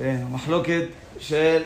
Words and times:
כן, 0.00 0.20
המחלוקת 0.26 0.82
של 1.18 1.62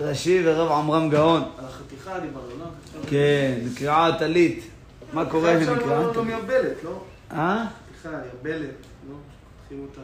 רש"י 0.00 0.42
ורב 0.44 0.72
עמרם 0.72 1.10
גאון. 1.10 1.42
על 1.58 1.64
החתיכה 1.64 2.18
דיברנו, 2.20 2.48
לא? 2.58 2.64
כן, 3.10 3.58
נקרעה 3.64 4.18
טלית. 4.18 4.64
מה 5.12 5.24
קורה 5.30 5.52
עכשיו 5.52 5.76
שנקרעה 5.76 6.00
לא- 6.00 6.06
לא 6.08 6.12
טלית? 6.12 6.24
מייבלת, 6.26 6.84
לא? 6.84 7.02
אה? 7.32 7.64
חתיכה, 8.00 8.16
יבלת, 8.40 8.68
לא? 9.08 9.14
חותכים 9.60 9.86
אותה. 9.90 10.00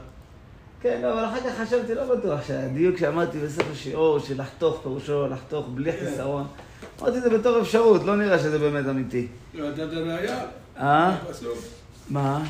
כן, 0.83 1.01
לא, 1.03 1.13
אבל 1.13 1.25
אחר 1.25 1.51
כך 1.51 1.67
חשבתי, 1.67 1.95
לא 1.95 2.17
בטוח 2.17 2.41
שהדיוק 2.47 2.97
שאמרתי 2.97 3.39
בסוף 3.39 3.67
השיעור, 3.73 4.19
של 4.19 4.41
לחתוך 4.41 4.81
פירושו 4.83 5.27
לחתוך 5.27 5.67
בלי 5.75 5.93
כן. 5.93 5.99
חיסרון, 5.99 6.47
אמרתי 7.03 7.19
את 7.19 7.23
זה 7.23 7.31
בתור 7.39 7.61
אפשרות, 7.61 8.05
לא 8.05 8.17
נראה 8.17 8.39
שזה 8.39 8.59
באמת 8.59 8.87
אמיתי. 8.87 9.27
לא 9.55 9.71
נתת 9.71 9.81
ראייה, 9.81 10.41
אה? 10.79 11.17
בסוף, 11.31 11.75
מה? 12.11 12.43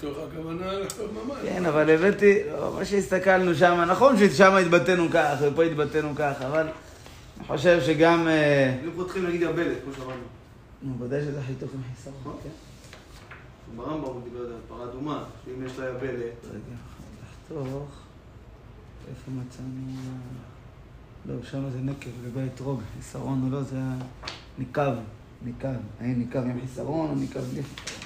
שלחתוך, 0.00 0.18
הכוונה 0.32 0.72
לחתוך 0.72 1.10
ממש. 1.12 1.38
כן, 1.42 1.66
אבל 1.66 1.90
הבאתי, 1.90 2.38
מה 2.74 2.84
שהסתכלנו 2.84 3.54
שם, 3.54 3.80
נכון 3.88 4.16
ששם 4.18 4.52
התבטאנו 4.52 5.08
כך, 5.12 5.36
ופה 5.42 5.62
התבטאנו 5.62 6.14
כך, 6.16 6.42
אבל 6.42 6.66
אני 7.36 7.46
חושב 7.46 7.80
שגם... 7.86 8.28
אה, 8.28 8.76
אם 8.84 8.90
חותכים 8.96 9.26
נגיד 9.26 9.42
יבלת, 9.42 9.76
כמו 9.84 9.92
שאמרנו. 9.92 10.22
נו, 10.82 11.04
ודאי 11.04 11.20
שזה 11.20 11.42
חיתוך 11.46 11.70
עם 11.74 11.80
חיסרון, 11.94 12.16
נכון. 12.20 12.36
כן. 12.42 12.48
ברמב"ם 13.76 14.04
הוא 14.04 14.22
דיבר 14.24 14.40
על 14.40 14.52
פרה 14.68 14.84
אדומה, 14.84 15.24
שאם 15.44 15.66
יש 15.66 15.78
לה 15.78 15.88
יבלת, 15.88 16.44
רגע, 16.44 16.76
לחתוך, 17.24 17.88
איפה 19.08 19.30
מצאנו... 19.30 19.92
לא, 21.26 21.34
שם 21.42 21.70
זה 21.70 21.78
נקב, 21.78 22.10
לגבי 22.24 22.40
האתרוג, 22.40 22.80
חיסרון 22.96 23.42
או 23.46 23.56
לא, 23.56 23.62
זה 23.62 23.76
הניקב, 24.58 24.92
ניקב. 25.42 25.68
האם 26.00 26.18
ניקב 26.18 26.38
עם 26.38 26.60
חיסרון 26.60 27.10
או 27.10 27.14
ניקב 27.14 27.40
בלי 27.40 27.62
חיסרון. 27.62 28.05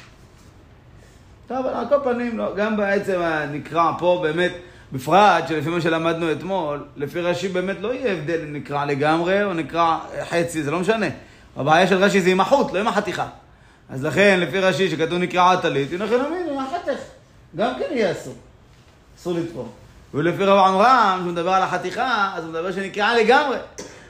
טוב, 1.51 1.67
על 1.67 1.89
כל 1.89 1.97
פנים, 2.05 2.39
לא, 2.39 2.55
גם 2.57 2.77
בעצם 2.77 3.21
הנקרע 3.21 3.93
פה 3.99 4.21
באמת, 4.23 4.53
בפרט 4.93 5.49
שלפי 5.49 5.69
מה 5.69 5.81
שלמדנו 5.81 6.33
אתמול, 6.33 6.85
לפי 6.97 7.21
רש"י 7.21 7.49
באמת 7.49 7.77
לא 7.81 7.95
יהיה 7.95 8.13
הבדל 8.13 8.41
אם 8.43 8.53
נקרע 8.53 8.85
לגמרי 8.85 9.45
או 9.45 9.55
נקרע 9.55 9.99
חצי, 10.29 10.63
זה 10.63 10.71
לא 10.71 10.81
משנה. 10.81 11.07
הבעיה 11.57 11.87
של 11.87 11.97
רש"י 11.97 12.21
זה 12.21 12.31
עם 12.31 12.41
החוט, 12.41 12.73
לא 12.73 12.79
עם 12.79 12.89
החתיכה. 12.89 13.27
אז 13.91 14.05
לכן, 14.05 14.41
לפי 14.41 14.59
רש"י, 14.59 14.91
שכתוב 14.91 15.19
נקרעה 15.19 15.63
טלית, 15.63 15.93
ינחם 15.93 16.15
אמין, 16.15 16.47
עם 16.53 16.59
החתך. 16.59 17.01
גם 17.57 17.73
כן 17.79 17.85
יהיה 17.91 18.13
אסור. 18.13 18.35
אסור 19.19 19.35
לתפור. 19.35 19.69
ולפי 20.15 20.45
רב 20.45 20.59
עמרם, 20.59 21.19
כשהוא 21.21 21.33
מדבר 21.33 21.53
על 21.53 21.63
החתיכה, 21.63 22.33
אז 22.37 22.45
הוא 22.45 22.53
מדבר 22.53 22.73
שנקרעה 22.73 23.19
לגמרי. 23.19 23.57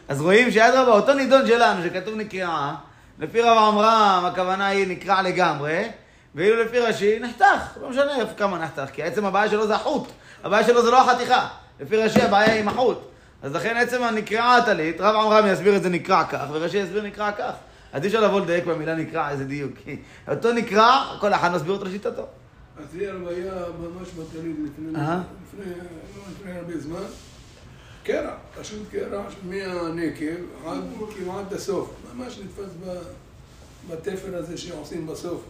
אז 0.09 0.21
רואים 0.21 0.51
שאדרבה, 0.51 0.93
אותו 0.93 1.15
נידון 1.15 1.47
שלנו, 1.47 1.83
שכתוב 1.85 2.15
נקרעה, 2.15 2.75
לפי 3.19 3.43
רב 3.43 3.59
עמרם, 3.59 4.25
הכוונה 4.27 4.67
היא 4.67 4.89
נקרע 4.89 5.23
לגמרי, 5.23 5.89
ואילו 6.35 6.63
לפי 6.63 6.79
רש"י, 6.79 7.19
נחתך. 7.19 7.79
לא 7.83 7.91
משנה 7.91 8.13
כמה 8.37 8.59
נחתך, 8.59 8.91
כי 8.93 9.03
עצם 9.03 9.25
הבעיה 9.25 9.51
שלו 9.51 9.67
זה 9.67 9.75
החוט. 9.75 10.09
הבעיה 10.45 10.67
שלו 10.67 10.83
זה 10.83 10.91
לא 10.91 11.11
החתיכה. 11.11 11.49
לפי 11.81 11.97
רש"י 11.97 12.23
הבעיה 12.23 12.53
היא 12.53 12.61
עם 12.61 12.69
החוט. 12.69 12.99
אז 13.43 13.55
לכן 13.55 13.77
עצם 13.77 14.03
הנקרעה 14.03 14.57
הטלית, 14.57 15.01
רב 15.01 15.17
עמרם 15.17 15.47
יסביר 15.53 15.77
את 15.77 15.83
זה 15.83 15.89
נקרע 15.89 16.25
כך, 16.25 16.47
ורש"י 16.53 16.79
יסביר 16.79 17.03
נקרע 17.03 17.33
כך. 17.33 17.53
אז 17.93 18.03
אי 18.03 18.07
אפשר 18.07 18.21
לבוא 18.21 18.41
לדייק 18.41 18.65
במילה 18.65 18.95
נקרע, 18.95 19.31
איזה 19.31 19.45
דיוק. 19.45 19.73
אותו 20.29 20.53
נקרע, 20.53 21.17
כל 21.21 21.35
אחד 21.35 21.53
מסביר 21.53 21.73
אותו 21.73 21.85
לשיטתו. 21.85 22.27
אז 22.77 22.97
לי 22.97 23.07
היה 23.07 23.53
ממש 23.81 24.09
בטלית 24.09 24.57
לפני, 24.65 25.01
אה? 25.01 25.21
לא 25.59 25.65
לפני 26.33 26.53
הרבה 26.59 26.81
זמן. 26.81 27.03
קרע, 28.05 28.35
פשוט 28.61 28.79
קרע 28.91 29.23
מהנקב 29.43 30.67
עד 30.67 30.85
כמעט 31.17 31.53
הסוף. 31.53 31.95
ממש 32.15 32.39
נתפס 32.39 32.71
בתפר 33.91 34.37
הזה 34.37 34.59
שעושים 34.59 35.07
בסוף. 35.07 35.43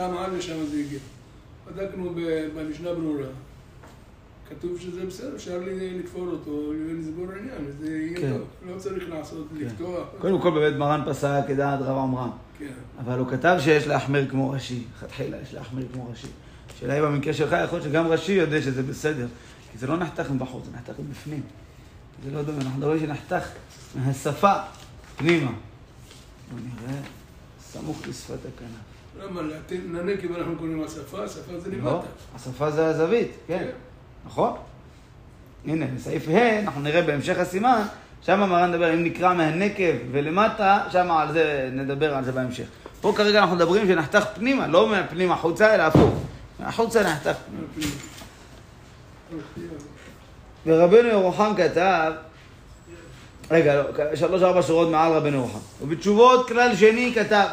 שם 0.00 0.16
עד 0.16 0.32
לשם 0.32 0.66
זה 0.70 0.76
הגיע. 0.86 0.98
בדקנו 1.66 2.14
במשנה 2.54 2.94
ברורה. 2.94 3.26
כתוב 4.48 4.80
שזה 4.80 5.06
בסדר, 5.06 5.36
אפשר 5.36 5.60
לתפור 5.66 6.26
אותו 6.26 6.50
ולסגור 6.50 7.26
עניין, 7.32 7.66
וזה 7.66 7.96
יהיה 7.96 8.20
כן. 8.20 8.32
טוב. 8.32 8.48
לא 8.66 8.78
צריך 8.78 9.08
לעשות, 9.08 9.48
לפתוח. 9.52 10.08
קודם 10.18 10.40
כל 10.40 10.50
באמת 10.50 10.76
מרן 10.76 11.02
פסק 11.08 11.40
כדעת 11.48 11.80
רב 11.80 11.98
עמרם. 11.98 12.30
כן. 12.58 12.72
אבל 13.04 13.18
הוא 13.18 13.28
כתב 13.30 13.56
שיש 13.60 13.86
להחמיר 13.86 14.28
כמו 14.30 14.50
רש"י, 14.50 14.84
לכתחילה 14.96 15.36
יש 15.42 15.54
להחמיר 15.54 15.86
כמו 15.92 16.10
רש"י. 16.12 16.28
השאלה 16.76 16.94
היא 16.94 17.02
במקרה 17.02 17.34
שלך, 17.34 17.56
יכול 17.64 17.78
להיות 17.78 17.90
שגם 17.90 18.06
רש"י 18.06 18.32
יודע 18.32 18.62
שזה 18.62 18.82
בסדר, 18.82 19.26
כי 19.72 19.78
זה 19.78 19.86
לא 19.86 19.96
נחתך 19.96 20.30
מבחוץ, 20.30 20.64
זה 20.64 20.70
נחתך 20.76 20.94
מבפנים. 21.08 21.42
זה 22.24 22.30
לא 22.30 22.42
דומה, 22.42 22.58
אנחנו 22.58 22.78
מדברים 22.78 23.00
שנחתך 23.00 23.48
מהשפה 23.94 24.52
פנימה. 25.16 25.52
בוא 26.50 26.60
נראה, 26.60 27.00
סמוך 27.60 28.02
לשפת 28.08 28.38
הכנף. 28.54 28.89
למה? 29.24 29.40
לנקב 29.92 30.34
אנחנו 30.36 30.56
קוראים 30.56 30.84
השפה, 30.84 31.24
השפה 31.24 31.58
זה 31.58 31.70
לא, 31.70 31.92
למטה. 31.92 32.06
השפה 32.34 32.70
זה 32.70 32.86
הזווית, 32.86 33.30
כן, 33.46 33.58
כן. 33.58 33.70
נכון? 34.26 34.52
הנה, 35.66 35.86
בסעיף 35.96 36.28
ה', 36.28 36.60
אנחנו 36.60 36.80
נראה 36.80 37.02
בהמשך 37.02 37.38
הסימן, 37.38 37.82
שם 38.22 38.40
מרן 38.40 38.70
מדבר, 38.70 38.94
אם 38.94 39.04
נקרא 39.04 39.34
מהנקב 39.34 39.92
ולמטה, 40.12 40.84
שם 40.90 41.10
על 41.10 41.32
זה, 41.32 41.70
נדבר 41.72 42.14
על 42.14 42.24
זה 42.24 42.32
בהמשך. 42.32 42.64
פה 43.00 43.12
כרגע 43.16 43.40
אנחנו 43.40 43.56
מדברים 43.56 43.86
שנחתך 43.86 44.24
פנימה, 44.34 44.66
לא 44.66 44.88
מהפנים 44.88 45.32
החוצה, 45.32 45.74
אלא 45.74 45.82
הפוך. 45.82 46.14
מהחוצה 46.60 47.02
נחתך 47.02 47.36
פנימה. 47.46 47.92
ורבנו 50.66 51.08
ירוחם 51.08 51.52
כתב, 51.56 52.12
רגע, 53.50 53.74
לא, 53.74 54.16
שלוש 54.16 54.42
ארבע 54.42 54.62
שורות 54.62 54.88
מעל 54.88 55.12
רבנו 55.12 55.36
ירוחם. 55.36 55.58
ובתשובות 55.82 56.48
כלל 56.48 56.76
שני 56.76 57.12
כתב, 57.14 57.46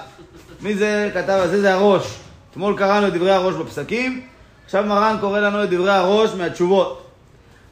מי 0.61 0.75
זה 0.75 1.11
כתב? 1.13 1.39
אז 1.43 1.49
זה 1.49 1.73
הראש. 1.73 2.17
אתמול 2.51 2.77
קראנו 2.77 3.07
את 3.07 3.13
דברי 3.13 3.31
הראש 3.31 3.55
בפסקים, 3.55 4.21
עכשיו 4.65 4.85
מרן 4.85 5.17
קורא 5.21 5.39
לנו 5.39 5.63
את 5.63 5.69
דברי 5.69 5.91
הראש 5.91 6.33
מהתשובות. 6.33 7.07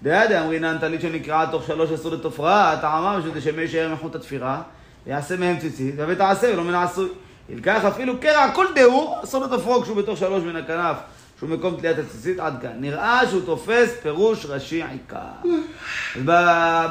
דעדה 0.04 0.44
אמרינן 0.44 0.78
טלית 0.78 1.02
שנקראה 1.02 1.46
תוך 1.52 1.64
שלוש 1.68 1.92
אסור 1.92 2.12
לתופרה, 2.12 2.78
טעמה 2.82 3.20
בשביל 3.20 3.42
שמי 3.42 3.62
יישאר 3.62 3.94
מחוט 3.94 4.16
התפירה, 4.16 4.62
ויעשה 5.08 5.38
מהם 5.38 5.60
ציצית, 5.60 5.96
ותעשה 6.08 6.54
ולא 6.54 6.64
מן 6.64 6.74
העשוי. 6.74 7.10
ילקח 7.50 7.86
אפילו 7.86 8.20
קרע 8.20 8.52
כל 8.52 8.66
דהו, 8.76 9.16
אסור 9.24 9.46
לתופרו 9.46 9.82
כשהוא 9.82 9.98
בתוך 9.98 10.18
שלוש 10.18 10.44
מן 10.44 10.56
הכנף, 10.56 10.98
שהוא 11.40 11.50
מקום 11.50 11.76
תליית 11.76 12.00
הציצית, 12.00 12.40
עד 12.40 12.54
כאן. 12.62 12.72
נראה 12.80 13.22
שהוא 13.30 13.42
תופס 13.46 13.90
פירוש 14.02 14.46
ראשי 14.46 14.84
עיקר. 14.84 15.50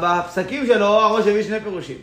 בפסקים 0.00 0.66
שלו 0.66 0.86
הראש 0.86 1.26
הביא 1.26 1.42
שני 1.42 1.60
פירושים. 1.60 1.98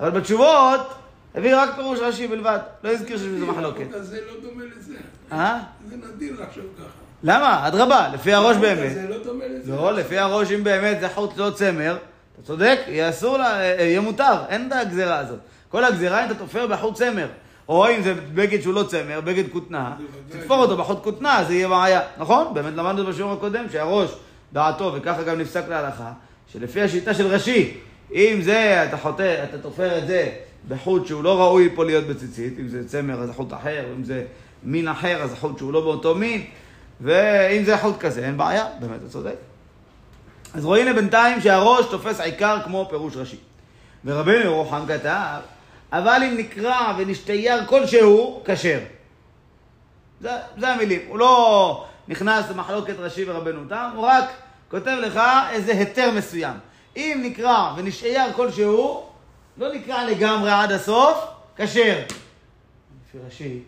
אבל 0.00 0.10
בתשובות 0.10 0.94
הביא 1.34 1.56
רק 1.56 1.74
פירוש 1.76 1.98
ראשי 1.98 2.26
בלבד, 2.26 2.58
לא 2.84 2.90
הזכיר 2.90 3.18
שיש 3.18 3.26
בזה 3.26 3.46
מחלוקת. 3.46 3.84
זה 4.00 4.18
לא 4.26 4.48
דומה 4.50 4.62
לזה. 4.76 4.94
אה? 5.32 5.58
זה 5.88 5.96
נדיר 5.96 6.32
לחשוב 6.42 6.64
ככה. 6.78 6.86
למה? 7.22 7.66
אדרבה, 7.68 8.08
לפי 8.14 8.32
הראש 8.32 8.56
באמת. 8.56 8.94
זה 8.94 9.06
לא 9.08 9.16
דומה 9.24 9.44
לזה. 9.48 9.72
לא, 9.72 9.92
לפי 9.92 10.18
הראש, 10.18 10.52
אם 10.52 10.64
באמת 10.64 11.00
זה 11.00 11.08
חוט 11.08 11.36
לא 11.36 11.50
צמר, 11.50 11.96
אתה 12.34 12.42
צודק, 12.46 12.78
יהיה 12.86 13.08
אסור, 13.10 13.38
לה- 13.38 13.60
אה, 13.60 13.82
יהיה 13.82 14.00
מותר, 14.00 14.32
אין 14.48 14.66
את 14.66 14.86
הגזירה 14.86 15.18
הזאת. 15.18 15.38
כל 15.68 15.84
הגזירה 15.84 16.24
אם 16.24 16.30
אתה 16.30 16.38
תופר 16.38 16.66
בחוט 16.66 16.94
צמר, 16.94 17.26
או 17.68 17.88
אם 17.90 18.02
זה 18.02 18.14
בגד 18.34 18.60
שהוא 18.62 18.74
לא 18.74 18.82
צמר, 18.82 19.20
בגד 19.20 19.44
כותנה. 19.52 19.92
תתפור 20.28 20.56
אותו 20.58 20.76
בחוט 20.76 21.02
כותנה, 21.04 21.44
זה 21.48 21.54
יהיה 21.54 21.68
בעיה. 21.68 22.00
נכון? 22.18 22.54
באמת 22.54 22.72
למדנו 22.76 23.06
בשיעור 23.06 23.32
הקודם 23.32 23.64
שהראש, 23.72 24.10
דעתו, 24.52 24.92
וככה 24.94 25.22
גם 25.22 25.38
נפסק 25.40 25.62
להלכה, 25.68 26.12
שלפי 26.52 26.82
השיטה 26.82 27.14
של 27.14 27.26
רש"י, 27.26 27.74
אם 28.14 28.38
זה, 28.42 28.84
אתה 28.88 28.96
חוטא, 28.96 29.44
אתה 29.44 29.58
תופר 29.58 29.98
את 29.98 30.06
זה 30.06 30.28
בחוט 30.68 31.06
שהוא 31.06 31.24
לא 31.24 31.40
ראוי 31.40 31.68
פה 31.74 31.84
להיות 31.84 32.04
בציצית, 32.04 32.58
אם 32.58 32.68
זה 32.68 32.88
צמר 32.88 33.20
אז 33.20 33.28
זה 33.28 33.32
חוט 33.32 33.52
אחר, 33.52 33.84
אם 33.96 34.04
זה 34.04 34.24
מין 34.62 34.88
אחר 34.88 35.22
אז 35.22 35.30
זה 35.30 35.36
חוט 35.36 35.58
שהוא 35.58 35.72
לא 35.72 35.80
באותו 35.80 36.14
מין, 36.14 36.44
ואם 37.00 37.64
זה 37.64 37.78
חוט 37.78 37.98
כזה, 37.98 38.26
אין 38.26 38.36
בעיה, 38.36 38.66
באמת, 38.80 39.00
אתה 39.00 39.08
צודק. 39.08 39.34
אז 40.54 40.64
רואים 40.64 40.86
לבינתיים 40.86 41.40
שהראש 41.40 41.86
תופס 41.86 42.20
עיקר 42.20 42.58
כמו 42.64 42.86
פירוש 42.90 43.16
ראשי. 43.16 43.36
ורבנו 44.04 44.40
ירוחם 44.44 44.82
כתב, 44.88 45.40
אבל 45.92 46.22
אם 46.22 46.34
נקרע 46.38 46.94
ונשתייר 46.98 47.66
כלשהו, 47.66 48.42
כשר. 48.44 48.78
זה, 50.20 50.30
זה 50.58 50.68
המילים. 50.68 51.00
הוא 51.08 51.18
לא 51.18 51.84
נכנס 52.08 52.50
למחלוקת 52.50 52.94
ראשי 52.98 53.24
ורבנו 53.30 53.60
תם, 53.68 53.90
הוא 53.94 54.04
רק 54.06 54.24
כותב 54.70 54.96
לך 55.00 55.20
איזה 55.50 55.72
היתר 55.72 56.10
מסוים. 56.16 56.54
אם 56.96 57.20
נקרע 57.24 57.74
ונשתייר 57.76 58.32
כלשהו, 58.32 59.06
לא 59.56 59.74
נקרע 59.74 60.04
לגמרי 60.04 60.50
עד 60.50 60.72
הסוף, 60.72 61.24
כשר. 61.56 61.98
לפי 63.08 63.18
ראשי, 63.26 63.58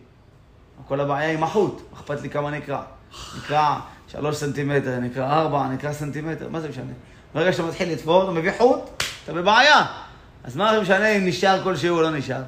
כל 0.87 1.01
הבעיה 1.01 1.31
עם 1.31 1.43
החוט, 1.43 1.81
אכפת 1.93 2.21
לי 2.21 2.29
כמה 2.29 2.51
נקרע. 2.51 2.83
נקרע 3.37 3.79
שלוש 4.07 4.35
סנטימטר, 4.35 4.99
נקרע 4.99 5.33
ארבע, 5.33 5.67
נקרע 5.67 5.93
סנטימטר, 5.93 6.49
מה 6.49 6.59
זה 6.59 6.69
משנה? 6.69 6.91
ברגע 7.33 7.53
שאתה 7.53 7.63
מתחיל 7.63 7.91
לתפור, 7.91 8.23
אתה 8.23 8.31
מביא 8.31 8.51
חוט, 8.57 9.03
אתה 9.23 9.33
בבעיה. 9.33 9.85
אז 10.43 10.55
מה 10.55 10.73
זה 10.73 10.81
משנה 10.81 11.07
אם 11.07 11.25
נשאר 11.25 11.63
כלשהו 11.63 11.97
או 11.97 12.01
לא 12.01 12.11
נשאר? 12.11 12.41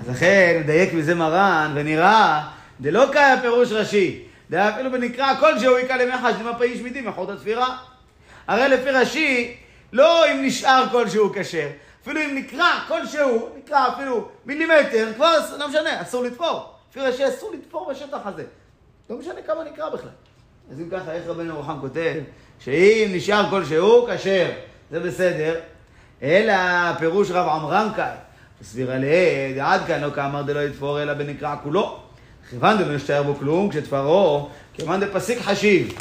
אז 0.00 0.08
לכן, 0.08 0.60
מדייק 0.64 0.92
מזה 0.92 1.14
מרן, 1.14 1.72
ונראה, 1.74 2.48
דלא 2.80 3.12
קאי 3.12 3.32
הפירוש 3.32 3.72
ראשי, 3.72 4.22
דא 4.50 4.70
אפילו 4.74 4.92
בנקרא 4.92 5.34
כלשהו 5.40 5.78
יקרא 5.78 5.96
למחש 5.96 6.34
דמפי 6.34 6.64
איש 6.64 6.80
מידי 6.80 7.00
מחוט 7.00 7.28
התפירה. 7.28 7.76
הרי 8.48 8.68
לפי 8.68 8.90
רש"י, 8.90 9.56
לא 9.92 10.32
אם 10.32 10.42
נשאר 10.42 10.84
כלשהו 10.90 11.32
כשר, 11.34 11.68
אפילו 12.02 12.20
אם 12.20 12.34
נקרע 12.34 12.70
כלשהו, 12.88 13.48
נקרע 13.58 13.88
אפילו 13.88 14.28
מילימטר, 14.46 15.12
כבר 15.16 15.34
לא 15.58 15.68
משנה, 15.68 16.02
אסור 16.02 16.24
לתפור. 16.24 16.74
לפי 16.90 17.00
רש"י 17.00 17.28
אסור 17.28 17.52
לתפור 17.54 17.90
בשטח 17.90 18.18
הזה. 18.24 18.44
לא 19.10 19.16
משנה 19.16 19.42
כמה 19.46 19.64
נקרע 19.64 19.90
בכלל. 19.90 20.10
אז 20.70 20.80
אם 20.80 20.90
ככה, 20.90 21.12
איך 21.12 21.26
רבנו 21.26 21.44
ירוחם 21.44 21.80
כותב, 21.80 22.14
שאם 22.60 23.10
נשאר 23.12 23.50
כלשהו, 23.50 24.06
כשר, 24.06 24.50
זה 24.90 25.00
בסדר, 25.00 25.60
אלא 26.22 26.54
פירוש 26.98 27.30
רב 27.30 27.48
עמרם 27.48 27.88
כאן, 27.96 28.14
הסבירה 28.60 28.94
לעד, 28.98 29.58
עד 29.58 29.86
כאן 29.86 30.00
לא 30.00 30.10
כאמר 30.10 30.42
דלא 30.42 30.60
יתפור 30.60 31.02
אלא 31.02 31.14
בנקרע 31.14 31.56
כולו. 31.62 32.00
כיוון 32.50 32.78
דלא 32.78 32.94
נשתער 32.94 33.22
בו 33.22 33.34
כלום, 33.34 33.70
כשתפרו, 33.70 34.48
כיוון 34.74 35.00
דפסיק 35.00 35.38
חשיב. 35.38 35.98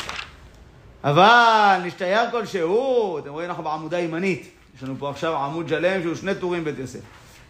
אבל 1.03 1.81
נשתייר 1.83 2.31
כלשהו, 2.31 3.19
אתם 3.19 3.29
רואים, 3.29 3.49
אנחנו 3.49 3.63
בעמודה 3.63 3.97
הימנית. 3.97 4.58
יש 4.79 4.83
לנו 4.83 4.95
פה 4.99 5.09
עכשיו 5.09 5.35
עמוד 5.35 5.67
שלם 5.67 6.01
שהוא 6.01 6.15
שני 6.15 6.35
טורים 6.35 6.63
בית 6.63 6.79
יוסף. 6.79 6.99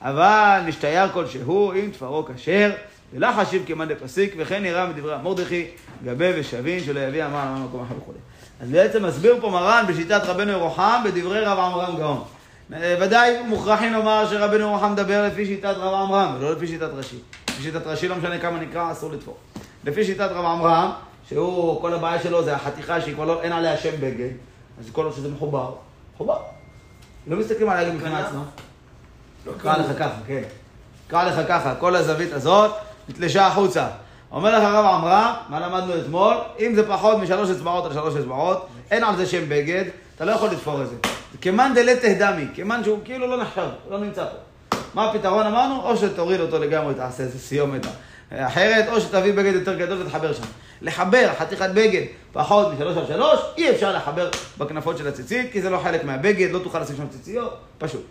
אבל 0.02 0.62
נשתייר 0.66 1.10
כלשהו, 1.10 1.74
אם 1.74 1.90
תפרו 1.94 2.26
כשר, 2.26 2.72
ולא 3.14 3.28
חשיב 3.38 3.64
כמאן 3.66 3.88
דפסיק, 3.88 4.34
וכן 4.38 4.64
נראה 4.64 4.88
מדברי 4.88 5.14
המרדכי, 5.14 5.68
גבה 6.04 6.26
ושבין, 6.36 6.84
שלא 6.84 7.00
יביא 7.00 7.26
אמר 7.26 7.44
אמר 7.44 7.66
מקום 7.68 7.82
אחר 7.82 7.96
וכו'. 7.98 8.12
אז 8.62 8.70
בעצם 8.70 9.06
מסביר 9.06 9.38
פה 9.42 9.50
מרן 9.50 9.86
בשיטת 9.88 10.22
רבנו 10.26 10.52
ירוחם, 10.52 11.02
בדברי 11.06 11.40
רב 11.40 11.60
עמרם 11.60 11.98
גאון. 11.98 12.24
אה, 12.74 12.96
ודאי 13.02 13.44
מוכרחים 13.44 13.94
לומר 13.94 14.28
שרבנו 14.30 14.60
ירוחם 14.60 14.92
מדבר 14.92 15.28
לפי 15.28 15.46
שיטת 15.46 15.76
רב 15.78 15.94
עמרם, 15.94 16.36
ולא 16.40 16.52
לפי 16.52 16.68
שיטת 16.68 16.90
רש"י. 16.94 17.18
לפי 17.50 17.64
שיטת 17.64 17.88
רש"י 17.88 18.08
לא 18.08 18.16
משנה 18.16 18.40
כמה 18.40 18.60
נקרא, 18.60 18.92
אסור 18.92 19.12
לתפור. 19.12 19.38
לפי 19.86 20.04
שיטת 20.04 20.30
רב 20.32 20.46
עמרם, 20.46 20.92
שהוא, 21.28 21.82
כל 21.82 21.94
הבעיה 21.94 22.24
שלו 22.24 22.44
זה 22.44 22.56
החתיכה 22.56 23.02
שהיא 23.02 23.16
כבר 23.16 23.26
לא, 23.26 23.42
אין 23.42 23.52
עליה 23.52 23.78
שם 23.78 23.94
בגד, 24.00 24.30
אז 24.80 24.90
כל 24.92 25.06
עוד 25.06 25.14
שזה 25.14 25.30
מחובר, 25.30 25.72
מחובר. 26.16 26.59
לא 27.28 27.38
מסתכלים 27.38 27.70
עליה 27.70 27.90
גם 27.90 27.96
מבחינה 27.96 28.28
עצמה. 28.28 28.44
לא 29.46 29.52
קרא 29.62 29.78
לך 29.78 30.00
ככה, 30.00 30.16
כן. 30.28 30.42
קרא 31.08 31.24
לך 31.24 31.48
ככה, 31.48 31.76
כל 31.76 31.96
הזווית 31.96 32.34
הזאת 32.34 32.72
נתלשה 33.10 33.48
החוצה. 33.48 33.88
אומר 34.32 34.58
לך 34.58 34.64
הרב 34.64 34.86
עמרם, 34.86 35.34
מה 35.50 35.60
למדנו 35.60 36.00
אתמול? 36.02 36.36
אם 36.60 36.76
זה 36.76 36.88
פחות 36.88 37.18
משלוש 37.18 37.50
אצבעות 37.50 37.86
על 37.86 37.94
שלוש 37.94 38.16
אצבעות, 38.16 38.68
אין 38.92 39.04
על 39.04 39.16
זה 39.16 39.26
שם 39.26 39.50
בגד, 39.50 39.84
אתה 40.16 40.26
לא 40.26 40.32
יכול 40.32 40.50
לתפור 40.50 40.82
את 40.82 40.90
זה. 40.90 40.96
זה 41.32 41.38
כמאן 41.42 41.72
דלתא 41.76 42.14
דמי, 42.20 42.46
כמאן 42.56 42.84
שהוא 42.84 43.00
כאילו 43.06 43.28
לא 43.28 43.42
נחשב, 43.42 43.68
לא 43.90 44.00
נמצא 44.00 44.26
פה. 44.26 44.78
מה 44.94 45.10
הפתרון 45.10 45.46
אמרנו? 45.46 45.82
או 45.82 45.98
שתוריד 45.98 46.40
אותו 46.40 46.60
לגמרי, 46.60 46.94
תעשה 46.94 47.24
איזה 47.24 47.40
סיומת 47.40 47.86
אחרת, 48.32 48.86
או 48.90 49.02
שתביא 49.02 49.34
בגד 49.34 49.54
יותר 49.54 49.76
גדול 49.76 50.02
ותחבר 50.02 50.34
שם. 50.34 50.44
לחבר 50.82 51.30
חתיכת 51.40 51.70
בגד 51.74 52.02
פחות 52.34 52.74
משלוש 52.74 52.98
על 52.98 53.08
שלוש, 53.08 53.40
אי 53.58 53.72
אפשר 53.72 53.96
לחבר 53.96 54.30
בכנפות 54.58 54.98
של 54.98 55.08
הציצית, 55.08 55.52
כי 55.52 55.62
זה 55.62 55.70
לא 55.70 55.78
חלק 55.78 56.04
מהבגד, 56.04 56.52
לא 56.52 56.60
תוכל 56.60 56.80
לשים 56.80 56.96
שם 56.96 57.08
ציציות, 57.08 57.58
פשוט. 57.78 58.06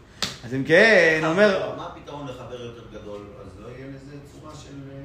אז 0.44 0.55
אם 0.55 0.65
כן, 0.65 1.20
אומר... 1.25 1.73
מה 1.76 1.87
הפתרון 1.87 2.26
לחבר 2.26 2.62
יותר 2.65 2.82
גדול? 2.93 3.20
אז 3.41 3.62
לא 3.62 3.69
יהיה 3.76 3.87
לזה 3.88 4.17
צורה 4.32 4.53
של... 4.55 4.69
אה, 4.93 4.97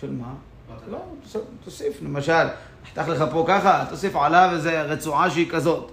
של 0.00 0.10
מה? 0.10 0.32
לא, 0.90 0.98
תוסיף- 1.64 2.02
למשל, 2.02 2.46
נחתך 2.84 3.08
לך 3.08 3.24
פה 3.32 3.44
ככה, 3.48 3.84
תוסיף 3.90 4.16
עליו 4.16 4.50
איזה 4.52 4.82
רצועה 4.82 5.30
שהיא 5.30 5.50
כזאת, 5.50 5.92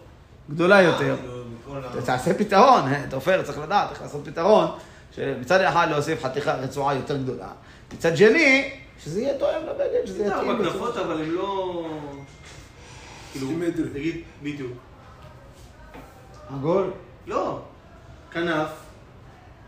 גדולה 0.50 0.82
יותר. 0.82 1.16
כאילו, 1.20 2.04
תעשה 2.06 2.34
פתרון, 2.34 2.94
אה, 2.94 3.04
תופר, 3.10 3.42
צריך 3.42 3.58
לדעת 3.58 3.92
איך 3.92 4.02
לעשות 4.02 4.22
פתרון, 4.26 4.68
שמצד 5.16 5.62
אחד 5.62 5.88
להוסיף 5.90 6.24
חתיכה, 6.24 6.54
רצועה 6.56 6.96
יותר 6.96 7.18
גדולה, 7.18 7.48
מצד 7.94 8.18
שני, 8.18 8.72
שזה 9.04 9.22
יהיה 9.22 9.38
תואם 9.40 9.62
לבגד, 9.64 10.06
שזה 10.06 10.18
זה 10.18 10.26
יתאים. 10.26 10.50
ארבע 10.50 10.54
בצורה- 10.54 10.74
כנפות, 10.74 10.98
אבל 10.98 11.22
הם 11.24 11.32
לא... 11.32 11.88
כאילו. 13.32 13.48
תגיד, 13.94 14.16
בדיוק. 14.44 14.72
עגול? 16.50 16.92
לא, 17.28 17.60
כנף, 18.32 18.68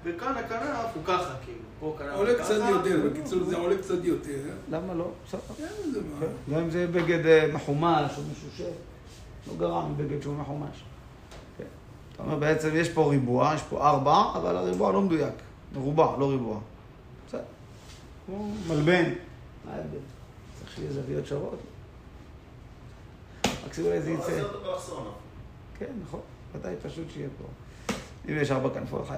וכאן 0.04 0.33
הכנף 0.38 0.86
הוא 0.95 1.04
ככה, 1.06 1.33
כאילו. 1.45 1.57
פה 1.80 1.95
כנף 2.00 2.07
עולה 2.16 2.33
ככה, 2.36 2.44
קצת 2.44 2.60
יותר, 2.69 3.10
בקיצור 3.10 3.44
זה 3.44 3.57
עולה 3.57 3.78
קצת 3.78 4.04
יותר. 4.04 4.31
למה 4.72 4.94
לא? 4.94 5.07
בסדר. 5.28 5.39
לזה 5.88 6.00
מה. 6.19 6.25
גם 6.56 6.62
אם 6.63 6.69
זה 6.69 6.88
בגד 6.88 7.25
אה, 7.25 7.50
מחומש 7.54 8.12
או 8.18 8.24
מישהו 8.30 8.48
ש... 8.57 8.62
לא 9.48 9.54
גרם 9.57 9.94
בגד 9.98 10.22
שהוא 10.22 10.36
מחומש. 10.36 10.84
כן. 11.57 11.63
אתה 12.16 12.24
אומר 12.24 12.36
בעצם 12.36 12.69
יש 12.74 12.89
פה 12.89 13.10
ריבוע, 13.10 13.51
יש 13.56 13.62
פה 13.69 13.88
ארבע, 13.89 14.24
אבל 14.36 14.56
הריבוע 14.57 14.92
לא 14.94 15.01
מדויק. 15.01 15.34
מרובע, 15.75 16.18
לא 16.19 16.30
ריבוע. 16.30 16.60
כמו 18.31 18.48
מלבן. 18.68 19.04
מה 19.66 19.72
ההבדל? 19.72 19.98
צריך 20.60 20.75
שיהיה 20.75 20.92
זוויות 20.92 21.28
שוות. 21.28 21.60
רק 23.66 23.74
שאולי 23.74 24.01
זה 24.01 24.10
לא, 24.10 24.16
יצא. 24.16 24.25
זה 24.31 24.44
באלכסון. 24.63 25.12
כן, 25.80 25.86
נכון. 26.07 26.19
ודאי 26.56 26.74
פשוט 26.83 27.06
שיהיה 27.13 27.28
פה. 27.38 27.48
אם 28.30 28.38
יש 28.42 28.51
ארבע 28.51 28.69
כנפות 28.74 29.07
חיה. 29.07 29.18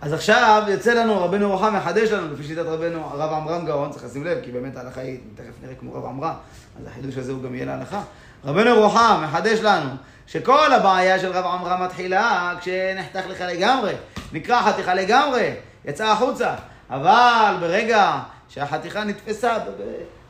אז 0.00 0.12
עכשיו 0.12 0.62
יוצא 0.68 0.94
לנו, 0.94 1.24
רבנו 1.24 1.44
ירוחם 1.44 1.76
מחדש 1.76 2.08
לנו, 2.08 2.32
לפי 2.32 2.44
שיטת 2.44 2.62
רבנו, 2.66 3.04
הרב 3.04 3.32
עמרם 3.32 3.66
גאון, 3.66 3.90
צריך 3.90 4.04
לשים 4.04 4.24
לב, 4.24 4.38
כי 4.44 4.52
באמת 4.52 4.76
ההלכה 4.76 5.00
היא, 5.00 5.18
תכף 5.34 5.62
נראה 5.62 5.74
כמו 5.74 5.94
רב 5.94 6.04
עמרם, 6.04 6.34
אז 6.80 6.86
החידוש 6.86 7.16
הזה 7.16 7.32
הוא 7.32 7.42
גם 7.42 7.54
יהיה 7.54 7.66
להלכה. 7.66 8.02
רבנו 8.44 8.70
ירוחם 8.70 9.20
מחדש 9.24 9.58
לנו, 9.58 9.90
שכל 10.26 10.72
הבעיה 10.72 11.18
של 11.18 11.32
רב 11.32 11.44
עמרם 11.44 11.82
מתחילה 11.82 12.54
כשנחתך 12.60 13.26
לך 13.28 13.40
לגמרי, 13.40 13.92
נקרע 14.32 14.62
חתיכה 14.62 14.94
לגמרי, 14.94 15.54
יצאה 15.84 16.12
החוצה. 16.12 16.54
אבל 16.90 17.56
ברגע 17.60 18.18
שהחתיכה 18.48 19.04
נתפסה 19.04 19.58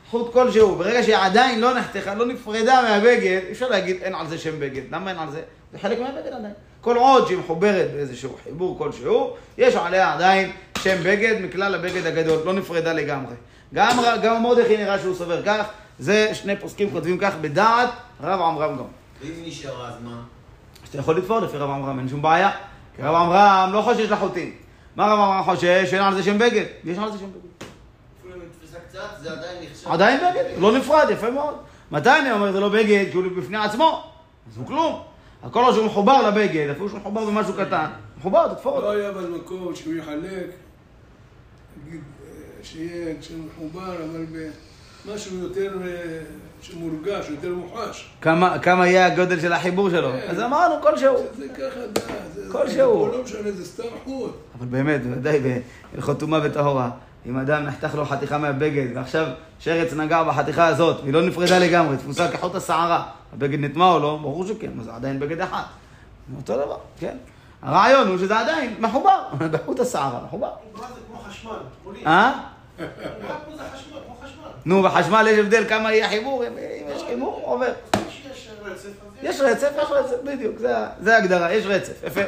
בחוט 0.07 0.33
כלשהו, 0.33 0.75
ברגע 0.75 1.03
שהיא 1.03 1.17
עדיין 1.17 1.61
לא 1.61 1.73
נחתכה, 1.73 2.15
לא 2.15 2.25
נפרדה 2.25 2.81
מהבגד, 2.81 3.41
אי 3.47 3.51
אפשר 3.51 3.69
להגיד 3.69 3.97
אין 4.01 4.15
על 4.15 4.27
זה 4.27 4.37
שם 4.37 4.59
בגד. 4.59 4.81
למה 4.91 5.11
אין 5.11 5.19
על 5.19 5.31
זה? 5.31 5.41
זה 5.71 5.79
חלק 5.79 5.99
מהבגד 5.99 6.33
עדיין. 6.33 6.53
כל 6.81 6.97
עוד 6.97 7.27
שהיא 7.27 7.37
מחוברת 7.37 7.91
באיזשהו 7.93 8.37
חיבור 8.43 8.77
כלשהו, 8.77 9.35
יש 9.57 9.75
עליה 9.75 10.13
עדיין 10.13 10.51
שם 10.77 10.97
בגד 11.03 11.35
מכלל 11.41 11.75
הבגד 11.75 12.05
הגדול, 12.05 12.39
לא 12.45 12.53
נפרדה 12.53 12.93
לגמרי. 12.93 13.33
גם, 13.73 13.97
גם 14.23 14.43
מרדכי 14.43 14.77
נראה 14.77 14.99
שהוא 14.99 15.15
סובר 15.15 15.43
כך, 15.45 15.65
זה 15.99 16.29
שני 16.33 16.55
פוסקים 16.55 16.91
כותבים 16.91 17.17
כך 17.17 17.33
בדעת 17.41 17.89
רב 18.21 18.41
עמרם 18.41 18.75
גאון. 18.75 18.87
ואם 19.21 19.31
נשארה, 19.45 19.87
אז 19.87 19.93
מה? 20.03 20.21
שאתה 20.85 20.97
יכול 20.97 21.17
לתפור 21.17 21.39
לפי 21.39 21.57
רב 21.57 21.69
עמרם, 21.69 21.99
אין 21.99 22.09
שום 22.09 22.21
בעיה. 22.21 22.51
כי 22.95 23.01
רב 23.01 23.15
עמרם 23.15 23.69
לא 23.73 23.81
חושש 23.81 24.09
לחוטים. 24.09 24.53
מה 24.95 25.05
רב 25.05 25.19
עמרם 25.19 25.43
חושש? 25.43 25.91
שאין 25.91 26.01
על 26.01 26.15
זה 26.15 26.23
שם 26.23 26.37
בגד. 26.37 26.65
יש 26.85 26.97
על 26.97 27.11
זה 27.11 27.17
שם 27.17 27.25
בגד. 27.25 27.67
אפילו 28.19 28.35
אם 28.35 28.41
היא 28.41 28.49
נתפסה 28.49 28.77
קצת, 28.99 29.23
זה 29.23 29.31
עדיין 29.31 29.63
נחשב... 29.71 29.89
עדיין 29.89 30.19
בגד, 30.19 30.61
לא 30.61 30.77
נפרד, 30.77 31.07
יפה 31.09 31.31
מאוד. 31.31 31.55
מתי 31.91 32.09
אני 32.09 32.31
אומר 32.31 32.51
זה 32.51 32.59
לא 32.59 32.69
בגד? 32.69 33.05
כי 33.11 33.17
הוא 33.17 33.23
בפני 33.37 33.57
עצמו. 33.57 34.03
אז 34.51 34.57
הוא 34.57 34.67
כלום. 34.67 35.01
הכל 35.43 35.63
עוד 35.63 35.73
שהוא 35.73 35.85
מחובר 35.85 36.29
לבגד, 36.29 36.69
אפילו 36.69 36.89
שהוא 36.89 36.99
מחובר 36.99 37.25
במשהו 37.25 37.53
קטן, 37.53 37.85
מחובר, 38.17 38.53
תתפור 38.53 38.71
לא 38.71 38.77
אותו. 38.77 38.91
היה 38.91 39.09
אבל 39.09 39.29
מקום 39.29 39.75
שהוא 39.75 39.93
יחלק, 39.93 40.47
נגיד, 41.85 42.01
אה, 42.23 42.29
שיהיה 42.63 43.15
כשהוא 43.19 43.39
מחובר, 43.45 43.95
אבל 43.95 44.25
במשהו 45.05 45.37
יותר 45.37 45.77
אה, 45.85 46.21
שמורגש, 46.61 47.29
יותר 47.29 47.53
מוחש. 47.53 48.09
כמה 48.21 48.59
כמה 48.59 48.87
יהיה 48.87 49.05
הגודל 49.05 49.39
של 49.39 49.53
החיבור 49.53 49.89
שלו. 49.89 50.11
כן. 50.11 50.27
אז 50.29 50.39
אמרנו 50.39 50.75
כלשהו. 50.81 51.15
זה 51.37 51.47
ככה, 51.49 51.79
זה... 52.33 52.51
כלשהו. 52.51 53.07
לא 53.07 53.23
משנה, 53.23 53.51
זה 53.51 53.65
סתם 53.65 53.83
חוט. 54.03 54.31
אבל 54.59 54.65
באמת, 54.65 55.01
ודאי 55.11 55.39
בהלכות 55.93 56.19
טומאה 56.19 56.39
וטהורה, 56.43 56.89
אם 57.25 57.37
אדם 57.37 57.63
נחתך 57.63 57.95
לו 57.95 58.05
חתיכה 58.05 58.37
מהבגד, 58.37 58.87
ועכשיו 58.95 59.27
שרץ 59.59 59.93
נגע 59.93 60.23
בחתיכה 60.23 60.67
הזאת, 60.67 61.01
והיא 61.01 61.13
לא 61.13 61.21
נפרדה 61.21 61.59
לגמרי, 61.59 61.97
תפוסה 61.97 62.31
כחוט 62.31 62.55
השערה, 62.55 63.03
הבגד 63.33 63.59
נטמע 63.59 63.91
או 63.91 63.99
לא? 63.99 64.19
ברור 64.21 64.47
שכן, 64.47 64.69
זה 64.83 64.93
עדיין 64.93 65.19
בגד 65.19 65.41
אחד. 65.41 65.61
אותו 66.37 66.53
דבר, 66.55 66.77
כן. 66.99 67.17
הרעיון 67.61 68.07
הוא 68.07 68.17
שזה 68.17 68.39
עדיין 68.39 68.75
מחובר, 68.79 69.19
בחוט 69.51 69.79
השערה, 69.79 70.19
מחובר. 70.25 70.51
זה 70.75 70.83
כמו 71.07 71.19
חשמל? 71.19 71.51
אה? 72.07 72.39
נו, 74.65 74.83
בחשמל 74.83 75.27
יש 75.29 75.39
הבדל 75.39 75.65
כמה 75.69 75.93
יהיה 75.93 76.09
חיבור, 76.09 76.43
אם 76.47 76.53
יש 76.95 77.03
חיבור, 77.07 77.41
עובר. 77.43 77.73
יש 79.23 79.41
רצף, 79.41 79.69
יש 79.77 79.91
רצף, 79.91 80.15
בדיוק, 80.23 80.59
זה 81.01 81.15
ההגדרה, 81.15 81.53
יש 81.53 81.65
רצף, 81.65 82.03
יפה. 82.03 82.21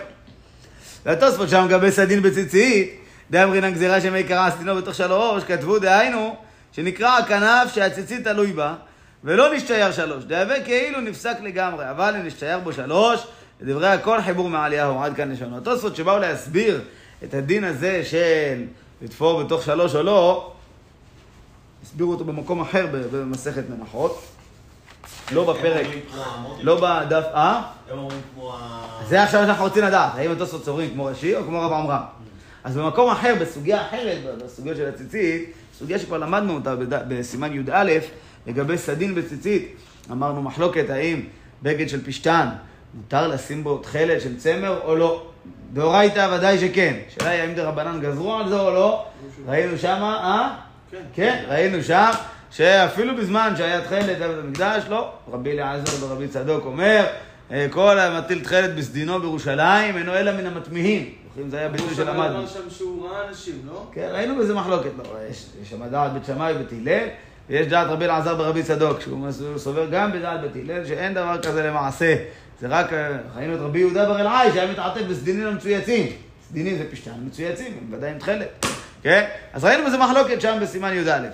והתוספות 1.05 1.49
שם 1.49 1.65
לגבי 1.65 1.91
סדין 1.91 2.21
בציצית, 2.21 3.00
דאמרינן 3.31 3.73
גזירה 3.73 4.01
שמי 4.01 4.23
קרא 4.23 4.49
סדינו 4.49 4.75
בתוך 4.75 4.95
שלוש, 4.95 5.43
כתבו 5.43 5.79
דהיינו, 5.79 6.35
שנקרא 6.71 7.17
הכנף 7.17 7.73
שהציצית 7.73 8.23
תלוי 8.23 8.53
בה, 8.53 8.75
ולא 9.23 9.55
נשתייר 9.55 9.91
שלוש, 9.91 10.23
דהווה 10.23 10.63
כאילו 10.63 11.01
נפסק 11.01 11.37
לגמרי, 11.41 11.89
אבל 11.89 12.15
אם 12.15 12.25
נשתייר 12.25 12.59
בו 12.59 12.73
שלוש, 12.73 13.27
לדברי 13.61 13.87
הכל 13.87 14.21
חיבור 14.21 14.49
מעליהו, 14.49 15.03
עד 15.03 15.15
כאן 15.15 15.31
לשונו. 15.31 15.57
התוספות 15.57 15.95
שבאו 15.95 16.19
להסביר 16.19 16.81
את 17.23 17.33
הדין 17.33 17.63
הזה 17.63 18.05
של 18.05 18.63
לתפור 19.01 19.43
בתוך 19.43 19.63
שלוש 19.63 19.95
או 19.95 20.03
לא, 20.03 20.51
הסבירו 21.83 22.11
אותו 22.11 22.23
במקום 22.25 22.61
אחר 22.61 22.87
במסכת 22.91 23.63
מנחות, 23.69 24.21
לא 25.31 25.53
בפרק. 25.53 25.87
לא 26.61 26.75
בדף, 26.75 27.25
אה? 27.33 27.61
הם 27.91 27.97
אומרים 27.97 28.21
כמו 28.33 28.53
ה... 28.53 28.87
זה 29.07 29.23
עכשיו 29.23 29.43
שאנחנו 29.45 29.63
רוצים 29.63 29.83
לדעת, 29.83 30.11
האם 30.15 30.31
התוספות 30.31 30.65
סוברים 30.65 30.89
כמו 30.93 31.05
רש"י 31.05 31.35
או 31.35 31.43
כמו 31.43 31.61
רב 31.61 31.73
עמרם. 31.73 32.20
אז 32.63 32.77
במקום 32.77 33.11
אחר, 33.11 33.35
בסוגיה 33.41 33.81
אחרת, 33.81 34.17
בסוגיה 34.45 34.75
של 34.75 34.89
הציצית, 34.89 35.51
סוגיה 35.77 35.99
שכבר 35.99 36.17
למדנו 36.17 36.53
אותה 36.53 36.75
בסימן 37.07 37.53
י"א, 37.53 37.89
לגבי 38.47 38.77
סדין 38.77 39.15
בציצית, 39.15 39.75
אמרנו 40.11 40.41
מחלוקת 40.41 40.89
האם 40.89 41.21
בגד 41.63 41.89
של 41.89 42.05
פשתן, 42.05 42.47
מותר 42.93 43.27
לשים 43.27 43.63
בו 43.63 43.77
תכלת 43.77 44.21
של 44.21 44.37
צמר 44.37 44.79
או 44.83 44.95
לא. 44.95 45.27
דאורייתא 45.73 46.29
ודאי 46.33 46.59
שכן. 46.59 46.93
השאלה 47.07 47.29
היא 47.29 47.41
האם 47.41 47.53
דרבנן 47.53 47.99
גזרו 48.01 48.35
על 48.35 48.49
זה 48.49 48.59
או 48.59 48.71
לא. 48.71 49.05
ראינו 49.47 49.77
שמה, 49.77 50.17
אה? 50.23 50.55
כן. 50.91 50.97
כן, 51.13 51.43
ראינו 51.47 51.83
שם 51.83 52.11
שאפילו 52.51 53.15
בזמן 53.17 53.53
שהיה 53.57 53.81
תכלת 53.81 54.19
בבית 54.19 54.37
המקדש, 54.45 54.83
לא. 54.89 55.11
רבי 55.31 55.51
אליעזר 55.51 56.05
ורבי 56.05 56.27
צדוק 56.27 56.65
אומר, 56.65 57.05
אה, 57.51 57.67
כל 57.69 57.99
המטיל 57.99 58.43
תכלת 58.43 58.75
בסדינו 58.75 59.19
בירושלים, 59.19 59.97
אינו 59.97 60.15
אלא 60.15 60.31
מן 60.31 60.45
המטמיעים. 60.45 61.20
זוכרים, 61.31 61.49
זה 61.49 61.57
היה 61.57 61.69
ביטוי 61.69 61.95
שלמדנו. 61.95 62.37
אמר 62.37 62.47
שם 62.47 62.69
שהוא 62.69 63.07
ראה 63.07 63.29
אנשים, 63.29 63.61
לא? 63.67 63.85
כן, 63.93 64.09
ראינו 64.11 64.35
בזה 64.35 64.53
מחלוקת. 64.53 64.89
לא, 64.97 65.17
יש 65.29 65.69
שם 65.69 65.87
דעת 65.87 66.13
בית 66.13 66.25
שמאי 66.25 66.53
ובית 66.53 66.71
הלל, 66.71 67.07
ויש 67.49 67.67
דעת 67.67 67.87
רבי 67.87 68.05
אלעזר 68.05 68.35
ברבי 68.35 68.63
צדוק, 68.63 69.01
שהוא 69.01 69.27
הוא 69.39 69.57
סובר 69.57 69.89
גם 69.91 70.11
בדעת 70.11 70.41
בית 70.41 70.55
הלל, 70.55 70.85
שאין 70.85 71.13
דבר 71.13 71.41
כזה 71.41 71.63
למעשה. 71.63 72.15
זה 72.59 72.67
רק, 72.67 72.93
אה, 72.93 73.17
ראינו 73.35 73.55
את 73.55 73.59
רבי 73.59 73.79
יהודה 73.79 74.05
בר 74.05 74.21
אלעאי, 74.21 74.51
שהיה 74.53 74.71
מתעטף 74.71 75.01
בסדינים 75.01 75.47
המצויצים. 75.47 76.07
סדינים 76.49 76.77
זה 76.77 76.83
פשטן 76.91 77.11
מצויצים, 77.25 77.73
הם 77.81 77.93
ודאי 77.93 78.11
עם 78.11 78.17
תכלת. 78.19 78.65
כן? 79.03 79.25
אז 79.53 79.63
ראינו 79.63 79.85
בזה 79.85 79.97
מחלוקת 79.97 80.41
שם 80.41 80.57
בסימן 80.61 80.93
י"א. 80.93 81.27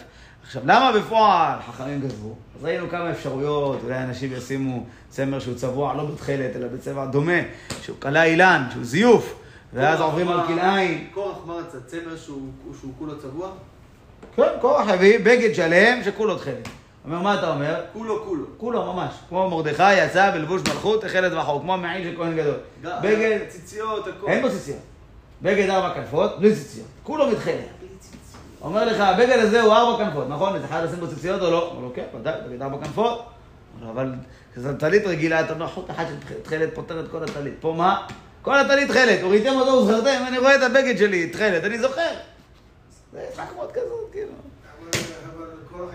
עכשיו, 0.43 0.61
למה 0.65 0.91
בפועל 0.99 1.59
חכמים 1.67 2.01
גזרו? 2.01 2.35
אז 2.59 2.65
ראינו 2.65 2.89
כמה 2.89 3.11
אפשרויות, 3.11 3.79
אולי 3.83 3.97
אנשים 3.97 4.33
ישימו 4.33 4.85
צמר 5.09 5.39
שהוא 5.39 5.55
צבוע 5.55 5.93
לא 5.93 6.05
בתכלת, 6.05 6.55
אלא 6.55 6.67
בצבע 6.67 7.05
דומה, 7.05 7.41
שהוא 7.81 7.97
כלה 7.99 8.23
אילן, 8.23 8.63
שהוא 8.71 8.83
זיוף, 8.83 9.36
ואז 9.73 10.01
עוברים 10.01 10.29
על 10.29 10.47
כלאיים. 10.47 11.07
קורח 11.13 11.37
מה 11.45 11.53
רצה? 11.53 11.77
צמר 11.85 12.17
שהוא 12.17 12.93
כולו 12.97 13.19
צבוע? 13.19 13.49
כן, 14.35 14.47
קורח 14.61 14.89
הביא 14.89 15.19
בגד 15.19 15.55
שלם 15.55 16.03
שכולו 16.03 16.37
תכלת. 16.37 16.69
אומר, 17.05 17.21
מה 17.21 17.39
אתה 17.39 17.49
אומר? 17.49 17.81
כולו 17.93 18.25
כולו. 18.25 18.45
כולו 18.57 18.93
ממש. 18.93 19.13
כמו 19.29 19.49
מרדכי 19.49 19.93
יצא 19.93 20.31
בלבוש 20.31 20.61
מלכות, 20.61 21.01
תכלת 21.01 21.31
וחור, 21.33 21.61
כמו 21.61 21.73
המעיל 21.73 22.03
של 22.03 22.17
כהן 22.17 22.37
גדול. 22.37 22.55
בגד, 22.81 23.39
ציציות, 23.47 24.07
הכל. 24.07 24.27
אין 24.27 24.41
בו 24.41 24.49
ציציות. 24.49 24.79
בגד 25.41 25.69
ארבע 25.69 25.93
כנפות, 25.93 26.39
בלי 26.39 26.55
ציציות. 26.55 26.87
כולו 27.03 27.27
מתכלת. 27.27 27.67
אומר 28.61 28.85
לך, 28.85 28.99
הבגד 28.99 29.39
הזה 29.39 29.61
הוא 29.61 29.73
ארבע 29.73 30.05
כנפות, 30.05 30.29
נכון? 30.29 30.55
אתה 30.55 30.67
חייב 30.67 30.85
לשים 30.85 30.99
בו 30.99 31.07
ציציות 31.07 31.41
או 31.41 31.51
לא? 31.51 31.67
אומר 31.71 31.81
לו, 31.81 31.91
כן, 31.93 32.03
ודאי, 32.19 32.33
בגד 32.49 32.61
ארבע 32.61 32.77
כנפות. 32.77 33.25
אבל 33.89 34.13
כשזו 34.53 34.69
טלית 34.79 35.05
רגילה, 35.05 35.41
אתה 35.41 35.53
אומר, 35.53 35.67
חוט 35.67 35.91
אחד 35.91 36.05
של 36.07 36.35
תכלת 36.43 36.75
פותר 36.75 36.99
את 36.99 37.11
כל 37.11 37.23
הטלית. 37.23 37.53
פה 37.59 37.73
מה? 37.77 38.07
כל 38.47 38.59
הטלית 38.59 38.89
תכלת, 38.89 39.23
וראיתם 39.23 39.53
אותו 39.55 39.71
וזכרתם, 39.71 40.23
אני 40.27 40.37
רואה 40.37 40.55
את 40.55 40.61
הבגד 40.61 40.97
שלי, 40.97 41.29
תכלת, 41.29 41.63
אני 41.63 41.79
זוכר. 41.79 42.01
זה 43.13 43.19
התחכמות 43.29 43.71
כזאת, 43.71 44.11
כאילו. 44.11 44.27
לא? 45.77 45.85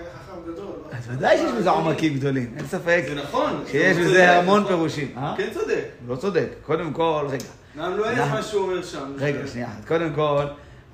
אז 0.93 1.09
ודאי 1.11 1.39
שיש 1.39 1.53
בזה 1.53 1.71
עומקים 1.71 2.15
גדולים, 2.15 2.55
אין 2.57 2.67
ספק 2.67 3.03
זה 3.09 3.15
נכון. 3.15 3.65
שיש 3.71 3.97
הוא 3.97 4.05
בזה 4.07 4.31
המון. 4.39 4.65
פירושים. 4.67 5.15
אה? 5.17 5.35
כן 5.37 5.49
צודק. 5.55 5.85
לא 6.09 6.17
צודק. 6.17 6.47
קודם 6.67 6.93
כל, 6.93 7.27
רגע. 7.31 7.45
גם 7.79 7.97
לא 7.97 8.11
אנחנו- 8.11 8.35
מה 8.35 8.43
שהוא 8.43 8.63
אומר 8.63 8.83
שם. 8.83 9.13
רגע, 9.19 9.47
שנייה. 9.53 9.69
קודם 9.89 10.13
כל, 10.15 10.45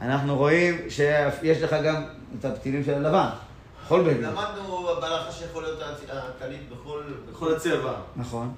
אנחנו 0.00 0.36
רואים 0.36 0.78
שיש 0.88 1.62
לך 1.62 1.76
גם 1.84 2.04
את 2.40 2.44
הפתילים 2.44 2.84
של 2.84 2.94
הלבן. 2.94 3.28
בכל 3.84 4.02
בגד. 4.02 4.22
למדנו 4.22 4.86
בהלכה 5.00 5.32
שיכול 5.32 5.62
להיות 5.62 5.82
הטלית 6.12 6.60
בכל... 6.72 7.02
בכל 7.32 7.54
הצבע. 7.54 7.92
נכון. 8.16 8.52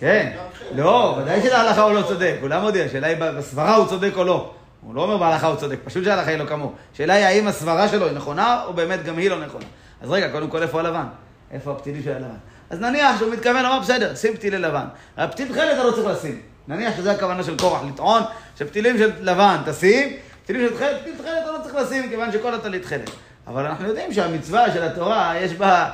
כן. 0.00 0.32
לא, 0.74 1.18
ודאי 1.22 1.42
שלהלכה 1.42 1.82
הוא 1.82 1.92
לא 1.92 2.02
צודק. 2.02 2.34
הוא 2.40 2.48
לא 2.48 2.60
מודיע, 2.60 2.84
השאלה 2.84 3.06
היא 3.06 3.16
בסברה 3.16 3.74
הוא 3.74 3.86
צודק 3.86 4.10
או 4.16 4.24
לא. 4.24 4.50
הוא 4.80 4.94
לא 4.94 5.02
אומר 5.02 5.16
בהלכה 5.16 5.46
הוא 5.46 5.56
צודק, 5.56 5.78
פשוט 5.84 6.04
שההלכה 6.04 6.30
היא 6.30 6.38
לא 6.38 6.44
כמוהו. 6.44 6.72
השאלה 6.94 7.14
היא 7.14 7.24
האם 7.24 7.48
הסברה 7.48 7.88
שלו 7.88 8.06
היא 8.06 8.16
נכונה, 8.16 8.62
או 8.66 8.72
באמת 8.72 9.04
גם 9.04 9.18
היא 9.18 9.30
לא 9.30 9.40
נכונה. 9.40 9.64
אז 10.02 10.10
רגע, 10.10 10.28
קודם 10.28 10.48
כל 10.48 10.62
איפה 10.62 10.80
הלבן? 10.80 11.06
איפה 11.52 11.72
הפתילים 11.72 12.02
של 12.02 12.12
הלבן? 12.12 12.34
אז 12.70 12.80
נניח 12.80 13.18
שהוא 13.18 13.32
מתכוון, 13.32 13.64
אמר 13.64 13.80
בסדר, 13.80 14.14
שים 14.14 14.34
פתילי 14.34 14.58
לבן. 14.58 14.84
הפתיל 15.16 15.48
תכלת 15.48 15.74
אתה 15.74 15.84
לא 15.84 15.92
צריך 15.92 16.06
לשים. 16.06 16.40
נניח 16.68 16.96
שזו 16.96 17.10
הכוונה 17.10 17.42
של 17.42 17.58
קורח, 17.58 17.80
לטעון 17.88 18.22
שפתילים 18.58 18.98
של 18.98 19.10
לבן 19.20 19.56
תשים, 19.66 20.16
פתילים 20.44 20.68
של 20.68 20.74
תכלת, 20.74 21.00
פתיל 21.00 21.14
תכלת 21.18 21.42
אתה 21.42 21.52
לא 21.52 21.58
צריך 21.62 21.74
לשים, 21.74 22.08
כיוון 22.08 22.32
שכל 22.32 22.54
הטלית 22.54 22.82
תכלת. 22.82 23.10
אבל 23.46 23.66
אנחנו 23.66 23.88
יודעים 23.88 24.12
שהמצווה 24.12 24.72
של 24.72 24.82
התורה, 24.82 25.34
יש 25.40 25.52
בה 25.52 25.90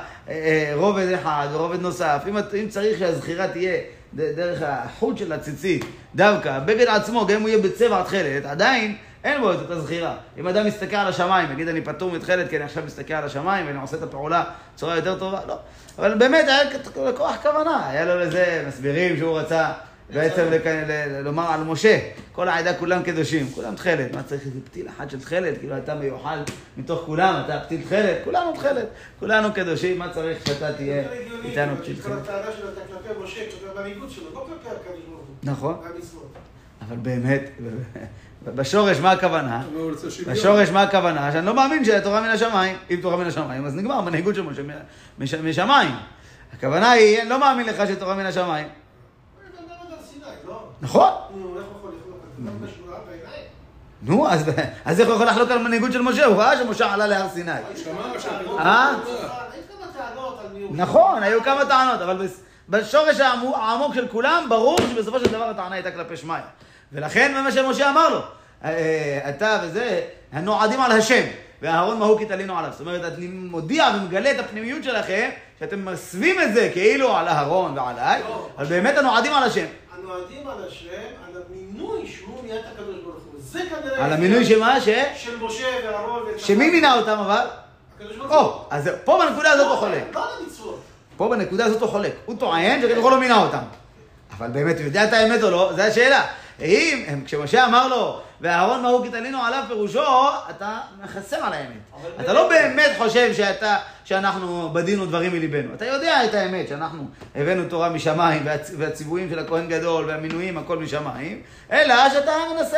רובד 0.73 1.11
אחד 1.11 1.47
ורובד 1.51 1.81
נוסף. 1.81 2.23
אם, 2.29 2.37
אם 2.37 2.69
צריך 2.69 2.99
שהזכירה 2.99 3.47
תהיה 3.47 3.77
דרך 4.13 4.61
החוט 4.61 5.17
של 5.17 5.31
הציצית, 5.31 5.85
דווקא, 6.15 6.49
הבגד 6.49 6.87
עצמו, 6.87 7.25
גם 7.27 7.35
אם 7.35 7.41
הוא 7.41 7.49
יהיה 7.49 7.61
בצבע 7.61 8.03
תכלת, 8.03 8.45
עדיין 8.45 8.95
אין 9.23 9.41
בו 9.41 9.53
את 9.53 9.57
אותה 9.59 9.81
זכירה. 9.81 10.15
אם 10.37 10.47
אדם 10.47 10.65
מסתכל 10.65 10.95
על 10.95 11.07
השמיים, 11.07 11.51
יגיד 11.51 11.67
אני 11.67 11.81
פטור 11.81 12.11
מתכלת 12.11 12.49
כי 12.49 12.57
אני 12.57 12.65
עכשיו 12.65 12.83
מסתכל 12.85 13.13
על 13.13 13.23
השמיים 13.23 13.67
ואני 13.67 13.77
עושה 13.81 13.97
את 13.97 14.03
הפעולה 14.03 14.43
בצורה 14.75 14.95
יותר 14.95 15.19
טובה, 15.19 15.39
לא. 15.47 15.57
אבל 15.99 16.17
באמת 16.17 16.47
היה 16.47 16.59
לכוח 17.09 17.35
כוונה, 17.41 17.89
היה 17.89 18.05
לו 18.05 18.19
לזה 18.19 18.65
מסבירים 18.67 19.17
שהוא 19.17 19.39
רצה 19.39 19.71
בעצם 20.13 20.45
לומר 21.23 21.51
על 21.51 21.63
משה, 21.63 21.99
כל 22.31 22.47
העדה 22.47 22.73
כולם 22.73 23.03
קדושים, 23.03 23.49
כולם 23.51 23.75
תכלת, 23.75 24.15
מה 24.15 24.23
צריך 24.23 24.41
איזה 24.45 24.59
פתיל 24.65 24.87
אחד 24.89 25.09
של 25.09 25.19
תכלת, 25.19 25.57
כאילו 25.57 25.77
אתה 25.77 25.95
מיוחד 25.95 26.37
מתוך 26.77 27.01
כולם, 27.05 27.41
אתה 27.45 27.59
פתיל 27.59 27.81
תכלת, 27.81 28.17
כולנו 28.23 28.53
תכלת, 28.53 28.85
כולנו 29.19 29.53
קדושים, 29.53 29.99
מה 29.99 30.13
צריך 30.13 30.47
שאתה 30.47 30.73
תהיה 30.73 31.03
איתנו 31.43 31.77
פתיל 31.77 31.95
כל 31.95 32.01
תכלת. 32.01 32.17
הטענה 32.21 32.51
שלו 32.57 32.67
הייתה 32.67 32.81
כלפי 32.87 33.23
משה, 33.23 33.39
כלפי 33.51 33.79
המנהיגות 33.79 34.11
שלו, 34.11 34.25
לא 34.33 34.47
כלפי 34.49 34.75
הקדוש 34.75 35.01
ברוך 35.07 35.19
הוא. 35.27 35.35
נכון. 35.43 35.75
אבל 36.87 36.95
באמת, 36.95 37.49
בשורש 38.55 38.97
מה 38.99 39.11
הכוונה? 39.11 39.63
בשורש 40.27 40.69
מה 40.69 40.81
הכוונה? 40.81 41.31
שאני 41.31 41.45
לא 41.45 41.55
מאמין 41.55 41.85
שהתורה 41.85 42.21
מן 42.21 42.29
השמיים. 42.29 42.77
אם 42.91 42.99
תורה 43.01 43.17
מן 43.17 43.25
השמיים, 43.25 43.65
אז 43.65 43.75
נגמר, 43.75 44.01
מנהיגות 44.01 44.35
של 44.35 44.43
משה 45.19 45.41
משמיים. 45.41 45.91
הכוונה 46.53 46.91
היא, 46.91 47.21
אני 47.21 47.29
לא 47.29 47.39
מאמין 47.39 47.65
לך 47.65 47.83
שתורה 47.87 48.15
מן 48.15 48.25
השמיים. 48.25 48.67
בעיניים? 53.07 53.45
נו, 54.03 54.27
אז, 54.85 54.99
איך 54.99 55.07
הוא 55.07 55.15
יכול 55.15 55.27
לחלוק 55.27 55.51
על 55.51 55.57
מנהיגות 55.57 55.91
של 55.91 56.01
משה? 56.01 56.25
הוא 56.25 56.37
ראה 56.37 56.57
שמשה 56.57 56.93
עלה 56.93 57.07
להר 57.07 57.29
סיני. 57.29 57.51
אה? 58.59 58.93
נכון, 60.71 61.23
היו 61.23 61.43
כמה 61.43 61.65
טענות, 61.65 62.01
אבל 62.01 62.27
בשורש 62.69 63.19
העמו- 63.19 63.55
העמוק 63.57 63.93
של 63.95 64.07
כולם, 64.07 64.45
ברור 64.49 64.77
שבסופו 64.81 65.19
של 65.19 65.25
דבר 65.31 65.43
הטענה 65.49 65.75
הייתה 65.75 65.91
כלפי 65.91 66.17
שמיא. 66.17 66.35
ולכן 66.91 67.43
מה 67.43 67.51
שמשה 67.51 67.89
אמר 67.89 68.09
לו, 68.09 68.19
אה, 68.65 69.19
אתה 69.29 69.59
וזה, 69.63 70.01
הנועדים 70.33 70.81
על 70.81 70.91
השם, 70.91 71.23
ואהרון 71.61 71.99
מהו 71.99 72.17
כי 72.17 72.25
תלינו 72.25 72.57
עליו. 72.57 72.69
זאת 72.71 72.81
אומרת, 72.81 73.13
אני 73.17 73.27
מודיע 73.27 73.87
ומגלה 73.95 74.31
את 74.31 74.39
הפנימיות 74.39 74.83
שלכם, 74.83 75.29
שאתם 75.59 75.85
מסווים 75.85 76.41
את 76.41 76.53
זה 76.53 76.69
כאילו 76.73 77.17
על 77.17 77.27
אהרון 77.27 77.77
ועליי, 77.77 78.21
לא. 78.29 78.47
אבל 78.57 78.65
באמת 78.65 78.97
הנועדים 78.97 79.33
על 79.33 79.43
השם. 79.43 79.65
הנועדים 79.97 80.47
על 80.47 80.67
השם, 80.67 80.87
על 81.27 81.41
המינוי 81.49 82.07
שהוא 82.07 82.43
נהיה 82.43 82.59
את 82.59 82.65
הקדוש 82.73 82.95
ברוך 83.03 83.15
הוא. 83.15 83.33
זה 83.37 83.59
כנראה... 83.69 84.05
על 84.05 84.13
המינוי 84.13 84.45
שמה? 84.45 84.81
ש... 84.81 84.89
של 85.15 85.37
משה 85.41 85.67
ואהרון 85.83 86.23
ואת... 86.23 86.39
שמי 86.39 86.69
מינה 86.69 86.97
אותם 86.97 87.17
אבל? 87.19 87.45
הקדוש 87.95 88.17
ברוך 88.17 88.31
הוא. 88.31 88.39
או, 88.39 88.65
אז 88.69 88.89
פה 89.03 89.19
בנקודה 89.25 89.51
הזאת 89.51 89.67
הוא 89.67 89.77
חולק. 89.77 90.03
לא 90.13 90.23
על 90.23 90.43
המצוות. 90.43 90.79
פה 91.17 91.27
בנקודה 91.29 91.65
הזאת 91.65 91.81
הוא 91.81 91.89
חולק. 91.89 92.13
הוא 92.25 92.35
טוען 92.39 92.81
שכביכול 92.81 93.11
לא 93.11 93.19
מינה 93.19 93.43
אותם. 93.43 93.63
אבל 94.37 94.47
באמת, 94.47 94.77
הוא 94.77 94.85
יודע 94.85 95.03
את 95.03 95.13
האמת 95.13 95.43
או 95.43 95.49
לא? 95.49 95.71
זו 95.75 95.81
השאלה. 95.81 96.25
אם, 96.61 97.21
כשמשה 97.25 97.65
אמר 97.65 97.87
לו, 97.87 98.21
ואהרון 98.41 98.81
מהו 98.81 99.03
כי 99.03 99.09
תלינו 99.09 99.43
עליו 99.43 99.63
פירושו, 99.67 100.03
אתה 100.49 100.79
מחסם 101.03 101.43
על 101.43 101.53
האמת. 101.53 101.77
אתה 102.19 102.33
לא 102.33 102.49
באמת 102.49 102.91
חושב 102.97 103.33
שאתה, 103.33 103.75
שאנחנו 104.05 104.69
בדינו 104.73 105.05
דברים 105.05 105.31
מליבנו. 105.33 105.73
אתה 105.75 105.85
יודע 105.85 106.25
את 106.25 106.33
האמת, 106.33 106.67
שאנחנו 106.67 107.03
הבאנו 107.35 107.63
תורה 107.69 107.89
משמיים, 107.89 108.43
והצ- 108.47 108.71
והציוויים 108.77 109.29
של 109.29 109.39
הכהן 109.39 109.67
גדול, 109.67 110.05
והמינויים, 110.05 110.57
הכל 110.57 110.77
משמיים, 110.77 111.41
אלא 111.71 112.09
שאתה 112.13 112.31
מנסה, 112.57 112.77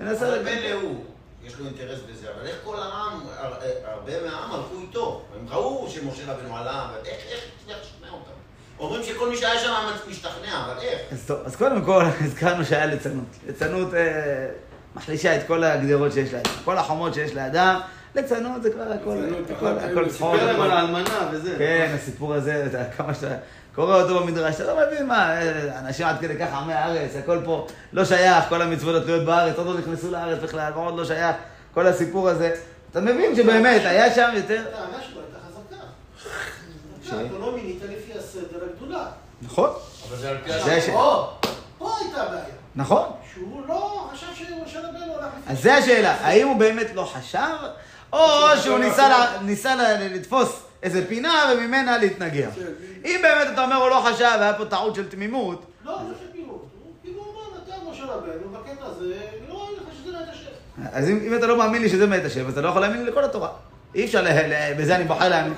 מנסה... 0.00 0.28
אבל 0.28 0.42
מילא 0.44 0.72
הוא, 0.72 1.04
יש 1.44 1.58
לו 1.58 1.66
אינטרס 1.66 1.98
בזה, 2.10 2.26
אבל 2.36 2.46
איך 2.46 2.56
כל 2.64 2.76
העם, 2.78 3.20
הר- 3.38 3.54
הרבה 3.84 4.12
מהעם 4.24 4.52
הלכו 4.52 4.74
איתו? 4.82 5.22
הם 5.40 5.46
ראו 5.48 5.88
שמשה 5.90 6.32
רבנו 6.32 6.56
עלה, 6.56 6.70
אבל 6.84 6.98
איך, 7.06 7.16
איך 7.32 7.40
הצליח 7.62 7.76
לשכנע 7.82 8.10
אותם? 8.10 8.30
אומרים 8.78 9.02
שכל 9.02 9.28
מי 9.30 9.36
שהיה 9.36 9.58
שם 9.60 9.72
משתכנע, 10.10 10.64
אבל 10.64 10.74
איך? 10.82 11.00
אז 11.12 11.24
טוב, 11.26 11.38
אז 11.44 11.56
קודם 11.56 11.84
כל 11.84 12.04
הזכרנו 12.20 12.64
שהיה 12.64 12.86
ליצנות. 12.86 13.24
ליצנות 13.46 13.94
אה, 13.94 14.00
מחלישה 14.96 15.36
את 15.36 15.46
כל 15.46 15.64
הגדרות 15.64 16.12
שיש 16.12 16.32
לאדם. 16.34 16.50
כל 16.64 16.78
החומות 16.78 17.14
שיש 17.14 17.34
לאדם, 17.34 17.80
ליצנות 18.14 18.62
זה 18.62 18.70
כבר 18.70 18.82
הכל, 18.82 19.16
הכל, 19.56 19.66
הכל 19.66 20.08
צחוק. 20.08 20.34
סיפר 20.34 20.46
להם 20.46 20.54
הכל- 20.56 20.64
על 20.64 20.70
האלמנה 20.70 21.28
וזה. 21.32 21.54
כן, 21.58 21.92
הסיפור 21.94 22.34
הזה, 22.34 22.66
אתה, 22.66 22.84
כמה 22.96 23.14
שאתה 23.14 23.34
קורא 23.74 24.02
אותו 24.02 24.20
במדרש, 24.20 24.54
אתה 24.54 24.74
לא 24.74 24.86
מבין 24.86 25.06
מה, 25.06 25.40
אה, 25.40 25.78
אנשים 25.78 26.06
עד 26.06 26.16
כדי 26.20 26.36
כך 26.38 26.52
עמי 26.54 26.72
הארץ, 26.72 27.10
הכל 27.16 27.38
פה 27.44 27.66
לא 27.92 28.04
שייך, 28.04 28.44
כל 28.48 28.62
המצוות 28.62 29.02
התלויות 29.02 29.24
בארץ, 29.24 29.56
עוד 29.58 29.66
לא 29.66 29.78
נכנסו 29.78 30.10
לארץ 30.10 30.38
בכלל, 30.42 30.72
ועוד 30.74 30.96
לא 30.96 31.04
שייך, 31.04 31.36
כל 31.74 31.86
הסיפור 31.86 32.28
הזה. 32.28 32.54
אתה 32.90 33.00
מבין 33.00 33.36
שבאמת, 33.36 33.80
היה 33.84 34.14
שם 34.14 34.30
יותר... 34.34 34.64
הטענה 34.68 35.02
שלו 35.02 35.20
הייתה 35.20 35.38
חזקה. 35.46 37.26
אתה 37.26 37.38
לא 37.40 37.52
מינית 37.56 37.82
לפי 37.84 38.18
הסדר 38.18 38.58
הגדולה. 38.72 39.06
נכון, 39.42 39.70
אבל 40.08 40.16
זה 40.16 40.30
על 40.30 40.36
פי 40.44 40.50
פה 41.78 41.96
הייתה 42.00 42.22
הבעיה. 42.22 42.59
נכון. 42.76 43.08
שהוא 43.32 43.62
לא 43.68 44.08
חשב 44.12 44.26
שמשה 44.34 44.78
רבנו 44.78 45.14
הלך 45.14 45.26
לפי... 45.42 45.52
אז 45.52 45.62
זה 45.62 45.74
השאלה, 45.74 46.12
האם 46.12 46.48
הוא 46.48 46.56
באמת 46.58 46.86
לא 46.94 47.02
חשב, 47.02 47.56
או 48.12 48.28
שהוא 48.62 48.78
ניסה, 49.42 49.74
לתפוס 50.00 50.62
איזה 50.82 51.06
פינה 51.08 51.52
וממנה 51.54 51.98
להתנגח. 51.98 52.50
אם 53.04 53.20
באמת 53.22 53.48
אתה 53.52 53.64
אומר 53.64 53.76
הוא 53.76 53.90
לא 53.90 54.02
חשב 54.06 54.36
והיה 54.40 54.54
פה 54.54 54.64
טעות 54.64 54.94
של 54.94 55.08
תמימות, 55.08 55.66
לא, 55.84 55.98
זה 56.08 56.14
שפירות. 56.14 56.68
הוא 56.84 56.92
כאילו 57.02 57.22
אמר, 57.22 57.62
אתה 57.64 57.90
משה 57.90 58.04
רבנו, 58.04 58.50
בקטע 58.52 58.86
הזה, 58.86 59.14
לא 59.48 59.54
ראוי 59.54 59.76
לך 59.76 59.82
שזה 60.02 60.12
לא 60.12 60.18
את 60.18 60.28
השם. 60.32 60.50
אז 60.92 61.08
אם, 61.08 61.34
אתה 61.38 61.46
לא 61.46 61.58
מאמין 61.58 61.82
לי 61.82 61.88
שזה 61.88 62.06
מאת 62.06 62.24
השם, 62.24 62.46
אז 62.46 62.52
אתה 62.52 62.60
לא 62.60 62.68
יכול 62.68 62.80
להאמין 62.80 63.04
לי 63.04 63.10
לכל 63.10 63.24
התורה. 63.24 63.48
אי 63.94 64.04
אפשר, 64.04 64.24
בזה 64.78 64.96
אני 64.96 65.04
בוחר 65.04 65.28
להאמין. 65.28 65.54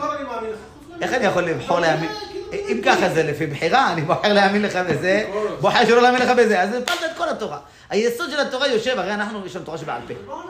איך 1.00 1.12
אני 1.12 1.24
יכול 1.24 1.42
לבחור 1.42 1.80
לא, 1.80 1.86
להאמין? 1.86 2.10
אם 2.52 2.80
ככה 2.84 3.08
זה 3.08 3.22
לפי 3.22 3.46
בחירה, 3.46 3.92
אני 3.92 4.02
בוחר 4.02 4.32
להאמין 4.32 4.62
לך 4.62 4.76
בזה, 4.76 5.30
בוחר 5.60 5.86
שלא 5.86 6.02
להאמין 6.02 6.22
לך 6.22 6.30
בזה, 6.36 6.62
אז 6.62 6.74
הפלת 6.74 6.98
את 7.12 7.16
כל 7.16 7.28
התורה. 7.28 7.58
היסוד 7.90 8.30
של 8.30 8.40
התורה 8.40 8.68
יושב, 8.68 8.98
הרי 8.98 9.14
אנחנו, 9.14 9.46
יש 9.46 9.56
לנו 9.56 9.64
תורה 9.64 9.78
שבעל 9.78 10.00
פה. 10.08 10.14
לא 10.26 10.42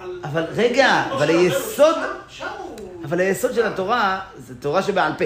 על... 0.00 0.20
אבל 0.24 0.44
רגע, 0.56 1.02
כמו 1.08 1.16
אבל 1.16 1.28
היסוד-. 1.28 1.98
אבל 3.04 3.20
היסוד 3.20 3.54
של 3.54 3.66
התורה 3.66 4.20
זה 4.36 4.54
תורה 4.60 4.82
שבעל 4.82 5.12
פה. 5.18 5.24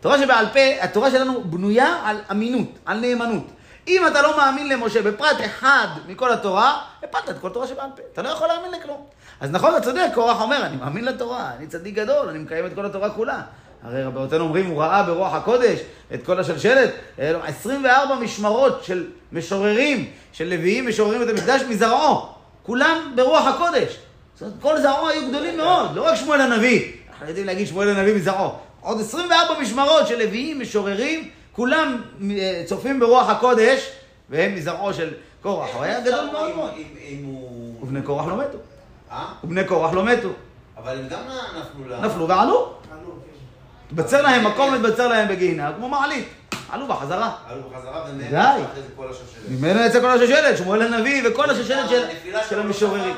תורה 0.00 0.18
שבעל 0.18 0.46
פה, 0.52 0.60
התורה 0.80 1.10
שלנו 1.10 1.44
בנויה 1.44 1.96
על 2.04 2.16
אמינות, 2.30 2.78
על 2.86 3.00
נאמנות. 3.00 3.46
אם 3.88 4.06
אתה 4.06 4.22
לא 4.22 4.36
מאמין 4.36 4.68
למשה 4.68 5.02
בפרט 5.02 5.36
אחד 5.44 5.86
מכל 6.06 6.32
התורה, 6.32 6.82
הפלת 7.02 7.30
את 7.30 7.38
כל 7.38 7.48
תורה 7.48 7.66
שבעל 7.66 7.90
פה. 7.96 8.02
אתה 8.12 8.22
לא 8.22 8.28
יכול 8.28 8.48
להאמין 8.48 8.70
לכלום. 8.80 9.06
אז 9.40 9.50
נכון, 9.50 9.76
אתה 9.76 9.84
צודק, 9.84 10.10
קורח 10.14 10.40
אומר, 10.40 10.66
אני 10.66 10.76
מאמין 10.76 11.04
לתורה, 11.04 11.50
אני 11.58 11.66
צדיק 11.66 11.94
גדול, 11.94 12.28
אני 12.28 12.38
מקיים 12.38 12.66
את 12.66 12.74
כל 12.74 12.86
התורה 12.86 13.10
כולה. 13.10 13.40
הרי 13.84 14.04
רבותינו 14.04 14.44
אומרים, 14.44 14.66
הוא 14.66 14.82
ראה 14.82 15.02
ברוח 15.02 15.34
הקודש 15.34 15.80
את 16.14 16.24
כל 16.24 16.40
השלשלת, 16.40 16.90
אה, 17.18 17.46
24 17.46 18.14
משמרות 18.14 18.84
של 18.84 19.06
משוררים, 19.32 20.10
של 20.32 20.44
לוויים 20.44 20.88
משוררים 20.88 21.22
את 21.22 21.28
המקדש 21.28 21.62
מזרעו. 21.62 22.26
כולם 22.62 23.12
ברוח 23.16 23.46
הקודש. 23.46 23.98
זאת 24.34 24.42
אומרת, 24.42 24.54
כל 24.60 24.80
זרעו 24.80 25.08
היו 25.08 25.28
גדולים 25.28 25.56
מאוד, 25.56 25.94
לא 25.94 26.02
רק 26.02 26.14
שמואל 26.14 26.40
הנביא. 26.40 26.92
אנחנו 27.10 27.28
יודעים 27.28 27.46
להגיד 27.46 27.66
שמואל 27.66 27.88
הנביא 27.88 28.14
מזרעו. 28.14 28.50
עוד 28.80 29.00
24 29.00 29.60
משמרות 29.60 30.06
של 30.06 30.18
לוויים, 30.18 30.60
משוררים, 30.60 31.30
כולם 31.52 32.02
אה, 32.30 32.62
צופים 32.66 33.00
ברוח 33.00 33.28
הקודש, 33.28 33.90
והם 34.30 34.54
מזרעו 34.54 34.94
של 34.94 35.10
קורח. 35.42 35.68
הוא 35.74 35.82
היה 35.82 36.00
גדול 36.00 36.24
מאוד 36.32 36.56
מאוד. 36.56 36.70
ובני 37.82 38.02
קורח 38.02 38.26
לא 38.26 38.36
מתו. 38.36 38.58
אה? 39.12 39.26
ובני 39.44 39.64
קורח 39.64 39.92
לא 39.92 40.04
מתו. 40.04 40.28
אבל 40.76 40.98
הם 40.98 41.08
גם 41.08 41.20
נפלו 41.60 41.88
ל... 41.88 42.06
נפלו 42.06 42.28
ועלו. 42.28 42.72
התבצר 43.92 44.22
להם 44.22 44.46
מקום, 44.46 44.74
התבצר 44.74 45.08
להם 45.08 45.28
בגיהינם, 45.28 45.72
כמו 45.76 45.88
מעלית. 45.88 46.28
עלו 46.70 46.86
בחזרה. 46.86 47.30
עלו 47.48 47.62
בחזרה. 47.70 48.02
אחרי 48.02 48.82
זה 48.82 48.88
כל 48.96 49.06
השושלת. 49.10 49.48
ממנו 49.48 49.80
יצא 49.80 50.00
כל 50.00 50.10
השושלת, 50.10 50.58
שמואל 50.58 50.82
הנביא 50.82 51.22
וכל 51.28 51.50
השושלת 51.50 51.88
של- 52.48 52.60
המשוררים. 52.60 53.14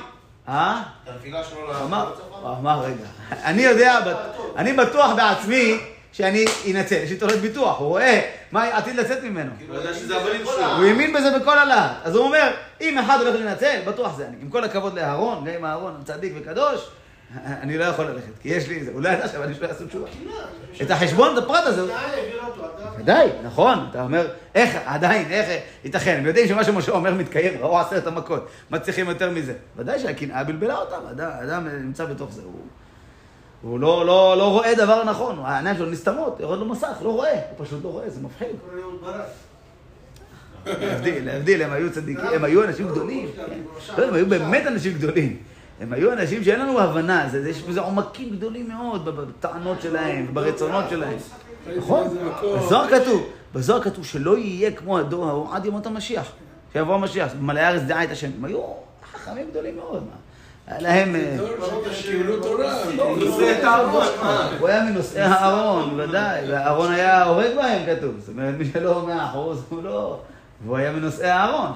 אה? 0.48 0.82
את 1.04 1.08
הנפילה 1.08 1.44
שלו 1.44 1.58
הוא 1.58 1.72
ל... 1.72 1.76
אמר, 1.82 2.10
הוא 2.42 2.56
אמר, 2.60 2.80
רגע, 2.80 3.04
אני 3.44 3.62
יודע, 3.62 3.98
אני 4.56 4.72
בטוח 4.72 5.10
בעצמי 5.16 5.78
שאני 6.12 6.44
אנצל, 6.70 6.94
יש 6.94 7.10
לי 7.10 7.16
תולת 7.16 7.40
ביטוח, 7.40 7.78
הוא 7.78 7.88
רואה 7.88 8.20
מה 8.52 8.64
עתיד 8.64 8.96
לצאת 8.96 9.22
ממנו. 9.22 9.50
הוא. 9.68 9.76
ה- 10.62 10.76
הוא 10.76 10.84
האמין 10.84 11.12
בזה 11.12 11.38
בכל 11.38 11.58
הלהט. 11.58 11.90
אז 12.04 12.14
הוא 12.16 12.24
אומר, 12.24 12.50
אם 12.80 12.98
אחד 12.98 13.18
הולך 13.20 13.34
להינצל, 13.34 13.80
בטוח 13.86 14.16
זה 14.16 14.26
אני. 14.28 14.36
עם 14.42 14.50
כל 14.50 14.64
הכבוד 14.64 14.94
לאהרון, 14.98 15.44
גם 15.44 15.52
אם 15.58 15.64
אהרון 15.64 16.00
צדיק 16.04 16.32
וקדוש, 16.40 16.80
אני 17.44 17.78
לא 17.78 17.84
יכול 17.84 18.04
ללכת, 18.04 18.32
כי 18.42 18.48
יש 18.48 18.68
לי 18.68 18.84
זה. 18.84 18.90
הוא 18.92 19.02
לא 19.02 19.08
ידע 19.08 19.28
שהבנים 19.28 19.54
שלו 19.54 19.68
יעשו 19.68 19.86
תשובה. 19.86 20.06
את 20.82 20.90
החשבון, 20.90 21.38
את 21.38 21.42
הפרט 21.42 21.64
הזה. 21.66 21.92
ודאי, 22.98 23.28
נכון, 23.44 23.86
אתה 23.90 24.02
אומר, 24.02 24.28
איך, 24.54 24.76
עדיין, 24.84 25.30
איך 25.30 25.62
ייתכן? 25.84 26.16
הם 26.18 26.26
יודעים 26.26 26.48
שמה 26.48 26.64
שמשה 26.64 26.92
אומר 26.92 27.14
מתקיים, 27.14 27.60
ראו 27.60 27.78
עשרת 27.78 28.06
המכות, 28.06 28.48
מה 28.70 28.78
צריכים 28.78 29.08
יותר 29.08 29.30
מזה? 29.30 29.54
ודאי 29.76 29.98
שהקנאה 29.98 30.44
בלבלה 30.44 30.76
אותם, 30.76 31.22
אדם, 31.42 31.68
נמצא 31.68 32.04
בתוך 32.04 32.32
זה, 32.32 32.42
הוא, 33.62 33.80
לא, 33.80 34.06
לא, 34.06 34.34
לא 34.38 34.50
רואה 34.50 34.74
דבר 34.74 35.04
נכון, 35.04 35.38
העיניים 35.44 35.76
שלו 35.76 35.86
נסתמות, 35.86 36.36
יורד 36.40 36.58
לו 36.58 36.64
מסך, 36.64 36.96
לא 37.02 37.10
רואה, 37.10 37.32
הוא 37.32 37.66
פשוט 37.66 37.84
לא 37.84 37.88
רואה, 37.88 38.10
זה 38.10 38.20
מפחיד. 38.20 38.56
להבדיל, 40.66 41.26
להבדיל, 41.26 41.62
הם 41.62 41.72
היו 41.72 41.92
צדיקים, 41.92 42.24
הם 42.34 42.44
היו 42.44 42.64
אנשים 42.64 42.88
גדולים. 42.88 43.28
לא, 43.98 44.04
הם 44.04 44.14
היו 44.14 44.26
באמת 44.26 44.66
אנשים 44.66 44.92
גדולים. 44.92 45.36
הם 45.84 45.92
היו 45.92 46.12
אנשים 46.12 46.44
שאין 46.44 46.60
לנו 46.60 46.80
הבנה, 46.80 47.28
זה, 47.30 47.42
זה- 47.42 47.50
יש 47.50 47.62
בזה 47.62 47.80
עומקים 47.80 48.30
גדולים 48.30 48.68
מאוד 48.68 49.04
בטענות 49.04 49.80
שלהם, 49.82 50.26
ברצונות 50.34 50.84
שלהם. 50.90 51.16
נכון. 51.76 52.16
בזוהר 52.56 52.88
כתוב, 52.88 53.26
בזוהר 53.54 53.82
כתוב 53.82 54.04
שלא 54.06 54.38
יהיה 54.38 54.70
כמו 54.70 54.98
הדור 54.98 55.28
ההוא 55.28 55.48
עד 55.54 55.66
ימות 55.66 55.86
המשיח. 55.86 56.32
שיבוא 56.72 56.94
המשיח, 56.94 57.32
מלאי 57.40 57.62
הארץ 57.62 57.82
דעה 57.82 58.04
את 58.04 58.10
השם. 58.10 58.30
הם 58.38 58.44
היו 58.44 58.60
חכמים 59.14 59.46
גדולים 59.50 59.76
מאוד. 59.76 60.04
היה 60.66 60.80
להם... 60.80 61.14
אה, 61.16 61.36
את 63.58 63.64
הארון. 63.64 64.02
אה. 64.22 64.58
הוא 64.58 64.68
היה 64.68 64.84
מנושאי 64.84 65.20
הארון, 65.22 66.00
ודאי, 66.00 66.50
והארון 66.50 66.92
היה 66.92 67.24
הורג 67.24 67.54
בהם, 67.56 67.96
כתוב. 67.96 68.14
זאת 68.18 68.28
אומרת, 68.28 68.54
מי 68.58 68.64
שלא 68.72 69.06
מאה 69.06 69.26
אחוז, 69.26 69.62
הוא 69.68 69.82
לא... 69.82 70.18
והוא 70.64 70.76
היה 70.76 70.92
מנושאי 70.92 71.28
הארון. 71.30 71.70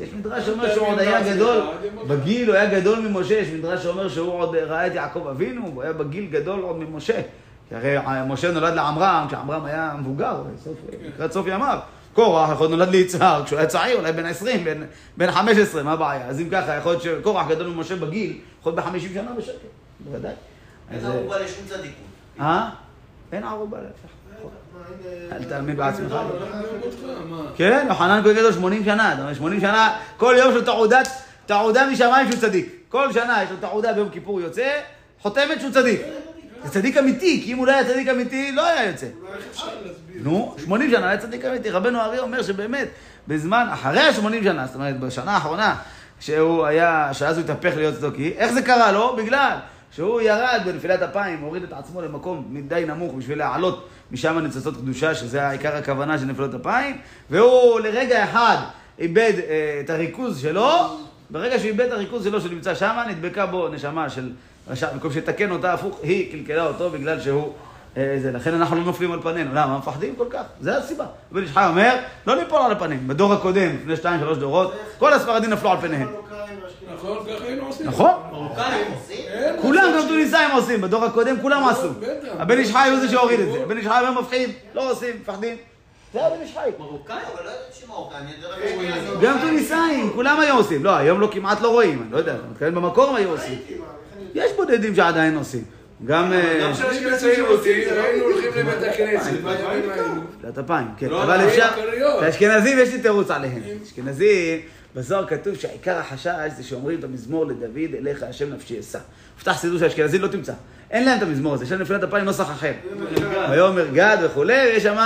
יש 0.00 0.08
מדרש 0.14 0.46
שאומר 0.46 0.74
שהוא 0.74 0.86
עוד 0.88 0.98
היה 0.98 1.34
גדול, 1.34 1.62
בגיל 2.08 2.48
הוא 2.48 2.54
היה 2.56 2.80
גדול 2.80 2.98
ממשה, 2.98 3.34
יש 3.34 3.48
מדרש 3.48 3.82
שאומר 3.82 4.08
שהוא 4.08 4.32
עוד 4.32 4.56
ראה 4.56 4.86
את 4.86 4.94
יעקב 4.94 5.26
אבינו, 5.26 5.66
הוא 5.74 5.82
היה 5.82 5.92
בגיל 5.92 6.26
גדול 6.30 6.60
עוד 6.60 6.76
ממשה. 6.76 7.20
כי 7.68 7.74
הרי 7.74 7.96
משה 8.28 8.50
נולד 8.52 8.74
לעמרם, 8.74 9.24
כשעמרם 9.28 9.64
היה 9.64 9.94
מבוגר, 10.00 10.42
בסוף- 10.54 10.74
לקראת 11.02 11.32
סוף 11.32 11.46
ימיו. 11.46 11.78
קורח 12.14 12.50
יכול 12.52 12.66
להיות 12.66 12.78
נולד 12.78 12.88
ליצהר, 12.90 13.44
כשהוא 13.44 13.58
היה 13.58 13.68
צעיר, 13.68 13.96
אולי 13.98 14.12
בן 14.12 14.26
20, 14.26 14.64
בן- 14.64 14.84
בן 15.16 15.30
15, 15.32 15.82
מה 15.82 15.92
הבעיה? 15.92 16.26
אז 16.26 16.40
אם 16.40 16.48
ככה, 16.50 16.74
יכול 16.74 16.92
להיות 16.92 17.02
שקורח 17.02 17.48
גדול 17.48 17.66
ממשה 17.66 17.96
בגיל, 17.96 18.38
יכול 18.60 18.72
להיות 18.72 18.84
ב-50 18.86 19.14
שנה 19.14 19.30
בשקט, 19.38 19.52
בוודאי. 20.00 20.32
אין 20.90 20.98
אז, 20.98 21.04
אה, 21.04 21.10
ערובה 21.12 21.38
לשום 21.38 21.64
צדיקות. 21.68 21.92
אה? 22.40 22.68
אין 23.32 23.44
ערובה 23.44 23.78
להפך. 23.78 24.48
אל 25.32 25.44
תאמין 25.44 25.76
בעצמך. 25.76 26.12
מה? 27.28 27.42
כן, 27.56 27.86
יוחנן 27.88 28.20
כהן 28.24 28.34
גדול 28.34 28.52
80 28.52 28.84
שנה, 28.84 29.12
אתה 29.12 29.22
אומר 29.22 29.34
80 29.34 29.60
שנה, 29.60 29.96
כל 30.16 30.34
יום 30.38 30.50
יש 30.50 30.54
לו 30.56 30.62
תעודת, 30.62 31.08
תעודה 31.46 31.90
משמיים 31.90 32.32
שהוא 32.32 32.40
צדיק. 32.40 32.74
כל 32.88 33.12
שנה 33.12 33.42
יש 33.42 33.50
לו 33.50 33.56
תעודה 33.56 33.92
ביום 33.92 34.08
כיפור 34.08 34.40
יוצא, 34.40 34.80
חותמת 35.22 35.60
שהוא 35.60 35.72
צדיק. 35.72 36.00
זה 36.64 36.70
צדיק 36.70 36.96
אמיתי, 36.96 37.42
כי 37.44 37.52
אם 37.52 37.58
הוא 37.58 37.66
לא 37.66 37.72
היה 37.72 37.84
צדיק 37.84 38.08
אמיתי, 38.08 38.52
לא 38.52 38.66
היה 38.66 38.90
יוצא. 38.90 39.06
נו, 40.14 40.54
80 40.64 40.90
שנה 40.90 41.08
היה 41.08 41.18
צדיק 41.18 41.44
אמיתי. 41.44 41.70
רבנו 41.70 42.00
ארי 42.00 42.18
אומר 42.18 42.42
שבאמת, 42.42 42.88
בזמן, 43.28 43.66
אחרי 43.72 44.00
ה-80 44.00 44.44
שנה, 44.44 44.66
זאת 44.66 44.74
אומרת, 44.74 45.00
בשנה 45.00 45.32
האחרונה, 45.32 45.76
שהוא 46.20 46.66
היה, 46.66 47.10
שאז 47.12 47.38
הוא 47.38 47.44
התהפך 47.44 47.76
להיות 47.76 47.94
צדוקי, 47.94 48.32
איך 48.36 48.52
זה 48.52 48.62
קרה 48.62 48.92
לו? 48.92 49.16
בגלל 49.16 49.56
שהוא 49.98 50.20
ירד 50.20 50.60
בנפילת 50.64 51.02
אפיים, 51.02 51.40
הוריד 51.40 51.62
את 51.62 51.72
עצמו 51.72 52.02
למקום 52.02 52.54
די 52.68 52.84
נמוך 52.86 53.14
בשביל 53.14 53.38
להעלות 53.38 53.88
משם 54.10 54.38
ניצוצות 54.38 54.76
קדושה, 54.76 55.14
שזה 55.14 55.46
העיקר 55.46 55.76
הכוונה 55.76 56.18
של 56.18 56.24
נפילות 56.24 56.54
אפיים, 56.54 56.98
והוא 57.30 57.80
לרגע 57.80 58.24
אחד 58.24 58.56
איבד 58.98 59.32
אה, 59.48 59.80
את 59.84 59.90
הריכוז 59.90 60.38
שלו, 60.38 60.70
ברגע 61.30 61.58
שהוא 61.58 61.68
איבד 61.68 61.86
את 61.86 61.92
הריכוז 61.92 62.24
שלו 62.24 62.40
שנמצא 62.40 62.74
שם, 62.74 62.96
נדבקה 63.08 63.46
בו 63.46 63.68
נשמה 63.68 64.10
של 64.10 64.30
רשע, 64.68 64.92
במקום 64.92 65.12
שיתקן 65.12 65.50
אותה 65.50 65.72
הפוך, 65.72 65.98
היא 66.02 66.32
קלקלה 66.32 66.66
אותו 66.66 66.90
בגלל 66.90 67.20
שהוא... 67.20 67.52
אה, 67.96 68.16
זה, 68.22 68.32
לכן 68.32 68.54
אנחנו 68.54 68.76
לא 68.76 68.84
נופלים 68.84 69.12
על 69.12 69.22
פנינו. 69.22 69.50
למה? 69.54 69.78
מפחדים 69.78 70.16
כל 70.16 70.26
כך. 70.30 70.42
זה 70.60 70.78
הסיבה. 70.78 71.04
בן 71.32 71.42
איש 71.42 71.50
חי 71.50 71.66
אומר, 71.68 71.96
לא 72.26 72.36
ליפול 72.36 72.62
על 72.62 72.72
הפנים. 72.72 73.08
בדור 73.08 73.32
הקודם, 73.32 73.76
לפני 73.80 73.96
שתיים, 73.96 74.20
שלוש 74.20 74.38
דורות, 74.38 74.72
כל 74.98 75.12
הספרדים 75.12 75.50
נפלו 75.50 75.70
על 75.70 75.78
פניהם. 75.80 76.08
נכון, 76.98 77.18
ככה 77.26 77.44
היינו 77.44 77.66
עושים. 77.66 77.86
נכון? 77.86 78.12
מרוקאים 78.32 78.92
עושים? 78.94 79.24
אין 79.28 79.62
כולם, 79.62 79.92
גם 79.96 80.08
טוניסאים 80.08 80.50
עושים, 80.54 80.80
בדור 80.80 81.04
הקודם 81.04 81.40
כולם 81.40 81.68
עשו. 81.68 81.88
בטח. 82.00 82.28
הבן 82.38 82.58
איש 82.58 82.72
חי 82.72 82.88
הוא 82.90 83.00
זה 83.00 83.08
שהוריד 83.08 83.40
את 83.40 83.52
זה. 83.52 83.62
הבן 83.62 83.76
איש 83.76 83.86
חי 83.86 83.98
אומר 84.00 84.20
מפחיד, 84.20 84.50
לא 84.74 84.90
עושים, 84.90 85.16
מפחדים. 85.20 85.56
זה 86.12 86.26
הבן 86.26 86.40
איש 86.42 86.52
חי. 86.54 86.70
מרוקאים? 86.78 87.18
אבל 87.34 87.44
לא 87.44 87.50
יודעים 87.50 87.72
שמרוקאים, 87.72 88.22
יודע 88.36 88.48
רק 88.48 89.22
גם 89.22 89.38
טוניסאים, 89.40 90.10
כולם 90.14 90.40
היו 90.40 90.56
עושים. 90.56 90.84
לא, 90.84 90.96
היום 90.96 91.20
לא 91.20 91.28
כמעט 91.32 91.60
לא 91.60 91.68
רואים, 91.68 92.02
אני 92.02 92.12
לא 92.12 92.18
יודע, 92.18 92.34
אתה 92.34 92.42
מתכוון 92.50 92.74
במקור 92.74 93.08
הם 93.08 93.14
היו 93.14 93.30
עושים. 93.30 93.58
יש 94.34 94.52
בודדים 94.56 94.94
שעדיין 94.94 95.36
עושים. 95.36 95.64
גם... 96.04 96.32
אה, 96.32 96.58
גם 96.62 96.74
של 96.74 96.86
אני 96.86 97.00
אשכנזים 97.00 97.12
מציין 97.12 97.40
אותי, 97.40 97.54
שעושים, 97.54 97.88
זה 97.88 97.96
לא 97.96 98.02
היינו 98.02 98.24
הולכים. 98.24 98.50
לבית 98.54 98.82
הכנסת. 98.82 99.30
תפילת 100.38 100.58
אפיים, 100.58 100.86
כן. 100.96 101.06
לא, 101.08 101.22
אבל 101.22 101.36
לא, 101.36 101.48
אפשר... 101.48 101.68
האשכנזים, 102.22 102.78
יש 102.78 102.92
לי 102.92 103.00
תירוץ 103.00 103.30
עליהם. 103.30 103.62
אשכנזים, 103.86 104.60
בזוהר 104.94 105.26
כתוב 105.26 105.54
שהעיקר 105.54 105.98
החשש 105.98 106.50
זה 106.56 106.64
שאומרים 106.64 106.98
את 106.98 107.04
המזמור 107.04 107.46
לדוד, 107.46 107.94
אליך 107.98 108.22
השם 108.22 108.52
נפשי 108.52 108.80
אשא. 108.80 108.98
הובטח 109.34 109.58
סידור 109.58 109.78
של 109.78 109.84
אשכנזים 109.84 110.22
לא 110.22 110.28
תמצא. 110.28 110.52
אין 110.90 111.04
להם 111.04 111.18
את 111.18 111.22
המזמור 111.22 111.54
הזה, 111.54 111.64
יש 111.64 111.72
להם 111.72 111.80
נפילת 111.80 112.02
אפיים 112.02 112.24
נוסח 112.24 112.50
אחר. 112.50 112.72
ויאמר 113.50 113.86
גד 113.92 114.18
וכולי, 114.22 114.54
ויש 114.54 114.82
שם 114.82 114.96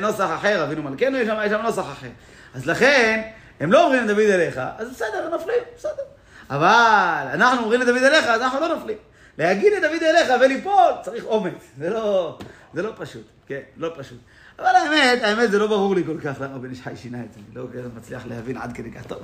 נוסח 0.00 0.28
אחר, 0.34 0.64
אבינו 0.64 0.82
מלכנו, 0.82 1.18
יש 1.18 1.28
יש 1.44 1.50
שם 1.50 1.62
נוסח 1.62 1.92
אחר. 1.92 2.08
אז 2.54 2.66
לכן, 2.66 3.22
הם 3.60 3.72
לא 3.72 3.84
אומרים 3.84 4.04
לדוד 4.04 4.18
אליך, 4.18 4.60
אז 4.78 4.90
בסדר, 4.90 5.24
הם 5.24 5.30
נופלים, 5.30 5.56
בסדר. 5.76 6.02
אבל 6.50 7.26
אנחנו 7.32 7.62
אומרים 7.62 7.80
לדוד 7.80 8.02
אליך, 8.02 8.26
אז 8.26 8.40
אנחנו 8.40 8.60
לא 8.60 8.74
נופלים. 8.74 8.96
להגיד 9.38 9.72
לדוד 9.72 10.02
אליך 10.02 10.32
וליפול, 10.40 10.92
צריך 11.02 11.24
אומץ. 11.24 11.52
זה 11.78 11.90
לא, 11.90 12.38
זה 12.74 12.82
לא 12.82 12.90
פשוט, 12.96 13.26
כן, 13.46 13.60
לא 13.76 13.92
פשוט. 13.96 14.18
אבל 14.58 14.66
האמת, 14.66 15.22
האמת 15.22 15.50
זה 15.50 15.58
לא 15.58 15.66
ברור 15.66 15.94
לי 15.94 16.02
כל 16.06 16.18
כך 16.24 16.34
למה 16.40 16.58
בן 16.58 16.70
איש 16.70 16.80
חי 16.82 16.96
שינה 16.96 17.18
את 17.18 17.32
זה. 17.34 17.40
אני 17.56 17.82
לא 17.82 17.88
מצליח 17.96 18.22
להבין 18.26 18.56
עד 18.56 18.72
כדי 18.72 18.90
כך 18.90 19.06
טוב. 19.06 19.18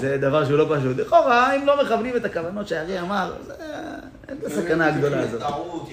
זה 0.00 0.16
דבר 0.20 0.44
שהוא 0.44 0.58
לא 0.58 0.66
פשוט. 0.78 0.96
לכאורה, 0.96 1.56
אם 1.56 1.66
לא 1.66 1.82
מכוונים 1.84 2.16
את 2.16 2.24
הכוונות 2.24 2.68
שהארי 2.68 3.00
אמר, 3.00 3.32
זה- 3.46 3.52
אין 4.28 4.36
את 4.40 4.46
הסכנה 4.46 4.86
הגדולה 4.86 5.20
הזאת. 5.20 5.40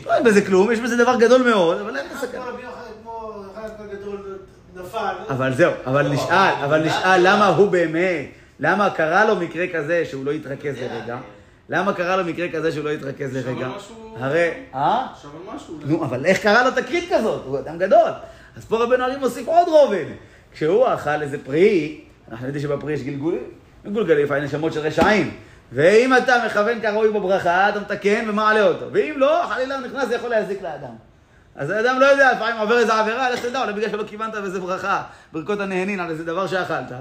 לא 0.06 0.14
אין 0.16 0.24
בזה 0.24 0.46
כלום, 0.46 0.72
יש 0.72 0.80
בזה 0.80 0.98
דבר 0.98 1.16
גדול 1.20 1.42
מאוד, 1.42 1.82
אבל 1.82 1.98
אין 1.98 2.06
בזה 2.10 2.28
סכנה. 2.28 2.42
כמו 2.42 2.52
רבי 2.54 2.62
יוחנן, 2.64 2.82
כמו 3.04 3.32
אחד 3.54 3.70
הגדול 3.80 4.38
נפל. 4.76 5.14
אבל 5.30 5.54
זהו, 5.54 5.74
אבל 5.86 6.08
נשאל, 6.08 6.54
אבל 6.64 6.86
נשאל 6.86 7.20
למה 7.24 7.48
הוא 7.48 7.70
באמת, 7.70 8.26
למה 8.60 8.90
קרה 8.90 9.26
לו 9.26 9.36
מקרה 9.36 9.66
כזה 9.74 10.04
שהוא 10.06 10.26
לא 10.26 10.32
התרכז 10.32 10.76
לרגע? 10.82 11.18
למה 11.70 11.94
קרה 11.94 12.18
לו 12.18 12.24
מקרה 12.26 12.48
כזה 12.54 12.72
שהוא 12.72 12.84
לא 12.86 12.90
התרכז 12.90 13.36
לרגע? 13.36 13.68
הרי, 14.18 14.50
אה? 14.76 15.00
על 15.02 15.56
משהו. 15.56 15.80
נו, 15.86 16.04
אבל 16.06 16.26
איך 16.26 16.38
קרה 16.40 16.64
לו 16.64 16.72
תקרית 16.72 17.10
כזאת? 17.14 17.42
הוא 17.46 17.60
אדם 17.60 17.78
גדול. 17.78 18.10
אז 18.58 18.66
פה 18.66 18.84
רבנו 18.84 19.04
הרי 19.04 19.18
מוסיף 19.18 19.48
עוד 19.48 19.68
רובד. 19.68 20.06
כשהוא 20.52 20.94
אכל 20.94 21.22
איזה 21.22 21.38
פרי, 21.44 22.02
אנחנו 22.32 22.46
יודעים 22.46 22.64
שבפרי 22.64 22.94
יש 22.94 23.04
גלגולים. 23.04 23.44
גולגלים 23.94 24.26
לפעמים 24.26 24.44
נשמות 24.44 24.74
של 24.74 24.80
רשעים. 24.80 25.32
ואם 25.72 26.18
אתה 26.18 26.36
מכוון 26.46 26.82
כראוי 26.82 27.12
בברכה, 27.12 27.70
אתה 27.70 27.80
מתקן 27.80 28.30
ומעלה 28.30 28.68
אותו. 28.68 28.86
ואם 28.92 29.14
לא, 29.18 29.46
חלילה 29.50 29.76
הוא 29.76 29.86
נכנס, 29.88 30.08
זה 30.08 30.16
יכול 30.16 30.30
להזיק 30.30 30.62
לאדם. 30.62 30.94
אז 31.56 31.70
האדם 31.70 32.00
לא 32.00 32.06
יודע, 32.06 32.34
לפעמים 32.34 32.58
עובר 32.58 32.78
איזה 32.78 32.94
עבירה, 32.94 33.30
לך 33.30 33.46
תדע, 33.46 33.62
אולי 33.62 33.74
בגלל 33.74 33.90
שלא 33.90 34.04
כיוונת 34.08 34.36
באיזה 34.36 34.60
ברכה, 34.60 35.04
ברכות 35.34 35.60
הנהנין 35.60 36.00
על 36.00 36.10
איזה 36.10 36.24
דבר 36.24 36.48
שאכלת, 36.48 36.92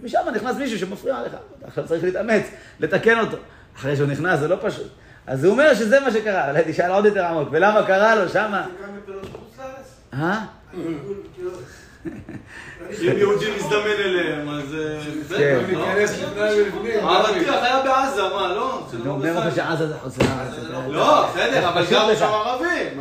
ומשם 0.00 0.18
נכנס 0.34 0.56
מישהו 0.56 0.78
שמפריע 0.78 1.16
לך. 1.26 1.32
עכשיו 1.64 1.86
צריך 1.86 2.04
להתאמץ, 2.04 2.42
לתקן 2.80 3.18
אותו. 3.18 3.36
אחרי 3.76 3.96
שהוא 3.96 4.08
נכנס, 4.08 4.40
זה 4.40 4.48
לא 4.48 4.56
פשוט. 4.60 4.86
אז 5.26 5.44
הוא 5.44 5.52
אומר 5.52 5.74
שזה 5.74 6.00
מה 6.00 6.10
שקרה, 6.10 6.50
אבל 6.50 6.60
תשאל 6.62 6.90
עוד 6.90 7.04
יותר 7.04 7.24
עמוק, 7.24 7.48
ולמה 7.52 7.86
קרה 7.86 8.14
לו 8.14 8.28
שמה? 8.28 8.66
זה 8.66 8.86
גם 8.86 8.92
בפירות 9.02 9.26
חוץ 9.32 9.58
לארץ? 9.58 9.96
אה? 10.14 10.40
אם 12.90 13.18
יהודי 13.18 13.56
מזדמן 13.56 13.96
אליהם, 13.98 14.48
אז... 14.48 14.74
אה, 14.74 15.38
כן. 15.38 15.58
לא? 15.72 15.84
ולפנים. 16.36 17.06
האבטיח 17.06 17.54
היה 17.62 17.82
בעזה, 17.82 18.22
מה, 18.22 18.48
לא? 18.48 18.86
זה 18.90 18.98
נו, 18.98 19.04
לא 19.04 19.10
אומר 19.10 19.48
לך. 19.48 19.54
שעזה 19.54 19.88
זה 19.88 19.94
חוץ 19.98 20.18
לארץ. 20.18 20.54
לא, 20.88 21.26
בסדר, 21.28 21.68
אבל 21.68 21.84
גם. 21.92 22.08
שם 22.18 22.24
ערבים. 22.24 23.00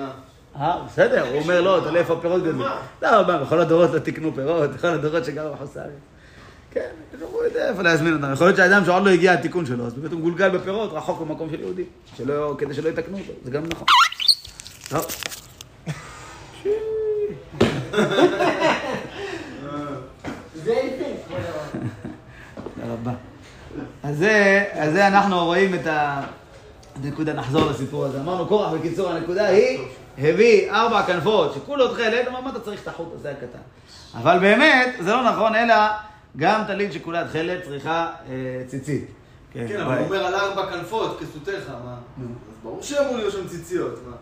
אה, 0.60 0.78
בסדר, 0.88 1.28
הוא 1.32 1.42
אומר 1.42 1.62
לא, 1.62 1.80
תלוי 1.84 2.00
איפה 2.00 2.14
הפירות 2.14 2.42
גדלים. 2.42 2.62
לא, 3.02 3.28
מה, 3.28 3.38
בכל 3.38 3.60
הדורות 3.60 3.90
לא 3.94 4.00
תקנו 4.00 4.36
פירות, 4.36 4.70
בכל 4.72 4.88
הדורות 4.88 5.26
שגרו 5.26 5.54
בחוץ 5.54 5.76
לארץ. 5.76 5.90
כן, 6.72 6.90
הוא 7.22 7.44
יודע 7.44 7.70
איפה 7.70 7.82
להזמין 7.82 8.14
אותם. 8.14 8.34
יכול 8.34 8.48
להיות 8.48 8.58
שהאדם 8.58 8.86
שעוד 8.86 9.06
לא 9.06 9.10
הגיע 9.10 9.34
התיקון 9.34 9.66
שלו, 9.66 9.86
אז 9.88 9.94
באמת 9.94 10.12
הוא 10.12 10.20
מגולגל 10.20 10.50
בפירות, 10.50 10.94
רחוק 10.94 11.20
במקום 11.22 11.50
של 11.52 11.60
יהודי, 11.60 11.84
שלא- 12.18 12.56
כדי 12.58 12.74
שלא 12.74 12.90
יתקנו 12.90 13.18
אותו, 13.18 13.32
זה 13.44 13.52
גם 13.52 13.64
נכון. 13.66 13.88
טוב. 14.90 15.06
תודה 22.76 22.94
רבה. 22.94 23.12
אז 24.04 24.18
זה, 24.18 24.66
אז 24.72 24.94
זה 24.94 25.08
אנחנו 25.08 25.46
רואים 25.46 25.74
את 25.76 25.88
הנקודה, 26.98 27.34
נחזור 27.34 27.70
לסיפור 27.70 28.06
הזה. 28.06 28.20
אמרנו, 28.22 28.46
קורח, 28.48 28.72
בקיצור, 28.74 29.10
הנקודה 29.10 29.46
היא, 29.46 29.80
הביא 30.18 30.72
ארבע 30.72 31.04
כנפות, 31.04 31.54
שכולו 31.54 31.94
תכלת, 31.94 32.28
אמר, 32.28 32.42
מה 32.42 32.50
אתה 32.50 32.60
צריך 32.60 32.82
את 32.84 32.88
החוט 32.88 33.14
הזה 33.16 33.32
הקטן? 33.32 33.60
אבל 34.16 34.40
באמת, 34.40 34.96
זה 35.00 35.12
לא 35.12 35.24
נכון, 35.32 35.56
אלא 35.56 35.74
גם 36.38 36.62
טלית 36.68 36.94
שכולה 36.94 37.28
תכלת 37.28 37.64
צריכה 37.64 38.08
אה, 38.30 38.34
ציצית. 38.68 39.06
כן, 39.54 39.82
אבל 39.82 39.98
הוא 39.98 40.06
אומר 40.06 40.26
על 40.26 40.36
ארבע 40.36 40.72
כנפות, 40.72 41.20
כסותיך, 41.20 41.70
מה? 41.86 41.96
אז 42.24 42.56
ברור 42.64 42.82
שאמור 42.82 43.18
להיות 43.18 43.34
שם 43.34 43.48
ציציות, 43.48 44.00
מה? 44.08 44.16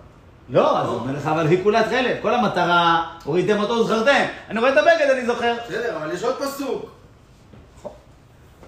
לא, 0.49 0.79
אז 0.79 0.87
הוא 0.87 0.95
אומר 0.95 1.13
לך, 1.13 1.27
אבל 1.27 1.47
היא 1.47 1.63
כולה 1.63 1.83
תכלת. 1.83 2.17
כל 2.21 2.33
המטרה, 2.33 3.05
הורידתם 3.23 3.59
אותו 3.59 3.73
וזכרתם. 3.73 4.25
אני 4.49 4.59
רואה 4.59 4.73
את 4.73 4.77
הבגד, 4.77 5.09
אני 5.11 5.25
זוכר. 5.25 5.55
בסדר, 5.65 5.97
אבל 5.97 6.11
יש 6.11 6.23
עוד 6.23 6.35
פסוק. 6.35 6.91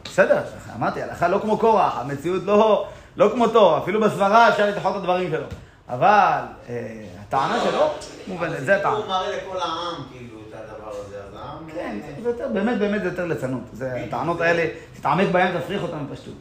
בסדר, 0.03 0.41
אמרתי, 0.75 1.01
הלכה 1.01 1.27
לא 1.27 1.39
כמו 1.39 1.57
קורח, 1.57 1.97
המציאות 1.97 2.43
לא, 2.43 2.87
לא 3.17 3.29
כמותו, 3.29 3.77
אפילו 3.77 4.01
בסברה 4.01 4.49
אפשר 4.49 4.69
לדחות 4.69 4.95
את 4.95 4.99
הדברים 4.99 5.31
שלו. 5.31 5.45
אבל 5.89 6.41
אה, 6.69 7.05
הטענה 7.21 7.59
שלו, 7.63 7.93
מובנת, 8.27 8.65
זה 8.65 8.75
הטענה. 8.75 8.95
הוא 8.95 9.07
מראה 9.07 9.37
לכל 9.37 9.57
העם, 9.57 10.03
כאילו, 10.11 10.39
את 10.49 10.53
הדבר 10.53 10.89
הזה, 10.89 11.17
אז 11.27 11.33
העם... 11.35 11.58
כן, 11.75 11.97
זה 12.23 12.29
יותר, 12.29 12.47
באמת, 12.53 12.77
באמת 12.79 13.01
זה 13.03 13.09
יותר 13.09 13.25
ליצנות. 13.25 13.61
זה, 13.73 14.03
הטענות 14.07 14.41
האלה, 14.41 14.65
תתעמק 14.93 15.27
בהן, 15.31 15.59
תפריך 15.59 15.83
אותן 15.83 15.97
בפשטות. 16.09 16.33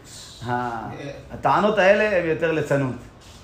ה- 0.47 0.89
הטענות 1.35 1.79
האלה 1.79 2.19
הן 2.19 2.29
יותר 2.29 2.53
ליצנות. 2.53 2.95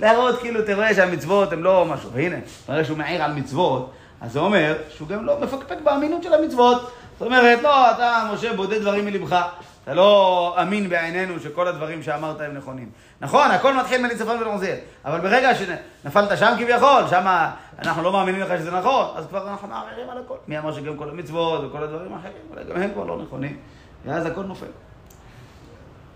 להראות 0.00 0.38
כאילו, 0.40 0.62
תראה 0.62 0.94
שהמצוות 0.94 1.52
הן 1.52 1.60
לא 1.60 1.84
משהו. 1.86 2.10
והנה, 2.12 2.36
ברגע 2.68 2.84
שהוא 2.84 2.98
מעיר 2.98 3.22
על 3.22 3.32
מצוות, 3.32 3.90
אז 4.20 4.32
זה 4.32 4.38
אומר 4.38 4.76
שהוא 4.96 5.08
גם 5.08 5.24
לא 5.26 5.40
מפקפק 5.40 5.76
באמינות 5.84 6.22
של 6.22 6.34
המצוות. 6.34 6.90
זאת 7.18 7.26
אומרת, 7.26 7.62
לא, 7.62 7.90
אתה, 7.90 8.30
משה, 8.34 8.52
בודד 8.52 8.80
דברים 8.80 9.04
מלבך. 9.04 9.42
אתה 9.84 9.94
לא 9.94 10.56
אמין 10.62 10.88
בעינינו 10.88 11.40
שכל 11.40 11.68
הדברים 11.68 12.02
שאמרת 12.02 12.40
הם 12.40 12.54
נכונים. 12.54 12.88
נכון, 13.20 13.50
הכל 13.50 13.76
מתחיל 13.76 14.02
מניצחון 14.02 14.36
ולעוזר, 14.40 14.74
אבל 15.04 15.20
ברגע 15.20 15.50
שנפלת 15.54 16.38
שם 16.38 16.54
כביכול, 16.58 17.02
שם 17.10 17.46
אנחנו 17.78 18.02
לא 18.02 18.12
מאמינים 18.12 18.40
לך 18.40 18.58
שזה 18.58 18.70
נכון, 18.70 19.06
אז 19.16 19.26
כבר 19.26 19.48
אנחנו 19.50 19.68
מערערים 19.68 20.10
על 20.10 20.18
הכל. 20.24 20.36
מי 20.48 20.58
אמר 20.58 20.72
שגם 20.72 20.96
כל 20.96 21.08
המצוות 21.08 21.64
וכל 21.64 21.82
הדברים 21.82 22.14
האחרים, 22.14 22.32
אולי 22.50 22.64
גם 22.64 22.82
הם 22.82 22.90
כבר 22.94 23.04
לא 23.04 23.22
נכונים, 23.22 23.56
ואז 24.04 24.26
הכל 24.26 24.42
נופל. 24.42 24.66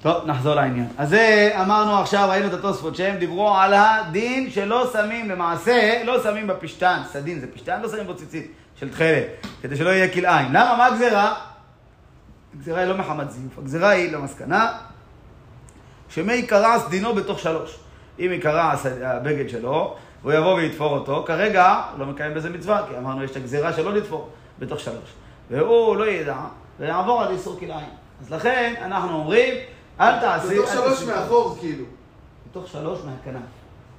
טוב, 0.03 0.27
נחזור 0.27 0.55
לעניין. 0.55 0.89
אז 0.99 1.09
זה 1.09 1.51
אמרנו 1.63 1.99
עכשיו, 1.99 2.29
ראינו 2.31 2.47
את 2.47 2.53
התוספות 2.53 2.97
שהם 2.97 3.17
דיברו 3.17 3.55
על 3.55 3.75
הדין 3.75 4.51
שלא 4.51 4.91
שמים 4.93 5.31
למעשה, 5.31 6.03
לא 6.05 6.23
שמים 6.23 6.47
בפשתן, 6.47 7.01
סדין 7.13 7.41
זה 7.41 7.47
פשתן, 7.55 7.81
לא 7.83 7.89
שמים 7.89 8.07
בו 8.07 8.15
ציצית 8.15 8.53
של 8.81 8.91
תכלת, 8.91 9.25
כדי 9.63 9.77
שלא 9.77 9.91
יהיה 9.91 10.13
כלאיים. 10.13 10.49
למה? 10.49 10.75
מה 10.79 10.87
הגזירה? 10.87 11.35
הגזירה 12.59 12.81
היא 12.81 12.89
לא 12.89 12.97
מחמת 12.99 13.31
זיוף, 13.31 13.59
הגזירה 13.59 13.89
היא 13.89 14.13
למסקנה 14.13 14.79
שמי 16.09 16.43
קרס 16.47 16.89
דינו 16.89 17.15
בתוך 17.15 17.39
שלוש. 17.39 17.79
אם 18.19 18.31
יקרע 18.33 18.73
הס- 18.73 18.87
הבגד 19.03 19.49
שלו, 19.49 19.97
הוא 20.23 20.33
יבוא 20.33 20.55
ויתפור 20.55 20.99
אותו, 20.99 21.25
כרגע 21.27 21.83
הוא 21.93 21.99
לא 22.01 22.07
מקיים 22.07 22.35
בזה 22.35 22.51
מצווה, 22.51 22.87
כי 22.89 22.99
אמרנו 22.99 23.25
יש 23.25 23.31
את 23.31 23.37
הגזירה 23.37 23.73
שלא 23.73 23.95
לתפור 23.95 24.29
בתוך 24.59 24.81
שלוש. 24.81 25.13
והוא 25.51 25.97
לא 25.97 26.07
ידע, 26.11 26.37
ויעבור 26.81 27.23
על 27.23 27.33
איסור 27.33 27.59
כלאיים. 27.61 27.89
אז 28.21 28.33
לכן 28.33 28.75
אנחנו 28.83 29.15
אומרים, 29.15 29.55
אל 30.01 30.21
תעשי... 30.21 30.59
בתוך 30.59 30.73
שלוש 30.73 31.03
מאחור, 31.03 31.57
כאילו. 31.61 31.85
בתוך 32.51 32.69
שלוש 32.69 32.99
מהכנף. 33.05 33.43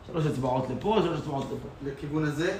שלוש 0.08 0.26
אצבעות 0.26 0.68
לפה, 0.70 1.00
שלוש 1.04 1.20
אצבעות 1.20 1.46
לפה. 1.46 1.92
לכיוון 1.92 2.24
הזה? 2.24 2.58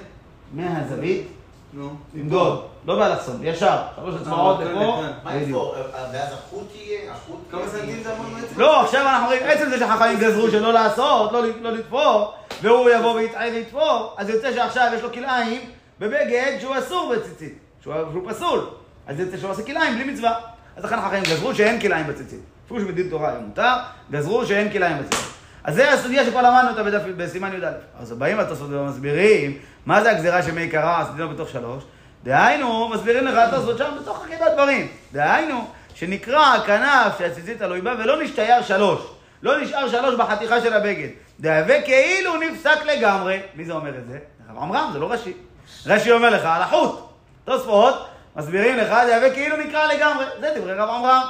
מהזווית, 0.54 1.26
נו. 1.72 1.90
למדוד, 2.14 2.66
לא 2.86 2.96
באלכסון, 2.96 3.40
ישר. 3.42 3.76
שלוש 3.96 4.14
אצבעות 4.20 4.60
לפה. 4.60 5.02
מה. 5.24 5.34
איפה? 5.34 5.74
ואז 6.12 6.32
החוט 6.32 6.66
יהיה? 6.74 7.12
החוט 7.12 7.38
כמה 7.50 7.60
אמרנו? 7.60 8.38
לא, 8.56 8.82
עכשיו 8.82 9.00
אנחנו 9.06 9.26
רואים, 9.26 9.42
עצם 9.44 9.70
זה 9.70 9.78
שהחכמים 9.78 10.18
גזרו 10.18 10.50
שלא 10.50 10.72
לעשות, 10.72 11.32
לא, 11.32 11.42
לא 11.60 11.72
לתפור, 11.72 12.32
והוא 12.62 12.90
יבוא 12.90 13.14
ויתעב 13.14 13.52
ויתפור, 13.52 14.14
אז 14.16 14.28
יוצא 14.28 14.54
שעכשיו 14.54 14.92
יש 14.96 15.02
לו 15.02 15.12
כלאיים 15.12 15.60
בבגד 16.00 16.58
שהוא 16.60 16.78
אסור 16.78 17.14
בציצית, 17.16 17.58
שהוא, 17.82 17.94
שהוא 18.12 18.30
פסול. 18.30 18.66
אז 19.06 19.20
יוצא 19.20 19.36
שהוא 19.36 19.50
עושה 19.50 19.62
כלאיים 19.62 19.94
בלי 19.94 20.12
מצווה. 20.12 20.32
אז 20.76 20.84
לכן 20.84 20.98
החכמים 20.98 21.22
גזרו 21.22 21.54
שאין 21.54 21.80
כלאיים 21.80 22.06
בציצית. 22.06 22.40
אפילו 22.66 22.80
שבדין 22.80 23.08
תורה 23.10 23.30
היה 23.30 23.40
מותר, 23.40 23.72
גזרו 24.10 24.46
שאין 24.46 24.72
כלאיים 24.72 24.98
בציצית. 24.98 25.39
אז 25.64 25.74
זה 25.74 25.92
הסוגיה 25.92 26.24
שכבר 26.24 26.42
למדנו 26.42 26.70
אותה 26.70 26.82
בדף, 26.82 27.02
בסימן 27.16 27.52
י"א. 27.54 27.68
אז 28.00 28.12
באים 28.12 28.38
לתוספות 28.38 28.68
ומסבירים, 28.70 29.58
מה 29.86 30.02
זה 30.02 30.10
הגזירה 30.10 30.42
שמי 30.42 30.68
קרא, 30.68 31.00
עשינו 31.00 31.28
בתוך 31.28 31.48
שלוש? 31.48 31.84
דהיינו, 32.24 32.88
מסבירים 32.88 33.26
לך 33.26 33.34
התוספות 33.38 33.78
שם 33.78 33.90
בתוך 34.02 34.24
עקידת 34.24 34.52
דברים. 34.54 34.88
דהיינו, 35.12 35.68
שנקרא 35.94 36.54
הכנף 36.54 37.18
שהציצית 37.18 37.58
תלוי 37.58 37.80
בה 37.80 37.94
ולא 37.98 38.22
נשתייר 38.22 38.62
שלוש. 38.62 39.00
לא 39.42 39.60
נשאר 39.60 39.88
שלוש 39.88 40.14
בחתיכה 40.14 40.60
של 40.60 40.72
הבגד. 40.72 41.08
דהווה 41.40 41.82
כאילו 41.82 42.36
נפסק 42.36 42.84
לגמרי. 42.86 43.40
מי 43.54 43.64
זה 43.64 43.72
אומר 43.72 43.98
את 43.98 44.06
זה? 44.06 44.18
עמרם, 44.60 44.90
זה 44.92 44.98
לא 44.98 45.12
רש"י. 45.12 45.32
רש"י 45.86 46.12
אומר 46.12 46.30
לך 46.30 46.44
על 46.44 46.62
החוט. 46.62 47.00
תוספות 47.44 48.06
מסבירים 48.36 48.76
לך, 48.76 48.88
דהווה 48.88 49.30
כאילו 49.30 49.56
נקרא 49.56 49.92
לגמרי. 49.92 50.24
זה 50.40 50.54
דברי 50.56 50.74
רב 50.74 50.88
עמרם. 50.88 51.22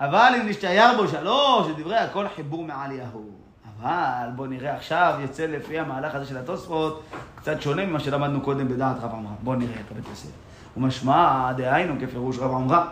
אבל 0.00 0.32
אם 0.40 0.48
נשתייר 0.48 0.96
בו 0.96 1.08
שלוש, 1.08 1.66
שדברי 1.66 1.96
הכל 1.96 2.26
חיבור 2.36 2.64
מעל 2.64 2.92
יהוא. 2.92 3.30
אבל 3.80 4.28
בוא 4.36 4.46
נראה 4.46 4.76
עכשיו, 4.76 5.14
יוצא 5.20 5.46
לפי 5.46 5.78
המהלך 5.78 6.14
הזה 6.14 6.26
של 6.26 6.36
התוספות, 6.36 7.02
קצת 7.36 7.62
שונה 7.62 7.86
ממה 7.86 8.00
שלמדנו 8.00 8.40
קודם 8.40 8.68
בדעת 8.68 8.96
רב 8.96 9.10
עמרם. 9.12 9.34
בוא 9.42 9.56
נראה 9.56 9.80
את 9.86 9.90
הבית 9.90 10.04
יוסף. 10.10 10.28
ומשמע, 10.76 11.52
דהיינו 11.56 11.94
כפירוש 12.00 12.38
רב 12.38 12.50
עמרם. 12.50 12.86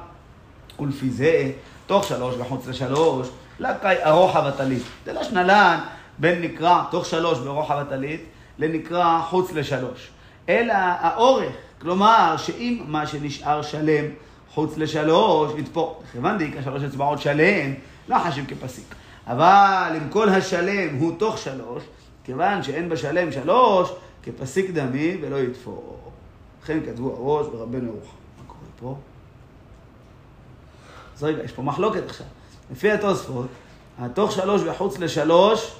ולפי 0.80 1.10
זה, 1.10 1.50
תוך 1.86 2.04
שלוש 2.04 2.34
וחוץ 2.38 2.66
לשלוש, 2.66 3.28
לקאי 3.58 4.04
ארוחה 4.04 4.48
וטלית. 4.48 4.82
דלש 5.04 5.30
נלן 5.30 5.80
בין 6.18 6.42
נקרא 6.42 6.82
תוך 6.90 7.06
שלוש 7.06 7.38
ברוחב 7.38 7.78
הטלית, 7.78 8.24
לנקרא 8.58 9.20
חוץ 9.20 9.52
לשלוש. 9.52 10.10
אלא 10.48 10.74
האורך, 10.76 11.52
כלומר, 11.80 12.34
שאם 12.36 12.84
מה 12.86 13.06
שנשאר 13.06 13.62
שלם 13.62 14.04
חוץ 14.56 14.76
לשלוש, 14.76 15.52
יתפור. 15.58 16.02
כיוון 16.12 16.38
דאיקה 16.38 16.62
שלוש 16.62 16.82
אצבעות 16.82 17.20
שלם, 17.20 17.74
לא 18.08 18.16
חשיב 18.18 18.44
כפסיק. 18.48 18.94
אבל 19.26 19.92
אם 19.96 20.08
כל 20.08 20.28
השלם 20.28 20.96
הוא 20.96 21.18
תוך 21.18 21.38
שלוש, 21.38 21.82
כיוון 22.24 22.62
שאין 22.62 22.88
בשלם 22.88 23.32
שלוש, 23.32 23.92
כפסיק 24.22 24.70
דמי 24.70 25.16
ולא 25.20 25.36
יתפור. 25.36 26.10
לכן 26.62 26.78
כתבו 26.86 27.10
הראש 27.10 27.46
ורבנו 27.46 27.86
ירוחם. 27.86 28.16
מה 28.38 28.44
קורה 28.46 28.60
פה? 28.80 28.96
אז 31.16 31.24
רגע, 31.24 31.44
יש 31.44 31.52
פה 31.52 31.62
מחלוקת 31.62 32.02
עכשיו. 32.08 32.26
לפי 32.72 32.92
התוספות, 32.92 33.46
התוך 33.98 34.32
שלוש 34.32 34.62
וחוץ 34.62 34.98
לשלוש, 34.98 35.76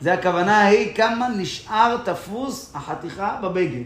זה 0.00 0.12
הכוונה 0.12 0.60
היא 0.60 0.94
כמה 0.94 1.28
נשאר 1.28 1.96
תפוס 2.04 2.72
החתיכה 2.74 3.38
בבגד. 3.42 3.84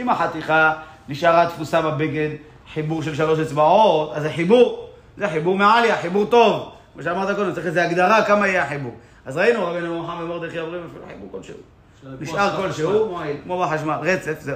אם 0.00 0.08
החתיכה 0.08 0.72
נשארה 1.08 1.50
תפוסה 1.50 1.82
בבגד 1.82 2.49
חיבור 2.74 3.02
של 3.02 3.14
שלוש 3.14 3.38
אצבעות, 3.38 4.12
אז 4.14 4.22
זה 4.22 4.30
חיבור. 4.30 4.90
זה 5.16 5.28
חיבור 5.28 5.58
מעליה, 5.58 5.96
חיבור 5.96 6.24
טוב. 6.24 6.72
כמו 6.94 7.02
שאמרת 7.02 7.36
קודם, 7.36 7.54
צריך 7.54 7.66
איזו 7.66 7.80
הגדרה 7.80 8.24
כמה 8.24 8.48
יהיה 8.48 8.64
החיבור. 8.64 8.94
אז 9.26 9.36
ראינו, 9.36 9.66
רבינו 9.66 10.02
מוחמד 10.02 10.22
ומרדכי 10.22 10.60
אומרים 10.60 10.82
אפילו 10.90 11.04
חיבור 11.08 11.28
כלשהו. 11.32 11.54
נשאר 12.20 12.56
כלשהו, 12.56 13.18
כמו 13.44 13.60
בחשמל, 13.60 13.98
רצף, 14.02 14.40
זהו. 14.40 14.54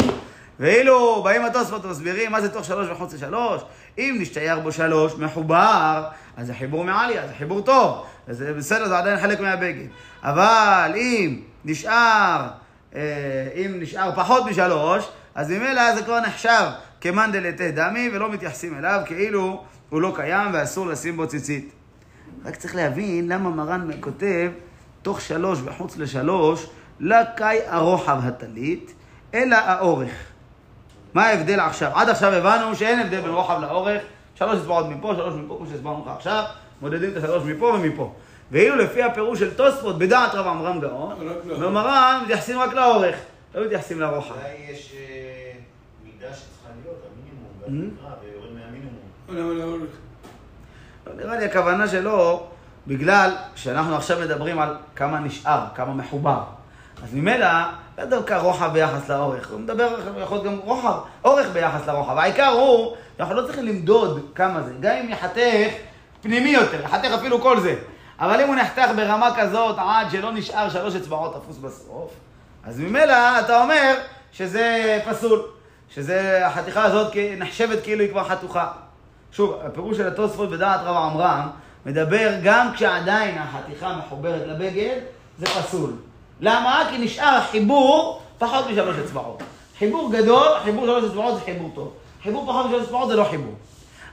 ואילו 0.60 1.22
באים 1.22 1.44
התוספות 1.44 1.84
ומסבירים 1.84 2.32
מה 2.32 2.40
זה 2.40 2.48
תוך 2.48 2.64
שלוש 2.64 2.88
וחוץ 2.90 3.14
לשלוש, 3.14 3.62
אם 3.98 4.16
נשתייר 4.20 4.58
בו 4.58 4.72
שלוש, 4.72 5.14
מחובר, 5.14 6.04
אז 6.36 6.46
זה 6.46 6.54
חיבור 6.54 6.84
מעליה, 6.84 7.26
זה 7.26 7.34
חיבור 7.38 7.60
טוב, 7.60 8.04
אז 8.28 8.38
זה 8.38 8.54
בסדר, 8.54 8.88
זה 8.88 8.98
עדיין 8.98 9.20
חלק 9.20 9.40
מהבגד. 9.40 9.86
אבל 10.22 10.92
אם 10.96 11.40
נשאר, 11.64 12.46
אה, 12.94 13.00
אם 13.54 13.74
נשאר 13.80 14.10
פחות 14.16 14.44
משלוש, 14.46 15.08
אז 15.34 15.50
ממילא 15.50 15.94
זה 15.94 16.02
כבר 16.02 16.20
נחשב 16.20 16.64
כמאן 17.04 17.32
דלתה 17.32 17.70
דמי, 17.70 18.10
ולא 18.12 18.30
מתייחסים 18.30 18.78
אליו 18.78 19.00
כאילו 19.06 19.64
הוא 19.90 20.02
לא 20.02 20.12
קיים 20.16 20.54
ואסור 20.54 20.86
לשים 20.86 21.16
בו 21.16 21.26
ציצית. 21.26 21.72
רק 22.44 22.56
צריך 22.56 22.74
להבין 22.74 23.28
למה 23.28 23.50
מרן 23.50 23.90
כותב 24.00 24.50
תוך 25.02 25.20
שלוש 25.20 25.58
וחוץ 25.64 25.96
לשלוש, 25.96 26.66
לא 27.00 27.16
קאי 27.36 27.58
הרוחב 27.66 28.18
הטלית, 28.22 28.94
אלא 29.34 29.56
האורך. 29.56 30.12
מה 31.14 31.26
ההבדל 31.26 31.60
עכשיו? 31.60 31.90
עד 31.94 32.08
עכשיו 32.08 32.32
הבנו 32.32 32.76
שאין 32.76 33.00
הבדל 33.00 33.20
בין 33.20 33.30
רוחב 33.30 33.60
לאורך, 33.62 34.02
שלוש 34.34 34.58
אצבעות 34.58 34.86
מפה, 34.88 35.14
שלוש 35.16 35.34
מפה, 35.34 35.56
כמו 35.58 35.66
שהסברנו 35.66 36.02
לך 36.06 36.12
עכשיו, 36.16 36.44
מודדים 36.80 37.10
את 37.10 37.16
השלוש 37.16 37.42
מפה 37.44 37.66
ומפה. 37.66 38.12
ואילו 38.50 38.76
לפי 38.76 39.02
הפירוש 39.02 39.38
של 39.38 39.54
תוספות, 39.54 39.98
בדעת 39.98 40.34
רב 40.34 40.46
עמרם 40.46 40.80
גאון. 40.80 41.28
במרן 41.60 42.20
מתייחסים 42.24 42.58
רק 42.58 42.72
לאורך, 42.72 43.16
לא 43.54 43.64
מתייחסים 43.64 44.00
לרוחב. 44.00 44.34
אולי 44.34 44.72
יש 44.72 44.94
שצריכה 46.32 46.68
להיות, 46.82 46.96
המינימום, 47.06 47.50
Mhm. 47.62 48.00
והתקרה, 48.02 48.14
ויורד 48.22 48.52
מהמינימום. 48.52 49.00
למה 49.28 49.64
לאורך? 49.64 49.90
לא, 51.06 51.12
נראה 51.14 51.36
לי 51.38 51.44
הכוונה 51.44 51.88
שלו, 51.88 52.46
בגלל 52.86 53.30
שאנחנו 53.54 53.96
עכשיו 53.96 54.20
מדברים 54.20 54.58
על 54.58 54.76
כמה 54.96 55.18
נשאר, 55.20 55.64
כמה 55.74 55.94
מחובר. 55.94 56.42
אז 57.04 57.14
ממילא, 57.14 57.46
לא 57.98 58.04
דווקא 58.04 58.34
רוחב 58.34 58.72
ביחס 58.72 59.08
לאורך, 59.10 59.50
הוא 59.50 59.60
מדבר, 59.60 59.96
יכול 60.22 60.36
להיות 60.36 60.46
גם 60.46 60.58
רוחב, 60.64 60.94
אורך 61.24 61.46
ביחס 61.52 61.86
לרוחב. 61.86 62.18
העיקר 62.18 62.46
הוא, 62.48 62.96
אנחנו 63.20 63.34
לא 63.34 63.46
צריכים 63.46 63.64
למדוד 63.66 64.20
כמה 64.34 64.62
זה, 64.62 64.72
גם 64.80 64.96
אם 64.96 65.08
יחתך 65.08 65.72
פנימי 66.22 66.50
יותר, 66.50 66.80
יחתך 66.80 67.04
אפילו 67.18 67.40
כל 67.40 67.60
זה. 67.60 67.74
אבל 68.18 68.40
אם 68.40 68.48
הוא 68.48 68.56
נחתך 68.56 68.90
ברמה 68.96 69.30
כזאת 69.36 69.76
עד 69.78 70.10
שלא 70.10 70.32
נשאר 70.32 70.68
שלוש 70.70 70.94
אצבעות 70.94 71.42
תפוס 71.42 71.56
בסוף, 71.58 72.10
אז 72.64 72.80
ממילא 72.80 73.40
אתה 73.40 73.62
אומר 73.62 73.94
שזה 74.32 75.00
פסול, 75.10 75.42
שזה, 75.90 76.46
החתיכה 76.46 76.84
הזאת 76.84 77.12
נחשבת 77.38 77.82
כאילו 77.82 78.02
היא 78.02 78.10
כבר 78.10 78.24
חתוכה. 78.24 78.72
שוב, 79.32 79.60
הפירוש 79.64 79.96
של 79.96 80.08
התוספות 80.08 80.50
בדעת 80.50 80.80
רב 80.84 80.96
עמרם 80.96 81.48
מדבר 81.86 82.32
גם 82.42 82.72
כשעדיין 82.74 83.38
החתיכה 83.38 83.96
מחוברת 83.96 84.42
לבגד, 84.46 84.96
זה 85.38 85.46
פסול. 85.46 85.92
למה? 86.40 86.88
כי 86.90 86.98
נשאר 86.98 87.40
חיבור 87.50 88.22
פחות 88.38 88.70
משלוש 88.70 88.96
אצבעות. 88.96 89.42
חיבור 89.78 90.12
גדול, 90.12 90.48
חיבור 90.64 90.86
שלוש 90.86 91.04
אצבעות 91.04 91.34
זה 91.34 91.40
חיבור 91.40 91.70
טוב. 91.74 91.92
חיבור 92.22 92.46
פחות 92.46 92.66
משלוש 92.66 92.82
אצבעות 92.82 93.08
זה 93.08 93.16
לא 93.16 93.24
חיבור. 93.30 93.54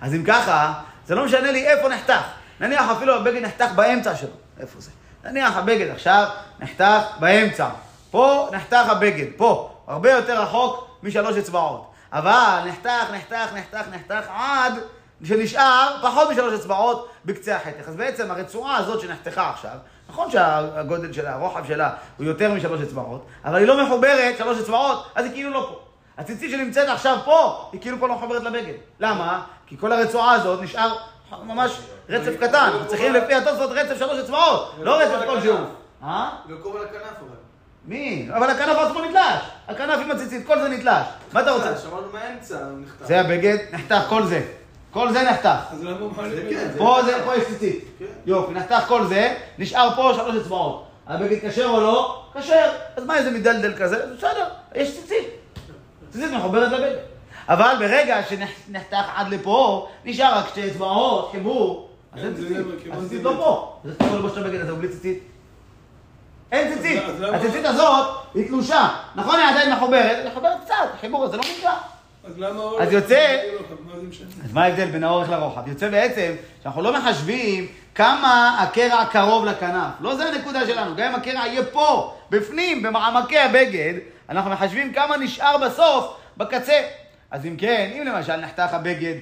אז 0.02 0.16
אם 0.16 0.24
ככה, 0.24 0.74
זה 1.08 1.16
לא 1.16 1.26
משנה 1.26 1.52
לי 1.52 1.68
איפה 1.68 1.90
נחתך. 1.90 2.22
נניח 2.60 2.90
אפילו 2.92 3.16
הבגד 3.16 3.42
נחתך 3.42 3.72
באמצע 3.76 4.16
שלו. 4.16 4.30
איפה 4.60 4.80
זה? 4.80 4.92
נניח 5.24 5.58
הבגד 5.58 5.90
עכשיו 5.90 6.28
נחתך 6.60 7.02
באמצע. 7.20 7.70
פה 8.12 8.48
נחתך 8.52 8.90
הבגד, 8.90 9.26
פה. 9.38 9.70
הרבה 9.88 10.12
יותר 10.12 10.42
רחוק 10.42 10.91
משלוש 11.04 11.38
אצבעות. 11.38 11.92
אבל 12.14 12.60
נחתך, 12.66 13.12
נחתך, 13.14 13.54
נחתך, 13.54 13.88
נחתך 13.92 14.28
עד 14.30 14.74
שנשאר 15.24 15.96
פחות 16.02 16.30
משלוש 16.30 16.54
אצבעות 16.54 17.10
בקצה 17.26 17.56
החתך. 17.56 17.88
אז 17.88 17.96
בעצם 17.96 18.32
הרצועה 18.32 18.78
הזאת 18.78 19.02
שנחתכה 19.02 19.50
עכשיו, 19.50 19.72
נכון 20.10 20.32
שהגודל 20.32 21.14
שלה, 21.14 21.34
הרוחב 21.34 21.68
שלה 21.68 21.90
הוא 22.18 22.26
יותר 22.26 22.54
משלוש 22.54 22.82
אצבעות, 22.82 23.26
אבל 23.46 23.56
היא 23.58 23.68
לא 23.68 23.86
מחוברת 23.86 24.38
שלוש 24.38 24.58
אצבעות, 24.58 25.08
אז 25.16 25.26
היא 25.26 25.34
כאילו 25.34 25.50
לא 25.50 25.68
פה. 25.70 25.80
הציצית 26.18 26.52
שנמצאת 26.52 26.90
עכשיו 26.90 27.18
פה, 27.26 27.70
היא 27.72 27.82
כאילו 27.82 28.00
פה 28.00 28.08
לא 28.08 28.16
מחוברת 28.16 28.44
לבגד. 28.44 28.74
למה? 29.00 29.44
כי 29.68 29.78
כל 29.78 29.92
הרצועה 29.92 30.32
הזאת 30.32 30.62
נשאר 30.62 30.94
ממש 31.44 31.80
רצף 32.10 32.32
קטן. 32.40 32.72
צריכים 32.88 33.14
לפי 33.14 33.34
התוספות 33.34 33.70
רצף 33.72 34.00
שלוש 34.00 34.20
אצבעות, 34.20 34.76
לא 34.82 34.98
רצף 34.98 35.26
כלשהו. 35.26 35.58
אה? 36.04 36.30
וקרוב 36.50 36.76
על 36.76 36.84
הכנף 36.84 37.02
אבל. 37.02 37.41
מי? 37.86 38.28
אבל 38.38 38.50
הכנף 38.50 38.78
עצמו 38.78 39.06
נתלש. 39.06 39.42
הכנף 39.68 40.00
עם 40.04 40.12
הציצית, 40.12 40.48
כל 40.48 40.60
זה 40.62 40.70
נתלש. 40.70 41.06
מה 41.34 41.42
אתה 41.42 41.52
רוצה? 41.52 41.78
שמענו 41.78 42.08
מהאמצע, 42.14 42.56
הוא 42.58 42.80
נחתך. 42.86 43.06
זה 43.06 43.20
הבגד, 43.22 43.58
נחתך 43.72 44.02
כל 44.10 44.26
זה. 44.26 44.42
כל 44.92 45.12
זה 45.14 45.24
נחתך. 45.24 45.60
אז 45.72 45.84
למה 45.84 46.00
הוא 46.00 46.12
זה 46.30 46.44
כן, 46.50 46.70
זה- 46.72 46.78
פה 46.78 47.00
זה, 47.06 47.22
פה 47.26 47.36
יש 47.36 47.44
ציצית. 47.48 47.86
כן. 48.00 48.06
יופי, 48.26 48.54
נחתך 48.54 48.84
כל 48.88 49.06
זה, 49.06 49.36
נשאר 49.58 49.90
פה 49.96 50.12
שלוש 50.16 50.36
אצבעות. 50.36 50.86
הבגד 51.08 51.50
כשר 51.50 51.66
או 51.70 51.80
לא? 51.82 52.24
כשר. 52.40 52.70
אז 52.98 53.06
מה 53.06 53.18
איזה 53.18 53.32
מדלדל 53.32 53.74
כזה? 53.78 54.06
בסדר, 54.18 54.46
יש 54.76 54.96
ציצית. 55.02 55.28
ציצית 56.12 56.32
מחוברת 56.32 56.72
לבגד. 56.72 56.96
אבל 57.50 57.76
ברגע 57.80 58.18
שנחתך 58.30 59.06
עד 59.16 59.30
לפה, 59.30 59.88
נשאר 60.06 60.38
רק 60.38 60.48
שתי 60.48 60.68
אצבעות, 60.68 61.32
חיבור, 61.32 61.90
אז 62.14 62.20
כן, 62.20 62.26
אין 62.26 62.36
זה 62.36 62.48
ציצית. 62.48 62.58
הציצית 62.94 63.18
זה 63.18 63.24
לא 63.24 63.32
זה. 63.34 63.38
פה. 63.38 63.78
אז 63.86 63.92
אתה 63.96 64.06
יכול 64.06 64.18
לבוש 64.20 64.32
את 64.32 64.38
הבגד 64.38 64.62
הזה 64.62 64.74
בלי 64.74 64.88
ציצית. 64.88 65.24
אין 66.52 66.74
ציצית. 66.76 67.04
אז 67.04 67.22
למה- 67.22 67.38
הציצית 67.38 67.66
הזאת 67.66 68.08
היא 68.34 68.48
תלושה. 68.48 68.88
נכון, 69.16 69.40
היא 69.40 69.50
עדיין 69.50 69.74
מחוברת, 69.74 70.26
מחוברת 70.32 70.58
קצת, 70.66 70.76
חיבור 71.02 71.24
הזה 71.24 71.38
לא 71.38 71.44
נקרא. 71.58 71.74
אז 72.24 72.38
למה 72.40 72.60
האורך? 72.60 72.82
אז 72.82 72.94
יוצא- 72.94 73.38
זה 74.02 74.08
משנה? 74.10 74.28
אז 74.46 74.54
מה 74.54 74.64
ההבדל 74.64 74.86
בין 74.86 75.04
האורך 75.04 75.30
לרוחב? 75.30 75.68
יוצא 75.68 75.90
בעצם 75.90 76.34
שאנחנו 76.64 76.82
לא 76.82 76.94
מחשבים 77.00 77.68
כמה 77.96 78.58
הקרע 78.64 79.06
קרוב 79.06 79.46
לכנף. 79.46 79.92
לא 80.02 80.16
זה 80.16 80.26
הנקודה 80.26 80.66
שלנו. 80.68 80.96
גם 80.96 81.08
אם 81.10 81.16
הקרע 81.16 81.48
יהיה 81.48 81.64
פה, 81.66 82.14
בפנים, 82.30 82.82
במעמקי 82.84 83.40
הבגד, 83.40 83.94
אנחנו 84.30 84.52
מחשבים 84.52 84.94
כמה 84.94 85.18
נשאר 85.18 85.58
בסוף, 85.58 86.06
בקצה. 86.38 86.82
אז 87.32 87.46
אם 87.46 87.56
כן, 87.58 87.90
אם 87.96 88.08
למשל 88.08 88.36
נחתך 88.36 88.74
הבגד 88.74 89.16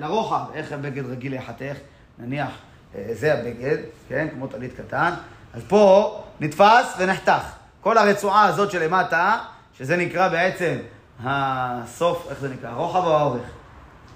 לרוחב, 0.00 0.44
איך 0.54 0.72
הבגד 0.72 1.10
רגיל 1.10 1.32
להיחתך? 1.32 1.74
נניח, 2.18 2.48
אה, 2.94 3.02
זה 3.12 3.34
הבגד, 3.34 3.76
כן, 4.08 4.28
כמו 4.34 4.46
טלית 4.46 4.72
קטן, 4.80 5.10
אז 5.54 5.62
פה 5.68 6.20
נתפס 6.40 6.94
ונחתך. 6.98 7.42
כל 7.80 7.98
הרצועה 7.98 8.44
הזאת 8.44 8.70
שלמטה, 8.70 9.38
שזה 9.78 9.96
נקרא 9.96 10.28
בעצם 10.28 10.76
הסוף, 11.24 12.26
איך 12.30 12.40
זה 12.40 12.48
נקרא? 12.48 12.70
הרוחב 12.70 13.04
או 13.04 13.16
האורך? 13.16 13.42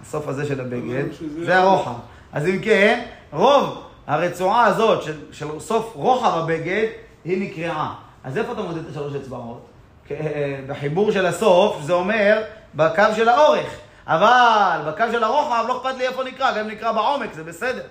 הסוף 0.02 0.28
הזה 0.28 0.46
של 0.46 0.60
הבגד, 0.60 1.04
זה 1.44 1.58
הרוחב. 1.58 1.92
אז 2.32 2.46
אם 2.46 2.58
כן, 2.62 3.04
רוב 3.32 3.84
הרצועה 4.06 4.64
הזאת 4.64 5.02
של, 5.02 5.18
של 5.32 5.60
סוף 5.60 5.92
רוחב 5.94 6.38
הבגד, 6.38 6.86
היא 7.24 7.42
נקרעה. 7.42 7.94
אז 8.24 8.38
איפה 8.38 8.52
אתה 8.52 8.62
מודד 8.62 8.78
את 8.78 8.90
השלוש 8.90 9.14
אצבעות? 9.14 9.66
בחיבור 10.66 11.12
של 11.12 11.26
הסוף, 11.26 11.82
זה 11.82 11.92
אומר 11.92 12.42
בקו 12.74 13.02
של 13.16 13.28
האורך. 13.28 13.78
אבל 14.06 14.80
בקו 14.86 15.04
של 15.12 15.24
הרוחב 15.24 15.64
לא 15.68 15.78
אכפת 15.78 15.98
לי 15.98 16.08
איפה 16.08 16.24
נקרא, 16.24 16.52
גם 16.52 16.58
אם 16.58 16.70
נקרא 16.70 16.92
בעומק, 16.92 17.32
זה 17.32 17.44
בסדר. 17.44 17.82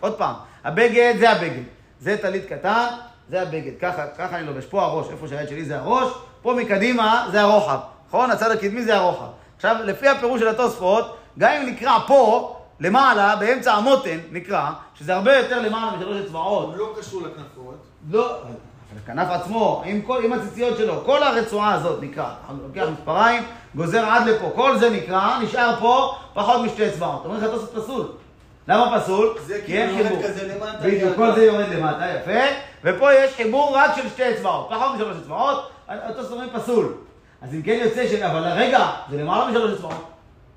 עוד 0.00 0.18
פעם, 0.18 0.34
הבגד 0.64 1.14
זה 1.18 1.30
הבגד. 1.30 1.62
זה 2.02 2.16
טלית 2.22 2.48
קטן, 2.48 2.86
זה 3.28 3.42
הבגד. 3.42 3.72
ככה, 3.80 4.06
ככה 4.06 4.38
אני 4.38 4.46
לובש. 4.46 4.64
פה 4.64 4.82
הראש, 4.82 5.06
איפה 5.10 5.28
שהיד 5.28 5.48
שלי 5.48 5.64
זה 5.64 5.78
הראש, 5.78 6.12
פה 6.42 6.54
מקדימה 6.54 7.28
זה 7.32 7.40
הרוחב. 7.40 7.78
נכון? 8.08 8.30
הצד 8.30 8.50
הקדמי 8.50 8.82
זה 8.82 8.96
הרוחב. 8.96 9.26
עכשיו, 9.56 9.76
לפי 9.84 10.08
הפירוש 10.08 10.40
של 10.40 10.48
התוספות, 10.48 11.16
גם 11.38 11.52
אם 11.52 11.66
נקרא 11.66 11.98
פה, 12.06 12.56
למעלה, 12.80 13.36
באמצע 13.36 13.72
המותן, 13.72 14.18
נקרא, 14.32 14.70
שזה 14.94 15.14
הרבה 15.14 15.36
יותר 15.36 15.62
למעלה 15.62 15.96
משלוש 15.96 16.16
אצבעות. 16.24 16.66
הוא 16.66 16.76
לא 16.76 16.94
קשור 16.98 17.22
לכנפות. 17.22 17.86
לא, 18.10 18.36
אבל 18.36 18.98
הכנף 19.04 19.28
עצמו, 19.30 19.82
עם, 19.86 20.02
כל, 20.02 20.20
עם 20.24 20.32
הציציות 20.32 20.76
שלו, 20.76 21.02
כל 21.04 21.22
הרצועה 21.22 21.74
הזאת 21.74 22.02
נקרא. 22.02 22.30
לוקח 22.62 22.86
מספריים, 22.92 23.42
גוזר 23.74 24.04
עד 24.04 24.26
לפה, 24.28 24.50
כל 24.54 24.78
זה 24.78 24.90
נקרא, 24.90 25.38
נשאר 25.42 25.76
פה 25.80 26.14
פחות 26.34 26.60
משתי 26.64 26.88
אצבעות. 26.88 27.24
אומר 27.24 27.36
לך 27.36 27.44
תוספות 27.44 27.82
פסול. 27.82 28.06
למה 28.68 29.00
פסול? 29.00 29.34
זה 29.46 29.60
כי 29.66 29.78
אין 29.78 29.90
כאילו 29.90 30.08
יורד 30.08 30.22
חיבור. 30.22 30.28
כזה 30.28 30.54
למטה, 30.54 30.78
בדיוק, 30.86 31.16
כל. 31.16 31.34
זה 31.34 31.44
יורד 31.44 31.68
למטה, 31.68 32.06
יפה. 32.06 32.40
ופה 32.84 33.14
יש 33.14 33.34
חיבור 33.34 33.76
רק 33.76 33.90
של 33.96 34.08
שתי 34.08 34.34
אצבעות, 34.34 34.68
פחות 34.70 34.94
משלוש 34.94 35.16
אצבעות, 35.16 35.70
התוספות 35.88 36.32
אומרים 36.32 36.50
פסול. 36.54 36.94
אז 37.42 37.54
אם 37.54 37.62
כן 37.62 37.78
יוצא 37.84 38.08
ש... 38.08 38.12
אבל 38.12 38.48
רגע, 38.48 38.90
זה 39.10 39.16
למעלה 39.16 39.50
משלוש 39.50 39.72
אצבעות. 39.72 40.04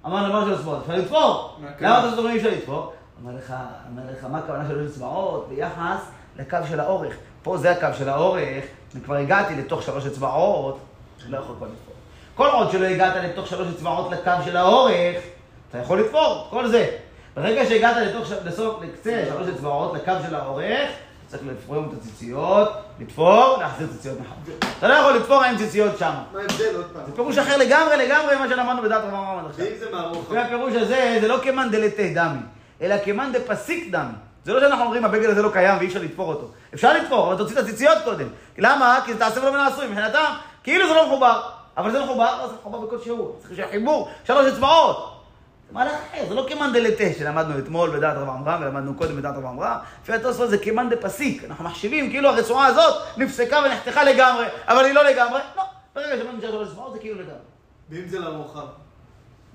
אמר 0.05 0.27
למעלה 0.27 0.45
משלוש 0.45 0.59
אצבעות, 0.59 0.79
אפשר 0.81 0.95
לתפור. 0.95 1.59
למה 1.79 1.97
התוספות 1.97 2.17
אומרים 2.17 2.35
אי 2.35 2.41
אפשר 2.41 2.51
לתפור? 2.51 2.93
אומר 3.23 3.37
לך, 3.37 3.53
אומר 3.89 4.03
לך, 4.11 4.25
מה 4.31 4.37
הכוונה 4.37 4.67
שלוש 4.67 4.91
אצבעות 4.91 5.47
ביחס 5.49 6.01
לקו 6.39 6.57
של 6.69 6.79
האורך? 6.79 7.13
פה 7.43 7.57
זה 7.57 7.71
הקו 7.71 7.87
של 7.97 8.09
האורך, 8.09 8.63
אני 8.95 9.03
כבר 9.03 9.15
הגעתי 9.15 9.55
לתוך 9.55 9.81
שלוש 9.81 10.05
אצבעות, 10.05 10.79
לא 11.29 11.37
יכול 11.37 11.55
כבר 11.57 11.67
לתפור. 11.67 11.95
כל 12.35 12.47
עוד 12.47 12.71
שלא 12.71 12.85
הגעת 12.85 13.15
לתוך 13.15 13.47
שלוש 13.47 13.67
אצבעות 13.75 14.11
לקו 14.11 14.31
של 14.45 14.57
האורך, 14.57 15.15
אתה 15.69 15.77
יכול 15.77 15.99
לתפור, 15.99 16.47
כל 16.49 16.67
זה. 16.67 16.97
ברגע 17.36 17.65
שהגעת 17.65 17.98
לתוך, 17.98 18.32
לסוף, 18.45 18.82
לקצה 18.82 19.24
שלוש 19.30 19.48
אצבעות, 19.48 19.93
לקו 19.93 20.12
של 20.28 20.36
האורך, 20.36 20.89
צריך 21.28 21.43
לפרום 21.52 21.89
את 21.89 22.00
הציציות, 22.00 22.69
לתפור, 23.00 23.58
להחזיר 23.60 23.88
ציציות 23.88 24.17
מחר. 24.19 24.56
אתה 24.80 24.88
לא 24.88 24.93
יכול 24.93 25.13
לתפור 25.13 25.43
עם 25.43 25.58
ציציות 25.58 25.98
שם. 25.98 26.13
מה 26.34 26.39
ההבדל 26.39 26.76
עוד 26.76 26.86
פעם? 26.93 27.04
זה 27.06 27.15
פירוש 27.15 27.38
אחר 27.38 27.58
לגמרי, 27.58 27.98
לגמרי 27.98 28.36
ממה 28.36 28.50
שלמדנו 28.50 28.82
בדעת 28.82 29.04
רב 29.04 29.13
אמרם 29.13 29.39
עד 29.39 29.45
עכשיו. 29.50 29.65
ואם 29.65 29.78
זה 29.80 29.91
מהרוחב? 29.91 30.34
לפי 30.34 30.38
הפירוש 30.38 30.74
הזה, 30.74 31.17
זה 31.21 31.28
לא 31.28 31.38
כמאן 31.43 31.71
דלתה 31.71 32.04
דמי. 32.15 32.39
אלא 32.82 32.95
כמאן 33.06 33.32
דפסיק 33.32 33.91
דמי. 33.91 34.13
זה 34.45 34.54
לא 34.54 34.60
שאנחנו 34.60 34.86
אומרים, 34.86 35.06
הבגד 35.06 35.30
הזה 35.30 35.41
לא 35.41 35.50
קיים 35.54 35.78
ואי 35.78 35.88
אפשר 35.88 36.02
לתפור 36.02 36.30
אותו. 36.30 36.48
אפשר 36.74 36.93
לתפור, 36.93 37.28
אבל 37.28 37.38
תוציא 37.38 37.60
את 37.60 37.63
הציציות 37.63 37.98
קודם. 38.04 38.28
למה? 38.58 39.00
כי 39.06 39.13
זה 39.13 39.19
תעשה 39.19 39.41
ולא 39.41 39.52
מן 39.52 39.60
העשוי. 39.60 39.88
מבחינתם, 39.88 40.34
כאילו 40.63 40.88
זה 40.88 40.93
לא 40.93 41.08
מחובר. 41.08 41.41
אבל 41.78 41.91
זה 41.91 42.04
מחובר, 42.04 42.39
אז 42.43 42.50
זה 42.50 42.56
מחובר 42.60 42.80
בכל 42.80 43.00
שיעור. 43.04 43.38
צריך 43.41 43.56
שיהיה 43.56 43.67
חיבור, 43.71 44.10
שלוש 44.24 44.45
אצבעות. 44.45 45.14
זה 45.67 45.73
מהלך 45.73 45.91
אחר, 45.91 46.25
זה 46.30 46.36
לא 46.36 46.45
כמאן 46.49 46.73
דלתה 46.73 47.04
שלמדנו 47.17 47.60
אתמול 47.60 47.97
בדעת 47.97 48.17
רב 48.17 48.30
עמרם, 48.30 48.62
ולמדנו 48.62 48.93
קודם 48.95 49.17
בדעת 49.17 49.36
רב 49.36 49.45
עמרם. 49.45 49.78
לפי 50.04 50.13
התוספות 50.13 50.49
זה 50.49 50.58
כמאן 50.58 50.89
דפסיק. 50.89 51.43
אנחנו 51.43 51.63
מחשיבים 51.63 52.10
כאילו 52.10 52.30
הרצועה 52.30 52.65
הזאת 52.65 53.04
נפסקה 53.17 53.60
ונחתכה 53.65 54.04
לגמרי, 54.04 54.45
אבל 54.67 54.86
היא 54.86 54.93
לא 54.93 55.04
לגמרי. 55.04 55.39
לא, 55.58 55.63
ברגע 55.95 56.15
נשאר 56.38 56.51
שלוש 56.51 56.67
אצבעות 56.67 56.93
זה 56.93 56.99
כאילו 56.99 57.15
לגמרי. 57.15 57.36
ואם 57.89 58.08
זה 58.08 58.19
לרוחב? 58.19 58.65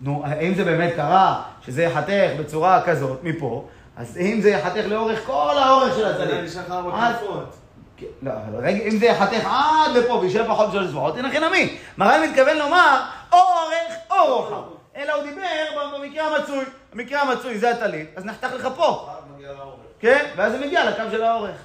נו, 0.01 0.25
אם 0.40 0.55
זה 0.55 0.64
באמת 0.64 0.92
קרה, 0.96 1.42
שזה 1.66 1.83
ייחתך 1.83 2.31
בצורה 2.38 2.83
כזאת, 2.83 3.18
מפה, 3.23 3.68
אז 3.96 4.16
אם 4.16 4.40
זה 4.42 4.51
ייחתך 4.51 4.85
לאורך 4.87 5.20
כל 5.27 5.59
האורך 5.59 5.94
של 5.94 6.07
הצליל. 6.07 6.40
נשאר 6.40 6.62
לך 6.62 6.70
ארבע 6.70 6.90
כנפות. 6.90 7.57
כן, 7.96 8.07
לא, 8.23 8.33
אם 8.68 8.99
זה 8.99 9.07
ייחתך 9.07 9.46
עד 9.46 9.96
לפה 9.96 10.12
ויישאר 10.12 10.46
פחות 10.49 10.68
משלוש 10.68 10.87
אצבעות, 10.87 11.16
הנה 11.16 11.31
חינמי. 11.31 11.79
מרן 11.99 12.23
מתכוון 12.23 12.57
לומר, 12.57 13.01
או 13.33 13.38
אורך 13.38 13.94
או 14.11 14.37
רוחב. 14.37 14.80
אלא 14.96 15.12
הוא 15.12 15.24
דיבר 15.24 15.98
במקרה 15.98 16.37
המצוי. 16.37 16.64
המקרה 16.92 17.22
המצוי 17.22 17.59
זה 17.59 17.70
הטלית, 17.70 18.11
אז 18.16 18.24
נחתך 18.24 18.53
לך 18.53 18.68
פה, 18.76 19.09
לאורך. 19.40 19.76
כן? 20.00 20.31
ואז 20.37 20.53
זה 20.53 20.66
מגיע 20.66 20.90
לקו 20.90 21.03
של 21.11 21.22
האורך. 21.22 21.57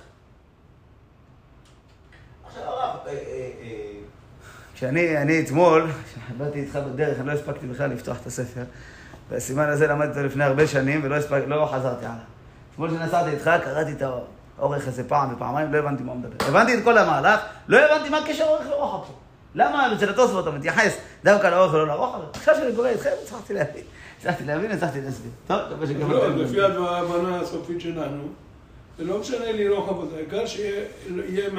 עכשיו 2.48 2.64
הרב, 2.64 3.00
אה, 3.08 3.12
אה, 3.12 3.50
אה, 3.62 3.96
כשאני 4.74 5.18
אני 5.18 5.42
אתמול, 5.42 5.92
כשבאתי 6.16 6.60
איתך 6.60 6.76
בדרך, 6.76 7.20
אני 7.20 7.28
לא 7.28 7.32
הספקתי 7.32 7.68
בכלל 7.68 7.90
לפתוח 7.90 8.18
את 8.22 8.26
הספר. 8.26 8.64
והסימן 9.30 9.70
הזה 9.70 9.88
למדתי 9.88 10.10
אותו 10.10 10.24
לפני 10.24 10.44
הרבה 10.44 10.68
שנים 10.68 11.02
ולא 11.04 11.16
הספק, 11.16 11.42
לא 11.48 11.70
חזרתי 11.72 12.06
הלאה. 12.06 12.18
אתמול 12.74 12.90
כשנסעתי 12.90 13.30
איתך, 13.30 13.52
קראתי 13.64 13.92
את 13.92 14.02
האורך 14.58 14.88
הזה 14.88 15.10
פעם 15.10 15.34
ופעמיים, 15.34 15.74
לא 15.74 15.78
הבנתי 15.78 16.04
מה 16.04 16.12
הוא 16.12 16.20
מדבר. 16.20 16.46
הבנתי 16.48 16.78
את 16.78 16.84
כל 16.84 16.98
המהלך, 16.98 17.40
לא 17.68 17.78
הבנתי 17.78 18.10
מה 18.10 18.18
הקשר 18.18 18.44
אורך 18.44 18.68
לרוחב 18.68 19.08
פה. 19.08 19.14
למה 19.56 19.94
אצל 19.94 20.10
התוספות 20.10 20.48
אתה 20.48 20.56
מתייחס 20.58 20.98
דווקא 21.24 21.48
לאורך 21.48 21.74
ולא 21.74 21.88
לרוחב? 21.88 22.20
עכשיו 22.34 22.56
שאני 22.56 22.76
קורא 22.76 22.88
איתכם, 22.90 23.10
הצלחתי 23.24 23.54
להבין. 23.54 23.84
הצלחתי 24.20 24.44
להבין, 24.46 24.72
הצלחתי 24.72 25.02
להסביר. 25.02 25.32
טוב, 25.48 25.58
מקווה 25.72 25.88
שגם 25.88 26.12
לא, 26.12 26.26
אתם- 26.28 26.38
לפי 26.38 26.62
ההבנה 26.62 27.40
הסופית 27.40 27.82
שלנו, 27.82 28.24
זה 28.98 29.04
לא 29.04 29.20
משנה 29.20 29.52
לי 29.52 29.70
רוחב 29.70 30.02
הזה, 30.04 30.16
העיקר 30.16 30.46
שיהיה 30.46 31.50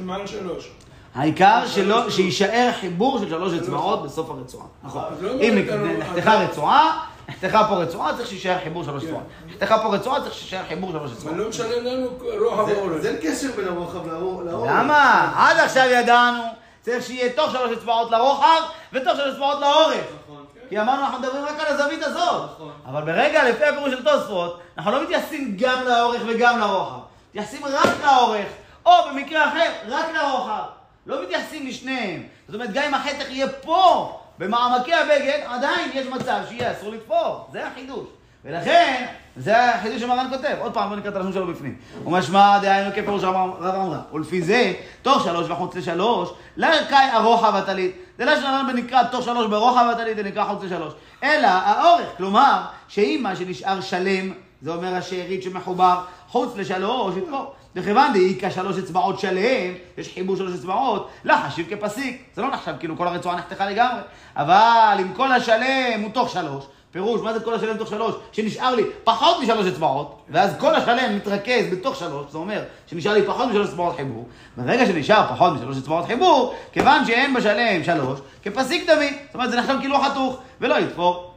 מעל 0.00 0.26
שלוש. 0.26 0.70
העיקר 1.14 1.62
שלא, 1.66 2.10
שיישאר 2.10 2.70
חיבור 2.80 3.18
של 3.18 3.28
שלוש 3.28 3.52
אצבעות 3.54 4.02
בסוף 4.02 4.30
הרצועה. 4.30 4.66
נכון. 4.84 5.02
לא 5.20 5.30
אם 5.40 5.64
נחתכה 5.98 6.34
רצועה, 6.34 7.04
נחתכה 7.28 7.66
פה 7.68 7.74
רצועה, 7.74 8.16
צריך 8.16 8.28
שיישאר 8.28 8.58
חיבור 8.64 8.84
שלוש 8.84 9.04
אצבעות. 9.04 9.22
נחתכה 9.48 9.78
פה 9.78 9.94
רצועה, 9.94 10.20
צריך 10.20 10.34
שיישאר 10.34 10.62
חיבור 10.68 10.90
שלוש 10.90 11.10
אבל 11.10 11.18
אצבעות. 11.18 11.36
לא 11.36 11.48
משנה 11.48 11.76
לנו 11.76 12.06
רוחב 12.44 12.66
זה- 12.66 12.76
האורך. 12.78 13.04
אין 13.04 13.16
קשר 13.22 13.48
בין 13.56 13.68
הרוחב 13.68 14.06
לאור- 14.08 14.42
לאורך. 14.42 14.70
למה? 14.74 15.32
עד 15.36 15.56
עכשיו 15.58 15.86
ידענו, 15.90 16.42
צריך 16.82 17.06
שיהיה 17.06 17.32
תוך 17.32 17.52
שלוש 17.52 17.72
אצבעות 17.72 18.10
לרוחב 18.10 18.62
ותוך 18.92 19.16
שלוש 19.16 19.32
אצבעות 19.32 19.60
לאורך. 19.60 20.04
נכון. 20.24 20.44
כי 20.68 20.80
אמרנו, 20.80 21.02
אנחנו 21.02 21.18
מדברים 21.18 21.44
רק 21.44 21.60
על 21.60 21.66
הזווית 21.66 22.02
הזאת. 22.02 22.50
נכון. 22.54 22.72
אבל 22.86 23.02
ברגע, 23.02 23.50
לפי 23.50 23.64
הפירוש 23.64 23.90
של 23.90 24.04
תוספות, 24.04 24.60
אנחנו 24.78 24.92
לא 24.92 25.02
מתייחסים 25.02 25.56
גם 25.58 25.84
לאורך 25.84 26.22
וגם 26.26 26.60
לרוחב. 26.60 26.98
מתייחסים 27.28 27.64
רק 27.64 27.88
לאורך, 28.04 28.46
או 28.86 28.92
במקרה 29.10 29.48
אחר, 29.48 29.70
רק 29.88 30.04
לרוחב. 30.14 30.62
לא 31.06 31.22
מתייחסים 31.22 31.66
לשניהם. 31.66 32.22
זאת 32.48 32.54
אומרת, 32.54 32.72
גם 32.72 32.82
אם 32.84 32.94
החתך 32.94 33.30
יהיה 33.30 33.48
פה, 33.48 34.18
במעמקי 34.38 34.94
הבגד, 34.94 35.40
עדיין 35.46 35.90
יש 35.94 36.06
מצב 36.06 36.40
שיהיה 36.48 36.72
אסור 36.72 36.90
לתפור. 36.90 37.48
זה 37.52 37.66
החידוש. 37.66 38.06
ולכן, 38.44 39.06
זה 39.36 39.74
החידוש 39.74 40.00
שמרן 40.00 40.26
כותב. 40.30 40.56
עוד 40.60 40.74
פעם, 40.74 40.88
בוא 40.88 40.96
נקרא 40.96 41.10
את 41.10 41.16
הלשון 41.16 41.32
שלו 41.32 41.46
בפנים. 41.46 41.76
ומשמע 42.06 42.58
דהיינו 42.58 42.90
כפירוש 42.90 43.24
רב 43.24 43.74
אמרה. 43.74 44.00
ולפי 44.12 44.42
זה, 44.42 44.72
תוך 45.02 45.24
שלוש 45.24 45.50
וחוץ 45.50 45.74
לשלוש, 45.74 46.30
לא 46.56 46.68
קאי 46.88 47.06
הרוחב 47.12 47.54
הטלית. 47.54 47.96
זה 48.18 48.24
לא 48.24 48.36
שלנו 48.36 48.72
בנקרא 48.72 49.02
תוך 49.02 49.24
שלוש 49.24 49.46
ברוחב 49.46 49.86
הטלית, 49.92 50.16
זה 50.16 50.22
נקרא 50.22 50.44
חוץ 50.44 50.62
לשלוש. 50.62 50.92
אלא 51.22 51.46
האורך, 51.46 52.06
כלומר, 52.16 52.60
שאם 52.88 53.20
מה 53.22 53.36
שנשאר 53.36 53.80
שלם, 53.80 54.32
זה 54.62 54.74
אומר 54.74 54.94
השארית 54.94 55.42
שמחובר, 55.42 56.00
חוץ 56.28 56.56
לשלוש, 56.56 57.16
יתפור. 57.16 57.54
וכיוון 57.76 58.12
דאיכא 58.12 58.50
שלוש 58.50 58.78
אצבעות 58.78 59.20
שלם, 59.20 59.74
יש 59.98 60.14
חיבור 60.14 60.36
שלוש 60.36 60.54
אצבעות, 60.54 61.10
לא 61.24 61.34
חשיב 61.46 61.66
כפסיק. 61.70 62.22
זה 62.34 62.42
לא 62.42 62.48
נחשב 62.48 62.72
כאילו 62.78 62.96
כל 62.96 63.08
הרצועה 63.08 63.36
נחתכה 63.36 63.66
לגמרי. 63.66 64.00
אבל 64.36 64.96
אם 65.00 65.12
כל 65.12 65.32
השלם 65.32 66.00
הוא 66.02 66.10
תוך 66.10 66.30
שלוש, 66.30 66.64
פירוש, 66.92 67.20
מה 67.20 67.32
זה 67.32 67.40
כל 67.40 67.54
השלם 67.54 67.76
תוך 67.76 67.88
שלוש? 67.88 68.14
שנשאר 68.32 68.74
לי 68.74 68.82
פחות 69.04 69.36
משלוש 69.42 69.66
אצבעות, 69.66 70.22
ואז 70.28 70.54
כל 70.58 70.74
השלם 70.74 71.16
מתרכז 71.16 71.64
בתוך 71.72 71.96
שלוש, 71.96 72.26
זה 72.30 72.38
אומר 72.38 72.62
שנשאר 72.86 73.12
לי 73.12 73.26
פחות 73.26 73.48
משלוש 73.48 73.68
אצבעות 73.68 73.96
חיבור. 73.96 74.28
ברגע 74.56 74.86
שנשאר 74.86 75.26
פחות 75.34 75.52
משלוש 75.52 75.76
אצבעות 75.76 76.06
חיבור, 76.06 76.54
כיוון 76.72 77.04
שאין 77.04 77.34
בשלם 77.34 77.84
שלוש, 77.84 78.20
כפסיק 78.42 78.90
דמי. 78.90 79.18
זאת 79.26 79.34
אומרת, 79.34 79.50
זה 79.50 79.56
נחשב 79.56 79.76
כאילו 79.80 79.98
חתוך, 79.98 80.36
ולא 80.60 80.74
יתפור. 80.74 81.32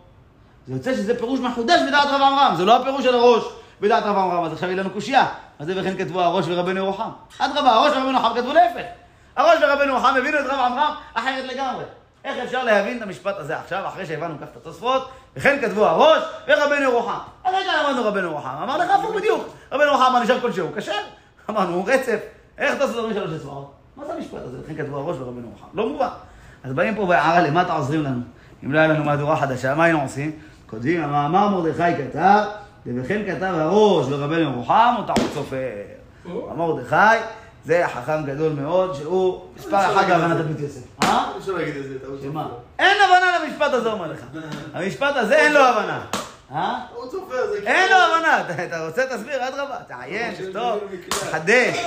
זה 0.67 0.73
יוצא 0.73 0.93
שזה 0.93 1.19
פירוש 1.19 1.39
מחודש 1.39 1.79
בדעת 1.87 2.07
רב 2.07 2.21
עמרם, 2.21 2.53
זה 2.57 2.65
לא 2.65 2.75
הפירוש 2.75 3.03
של 3.03 3.15
הראש 3.15 3.43
בדעת 3.81 4.03
רב 4.03 4.17
עמרם, 4.17 4.43
אז 4.43 4.53
עכשיו 4.53 4.69
יהיה 4.69 4.79
לנו 4.79 4.89
קושייה. 4.89 5.25
מה 5.59 5.65
זה 5.65 5.73
וכן 5.77 5.97
כתבו 5.97 6.21
הראש 6.21 6.45
ורבנו 6.47 6.77
ירוחם? 6.77 7.09
אדרבה, 7.37 7.71
הראש 7.71 7.91
ורבנו 7.91 8.11
ירוחם 8.11 8.35
כתבו 8.35 8.53
להפך. 8.53 8.85
הראש 9.35 9.57
ורבנו 9.61 9.91
ירוחם 9.91 10.13
הבינו 10.17 10.39
את 10.39 10.45
רב 10.45 10.59
עמרם 10.59 10.93
אחרת 11.13 11.45
לגמרי. 11.45 11.83
איך 12.25 12.37
אפשר 12.37 12.63
להבין 12.63 12.97
את 12.97 13.01
המשפט 13.01 13.35
הזה 13.37 13.57
עכשיו, 13.57 13.87
אחרי 13.87 14.05
שהבנו 14.05 14.35
כך 14.37 14.47
את 14.51 14.57
התוספות, 14.57 15.09
וכן 15.35 15.57
כתבו 15.61 15.85
הראש 15.85 16.23
ורבנו 16.47 16.81
ירוחם. 16.81 17.17
הרגע 17.43 17.71
למדנו 17.83 18.05
רבנו 18.05 18.27
ירוחם, 18.27 18.49
אמר 18.63 18.77
לך 18.77 18.89
הפוך 18.89 19.15
בדיוק. 19.15 19.47
רבנו 19.71 19.87
ירוחם 19.87 20.03
אמר 20.03 20.23
נשאר 20.23 20.39
כלשהו, 20.39 20.67
כשר. 20.77 20.91
אמרנו, 21.49 21.85
רצף. 21.85 22.19
איך 22.57 22.75
תוספות 22.79 22.97
אומרים 22.97 23.13
שלוש 23.13 23.31
אצבעות? 23.31 23.73
מה 23.97 24.05
זה 24.05 24.13
המשפט 24.13 24.39
הזה? 24.43 24.57
וכן 24.63 24.75
כתבו 24.75 24.97
הראש 24.97 25.17
ורבנו 25.19 25.47
ירוחם. 25.47 25.67
לא 25.73 25.89
מובן. 25.89 26.07
אז 26.63 26.73
באים 26.73 26.95
פה 26.95 27.05
בהערה, 27.05 27.41
למה 27.41 27.61
אתה 27.61 27.73
עוזרים 27.73 28.03
לנו? 28.03 28.21
אם 28.63 28.73
לא 28.73 28.79
היה 28.79 28.87
לנו 28.87 29.03
מהדורה 29.03 29.37
חדשה, 29.37 29.75
מה 29.75 29.83
היינו 29.83 30.01
עושים? 30.01 30.31
כותבים, 30.69 31.03
המאמר 31.03 31.49
מרדכי 31.49 32.03
כתב, 32.03 32.43
וכן 32.85 33.21
כתב 33.27 33.53
הראש 33.53 34.05
ורבנו 34.09 34.39
ירוחם, 34.39 34.95
אותה 34.97 35.13
הוא 35.17 35.29
סופר. 35.33 35.57
או. 36.31 36.51
אמר 36.51 36.73
מרדכי, 36.73 37.17
זה 37.65 37.83
חכם 37.87 38.25
גדול 38.25 38.53
מאוד, 38.53 38.93
שהוא 38.93 39.41
מספר 39.57 39.77
אחד 39.77 40.07
בהבנת 40.07 40.39
הבית 40.39 40.59
יוסף. 40.59 40.81
אה? 41.05 41.31
שמה? 42.23 42.47
אין 42.79 42.97
הבנה 43.01 43.39
למשפט 43.39 43.73
הזה, 43.73 43.91
אומר 43.91 44.11
לך. 44.11 44.19
המשפט 44.73 45.15
הזה 45.15 45.35
אין 45.35 45.53
לו 45.53 45.59
הבנה. 45.59 46.01
אה? 46.51 46.79
זה 47.51 47.57
אין 47.65 47.89
לו 47.89 47.95
הבנה. 47.95 48.41
אתה- 48.41 48.85
רוצה, 48.85 49.05
תסביר, 49.05 49.47
אדרבה. 49.47 49.75
תעיין, 49.87 50.33
תכתוב, 50.35 50.79
תחדש. 51.09 51.77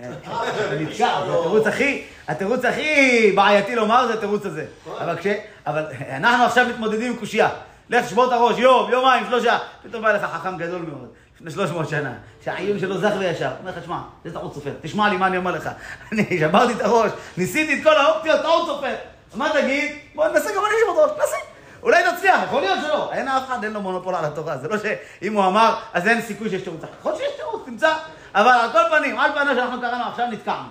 נתקע, 0.00 1.20
זה 1.26 1.34
התירוץ 1.38 1.66
הכי, 1.66 2.04
התירוץ 2.28 2.64
הכי 2.64 3.32
בעייתי 3.36 3.76
לומר 3.76 4.06
זה 4.06 4.14
התירוץ 4.14 4.46
הזה. 4.46 4.64
אבל 5.00 5.16
כש... 5.16 5.26
אבל 5.66 5.84
אנחנו 6.10 6.44
עכשיו 6.44 6.66
מתמודדים 6.68 7.12
עם 7.12 7.16
קושייה. 7.18 7.48
לך 7.90 8.04
תשבור 8.06 8.26
את 8.26 8.32
הראש, 8.32 8.58
יום, 8.58 8.90
יומיים, 8.90 9.24
שלושה. 9.28 9.58
פתאום 9.82 10.02
בא 10.02 10.12
לך 10.12 10.22
חכם 10.22 10.56
גדול 10.56 10.82
מאוד, 10.82 11.08
לפני 11.40 11.52
300 11.52 11.88
שנה, 11.88 12.12
שהעיון 12.44 12.78
שלו 12.78 12.98
זך 12.98 13.12
וישר. 13.18 13.50
אומר 13.60 13.70
לך, 13.70 13.84
שמע, 13.84 13.98
זה 14.24 14.32
טעות 14.32 14.54
סופר, 14.54 14.70
תשמע 14.80 15.08
לי 15.08 15.16
מה 15.16 15.26
אני 15.26 15.36
אומר 15.36 15.50
לך. 15.50 15.70
אני 16.12 16.38
שברתי 16.40 16.72
את 16.72 16.80
הראש, 16.80 17.10
ניסיתי 17.36 17.78
את 17.78 17.84
כל 17.84 17.96
האופציות, 17.96 18.40
טעות 18.42 18.66
סופר. 18.66 18.94
מה 19.34 19.50
תגיד? 19.52 19.92
בוא 20.14 20.28
ננסה 20.28 20.48
גם 20.56 20.62
אני 20.66 20.74
לשבור 20.82 21.04
את 21.04 21.10
הראש, 21.10 21.28
נסה. 21.28 21.36
אולי 21.82 22.12
נצליח, 22.12 22.40
יכול 22.44 22.60
להיות 22.60 22.78
שלא. 22.82 23.12
אין 23.12 23.28
אף 23.28 23.46
אחד, 23.46 23.64
אין 23.64 23.72
לו 23.72 23.80
מונופול 23.80 24.14
על 24.14 24.24
התורה. 24.24 24.58
זה 24.58 24.68
לא 24.68 24.76
שאם 24.78 25.34
הוא 25.34 25.46
אמר, 25.46 25.74
אז 25.92 26.06
אין 26.06 26.22
סיכוי 26.22 26.50
שיש 26.50 26.62
תירוץ. 26.62 26.80
יכול 27.00 27.12
שיש 27.16 27.32
תירוץ, 27.36 27.62
תמצא. 27.66 27.92
אבל 28.34 28.50
על 28.50 28.72
כל 28.72 28.98
פנים, 28.98 29.18
על 29.18 29.32
פניו 29.32 29.54
שאנחנו 29.54 29.80
קראנו 29.80 30.04
עכשיו, 30.04 30.26
נתקענו. 30.30 30.68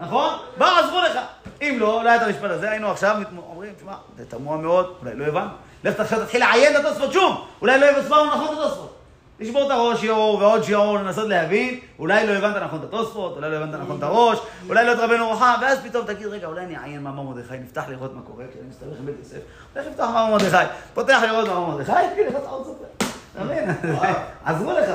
נכון? 0.00 0.34
באו, 0.56 0.68
עזרו 0.68 1.00
לך. 1.00 1.18
אם 1.62 1.76
לא, 1.78 2.04
לא 2.04 2.08
היה 2.08 2.16
את 2.16 2.22
המשפט 2.22 2.50
הזה, 2.50 2.70
היינו 2.70 2.90
עכשיו 2.90 3.16
אומרים, 3.36 3.72
תשמע, 3.76 3.94
זה 4.16 4.24
תמוה 4.26 4.56
מאוד, 4.56 4.94
אולי 5.02 5.16
לא 5.16 5.24
הבנו. 5.24 5.50
לך 5.84 6.00
תתחיל 6.00 6.40
לעיין 6.40 6.76
את 6.76 6.84
התוספות 6.84 7.12
שוב, 7.12 7.46
אולי 7.60 7.80
לא 7.80 7.86
הסברנו 7.86 8.30
נכון 8.30 8.46
את 8.46 8.52
התוספות. 8.52 8.99
לשבור 9.40 9.66
את 9.66 9.70
הראש 9.70 10.00
שיעור 10.00 10.38
ועוד 10.38 10.62
שיעור, 10.62 10.98
לנסות 10.98 11.28
להבין, 11.28 11.80
אולי 11.98 12.26
לא 12.26 12.32
הבנת 12.32 12.62
נכון 12.62 12.78
את 12.78 12.84
התוספות, 12.84 13.36
אולי 13.36 13.50
לא 13.50 13.56
הבנת 13.56 13.74
נכון 13.74 13.98
את 13.98 14.02
הראש, 14.02 14.38
אולי 14.68 14.86
לא 14.86 14.92
את 14.92 14.98
רבנו 14.98 15.28
רוחם, 15.28 15.54
ואז 15.62 15.78
פתאום 15.84 16.06
תגיד, 16.06 16.26
רגע, 16.26 16.46
אולי 16.46 16.64
אני 16.64 16.76
אעיין 16.76 17.02
מאמר 17.02 17.22
מרדכי, 17.22 17.58
נפתח 17.58 17.84
לראות 17.88 18.14
מה 18.14 18.20
קורה, 18.22 18.44
כשאני 18.50 18.68
מסתבך 18.68 18.98
עם 19.00 19.06
בית 19.06 19.14
יוסף, 19.18 19.38
הולך 19.74 19.86
לפתוח 19.86 20.10
מאמר 20.10 20.30
מרדכי, 20.30 20.72
פותח 20.94 21.20
לראות 21.22 21.48
מאמר 21.48 21.66
מרדכי, 21.66 21.92
תגיד 22.12 22.26
לך 22.26 22.34
טעות 22.44 22.66
סופר. 22.66 23.08
אתה 23.34 23.44
מבין? 23.44 23.70
עזרו 24.44 24.72
לך. 24.72 24.90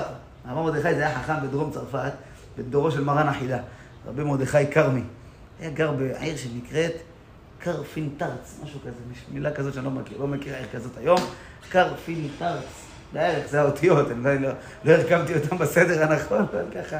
מאמר 0.45 0.61
מרדכי 0.61 0.95
זה 0.95 1.07
היה 1.07 1.19
חכם 1.19 1.47
בדרום 1.47 1.71
צרפת, 1.71 2.11
בדורו 2.57 2.91
של 2.91 3.03
מרן 3.03 3.27
החידה, 3.27 3.57
רבי 4.07 4.23
מרדכי 4.23 4.71
כרמי. 4.71 5.03
היה 5.59 5.69
גר 5.69 5.91
בעיר 5.91 6.37
שנקראת 6.37 6.93
קרפינטרץ, 7.59 8.59
משהו 8.63 8.79
כזה, 8.79 8.99
מילה 9.31 9.51
כזאת 9.51 9.73
שאני 9.73 9.85
לא 9.85 9.91
מכיר, 9.91 10.17
לא 10.19 10.27
מכיר 10.27 10.55
עיר 10.55 10.67
כזאת 10.73 10.97
היום, 10.97 11.19
קרפינטרץ. 11.69 12.84
בערך, 13.15 13.47
זה 13.47 13.61
האותיות, 13.61 14.11
אני 14.11 14.23
לא, 14.23 14.33
לא, 14.33 14.49
לא 14.85 14.91
הרכבתי 14.91 15.35
אותם 15.35 15.57
בסדר 15.57 16.03
הנכון, 16.03 16.45
אבל 16.51 16.63
ככה, 16.75 16.97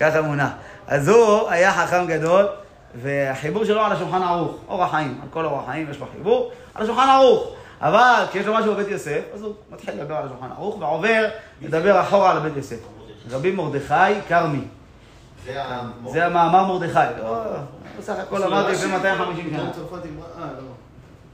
ככה 0.00 0.22
מונח. 0.22 0.50
אז 0.86 1.08
הוא 1.08 1.50
היה 1.50 1.72
חכם 1.72 2.06
גדול, 2.06 2.46
והחיבור 3.02 3.64
שלו 3.64 3.80
על 3.80 3.92
השולחן 3.92 4.22
ערוך, 4.22 4.56
אורח 4.68 4.90
חיים, 4.90 5.18
על 5.22 5.28
כל 5.30 5.44
אורח 5.44 5.66
חיים 5.66 5.90
יש 5.90 5.98
לו 5.98 6.06
חיבור, 6.16 6.52
על 6.74 6.82
השולחן 6.82 7.08
ערוך. 7.08 7.54
אבל 7.80 8.24
כשיש 8.30 8.46
לו 8.46 8.54
משהו 8.54 8.74
בבית 8.74 8.88
יוסף, 8.88 9.20
אז 9.34 9.42
הוא 9.42 9.54
מתחיל 9.70 9.94
לדבר 9.94 10.14
על 10.14 10.26
השולחן 10.26 10.46
ערוך, 10.56 10.80
ועובר 10.80 11.28
לדבר 11.62 12.00
אחורה 12.00 12.30
על 12.30 12.36
הבית 12.36 12.56
יוסף. 12.56 12.78
רבי 13.30 13.52
מרדכי 13.52 14.20
כרמי. 14.28 14.64
זה 16.06 16.26
המאמר 16.26 16.66
מרדכי. 16.66 16.98
לא, 17.22 17.42
בסך 17.98 18.14
הכל 18.18 18.42
אמרתי 18.42 18.72
לפני 18.72 18.92
250 18.92 19.50
שנה. 19.50 19.58
עיתון 19.58 19.72
צרפתי, 19.72 20.08
אה, 20.38 20.44
לא. 20.44 20.72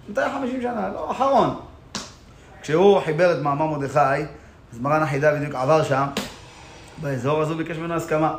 250 0.08 0.62
שנה, 0.62 0.88
לא, 0.94 1.10
אחרון. 1.10 1.60
כשהוא 2.62 3.00
חיבר 3.00 3.32
את 3.32 3.42
מאמר 3.42 3.66
מרדכי, 3.66 3.98
אז 4.72 4.80
מרן 4.80 5.02
החידה 5.02 5.34
בדיוק 5.34 5.54
עבר 5.54 5.82
שם, 5.84 6.06
באזור, 7.00 7.42
אז 7.42 7.50
הוא 7.50 7.56
ביקש 7.56 7.76
ממנו 7.76 7.94
הסכמה. 7.94 8.34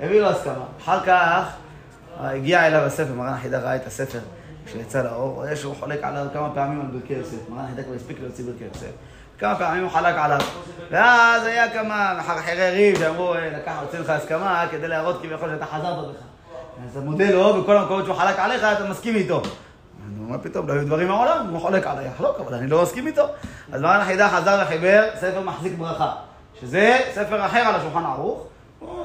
הביא 0.00 0.20
לו 0.20 0.28
הסכמה. 0.28 0.64
אחר 0.82 1.00
כך 1.06 1.44
הגיע 2.20 2.66
אליו 2.66 2.80
הספר, 2.80 3.12
מרן 3.14 3.32
החידה 3.32 3.58
ראה 3.58 3.76
את 3.76 3.86
הספר 3.86 4.18
כשיצא 4.66 5.02
לאור, 5.02 5.34
רואה 5.34 5.56
שהוא 5.56 5.74
חולק 5.80 5.98
עליו 6.02 6.26
כמה 6.32 6.50
פעמים 6.54 6.80
על 6.80 6.86
ברכי 6.86 7.12
יוסף. 7.12 7.48
מרן 7.48 7.64
החידה 7.64 7.82
כבר 7.82 7.94
הספיק 7.94 8.16
להוציא 8.22 8.44
ברכי 8.44 8.64
יוסף. 8.64 8.90
כמה 9.38 9.56
פעמים 9.56 9.82
הוא 9.82 9.90
חלק 9.90 10.14
עליו. 10.18 10.40
ואז 10.90 11.46
היה 11.46 11.70
כמה 11.70 12.14
מחרחרי 12.18 12.70
ריב 12.70 12.98
שאמרו, 12.98 13.34
"אה, 13.34 13.50
לקח, 13.58 13.72
הוציא 13.80 13.98
לך 13.98 14.10
הסכמה 14.10 14.66
כדי 14.70 14.88
להראות 14.88 15.22
כביכול 15.22 15.48
שאתה 15.48 15.66
חזרת 15.66 16.08
בך. 16.08 16.22
אז 16.84 16.90
אתה 16.90 17.00
מודה 17.00 17.30
לו, 17.30 17.62
בכל 17.62 17.76
המקומות 17.76 18.04
שהוא 18.04 18.16
חלק 18.16 18.38
עליך, 18.38 18.64
אתה 18.64 18.88
מסכים 18.90 19.16
איתו. 19.16 19.42
מה 20.28 20.38
פתאום, 20.38 20.68
לא 20.68 20.72
היו 20.72 20.86
דברים 20.86 21.08
מעולם, 21.08 21.46
הוא 21.50 21.60
חולק 21.60 21.86
עליי, 21.86 22.06
יחלוק, 22.06 22.40
אבל 22.40 22.54
אני 22.54 22.66
לא 22.66 22.82
מסכים 22.82 23.06
איתו. 23.06 23.26
אז 23.72 23.82
מרן 23.82 24.00
החידה 24.00 24.28
חזר 24.28 24.62
וחיבר 24.62 25.04
ספר 25.14 25.40
מחזיק 25.40 25.72
ברכה, 25.78 26.12
שזה 26.60 26.98
ספר 27.14 27.46
אחר 27.46 27.58
על 27.58 27.74
השולחן 27.74 28.04
ערוך, 28.04 28.46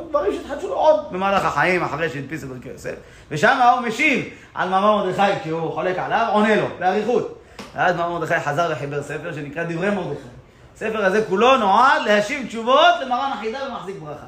דברים 0.10 0.34
שהתחדשו 0.34 0.68
לו 0.68 0.74
עוד 0.74 1.00
במהלך 1.12 1.46
החיים, 1.46 1.84
אחרי 1.84 2.10
שהדפיס 2.10 2.44
את 2.44 2.50
ברכי 2.50 2.70
יוסף, 2.70 2.96
ושם 3.32 3.60
הוא 3.62 3.88
משיב 3.88 4.26
על 4.54 4.70
מאמר 4.70 4.96
מרדכי 4.98 5.40
כשהוא 5.42 5.72
חולק 5.72 5.98
עליו, 6.00 6.28
עונה 6.32 6.56
לו, 6.56 6.68
באריכות. 6.80 7.40
ואז 7.76 7.96
מאמר 7.96 8.20
מרדכי 8.20 8.40
חזר 8.40 8.70
וחיבר 8.72 9.04
ספר 9.04 9.34
שנקרא 9.34 9.64
דברי 9.64 9.90
מרדכי. 9.90 10.28
הספר 10.76 11.06
הזה 11.06 11.26
כולו 11.30 11.58
נועד 11.58 12.02
להשיב 12.06 12.48
תשובות 12.48 12.96
למרן 13.02 13.32
החידה 13.34 13.60
ומחזיק 13.70 13.96
ברכה. 14.00 14.26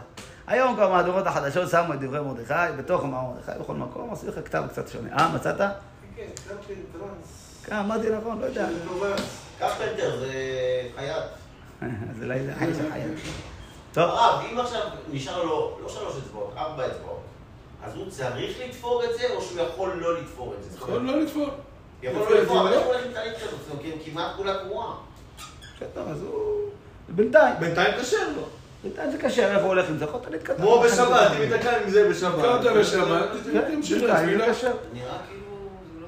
היום 0.48 0.76
כבר 0.76 0.92
מהדורות 0.92 1.28
החדשות 1.28 1.70
שמו 1.70 1.94
את 1.94 2.00
דברי 2.00 2.20
מרדכי, 2.20 2.54
בתוך 2.78 3.04
מאמר 3.04 3.22
מרדכי, 3.22 3.60
בכל 3.64 3.74
מקום, 3.74 4.14
עשו 4.14 4.28
לך 4.28 4.36
כתב 4.46 4.64
קצת 4.70 4.88
שונה. 4.88 5.10
אה, 5.20 5.30
מצאת? 5.36 5.62
כן, 6.16 6.28
טרנס. 6.94 7.64
כן, 7.66 7.76
אמרתי 7.76 8.10
נכון, 8.10 8.40
לא 8.40 8.46
יודע. 8.46 8.68
קפטר 9.60 10.20
זה 10.20 10.32
חייט. 10.96 11.24
זה 12.20 12.28
לילה, 12.28 12.56
חי 12.56 12.66
של 12.66 12.92
חייל. 12.92 13.12
טוב, 13.94 14.04
הרב, 14.04 14.46
אם 14.52 14.60
עכשיו 14.60 14.82
נשאר 15.12 15.44
לו 15.44 15.78
לא 15.84 15.90
שלוש 15.90 16.14
אצבעות, 16.26 16.54
ארבע 16.58 16.88
אצבעות, 16.88 17.22
אז 17.84 17.96
הוא 17.96 18.10
צריך 18.10 18.60
לתפור 18.66 19.04
את 19.04 19.10
זה, 19.18 19.30
או 19.36 19.42
שהוא 19.42 19.62
יכול 19.62 19.94
לא 19.94 20.20
לתפור 20.20 20.54
את 20.58 20.64
זה? 20.64 20.78
יכול 20.78 21.02
לא 21.02 21.22
לתפור. 21.22 21.48
יכול 22.04 22.34
לא 22.34 22.42
לתפור, 22.42 22.62
אבל 22.62 22.74
איך 22.74 22.86
הוא 22.86 22.94
הולך 22.94 23.06
עם 23.06 23.12
כזאת? 23.12 23.50
זאת 23.50 23.84
אומרת, 23.84 24.00
כמעט 24.06 24.36
כולה 24.36 24.64
קרועה. 24.64 24.96
בסדר, 25.78 26.10
אז 26.10 26.22
הוא... 26.22 26.70
בינתיים, 27.10 27.56
בינתיים 27.60 27.94
קשה 28.00 28.18
לו. 28.36 28.42
בינתיים 28.84 29.12
זה 29.12 29.18
קשה, 29.18 29.52
איפה 29.52 29.62
הוא 29.62 29.68
הולך 29.68 29.90
עם 29.90 29.98
זה? 29.98 30.06
יכול 30.06 30.20
להיות 30.20 30.32
להתקדם. 30.32 30.58
כמו 30.58 30.82
בשבת, 30.82 31.32
אם 31.38 31.42
ייתקע 31.42 31.82
עם 31.82 31.90
זה 31.90 32.10
בשבת. 32.10 32.62
קמת 32.62 32.72
בשבת, 32.78 33.30
כן, 33.54 33.76
תמשיך 33.76 34.00
זה. 34.00 34.46
קשה. 34.50 34.72
נראה 34.94 35.18
כאילו 35.28 35.46
זה 35.94 36.02
לא... 36.02 36.08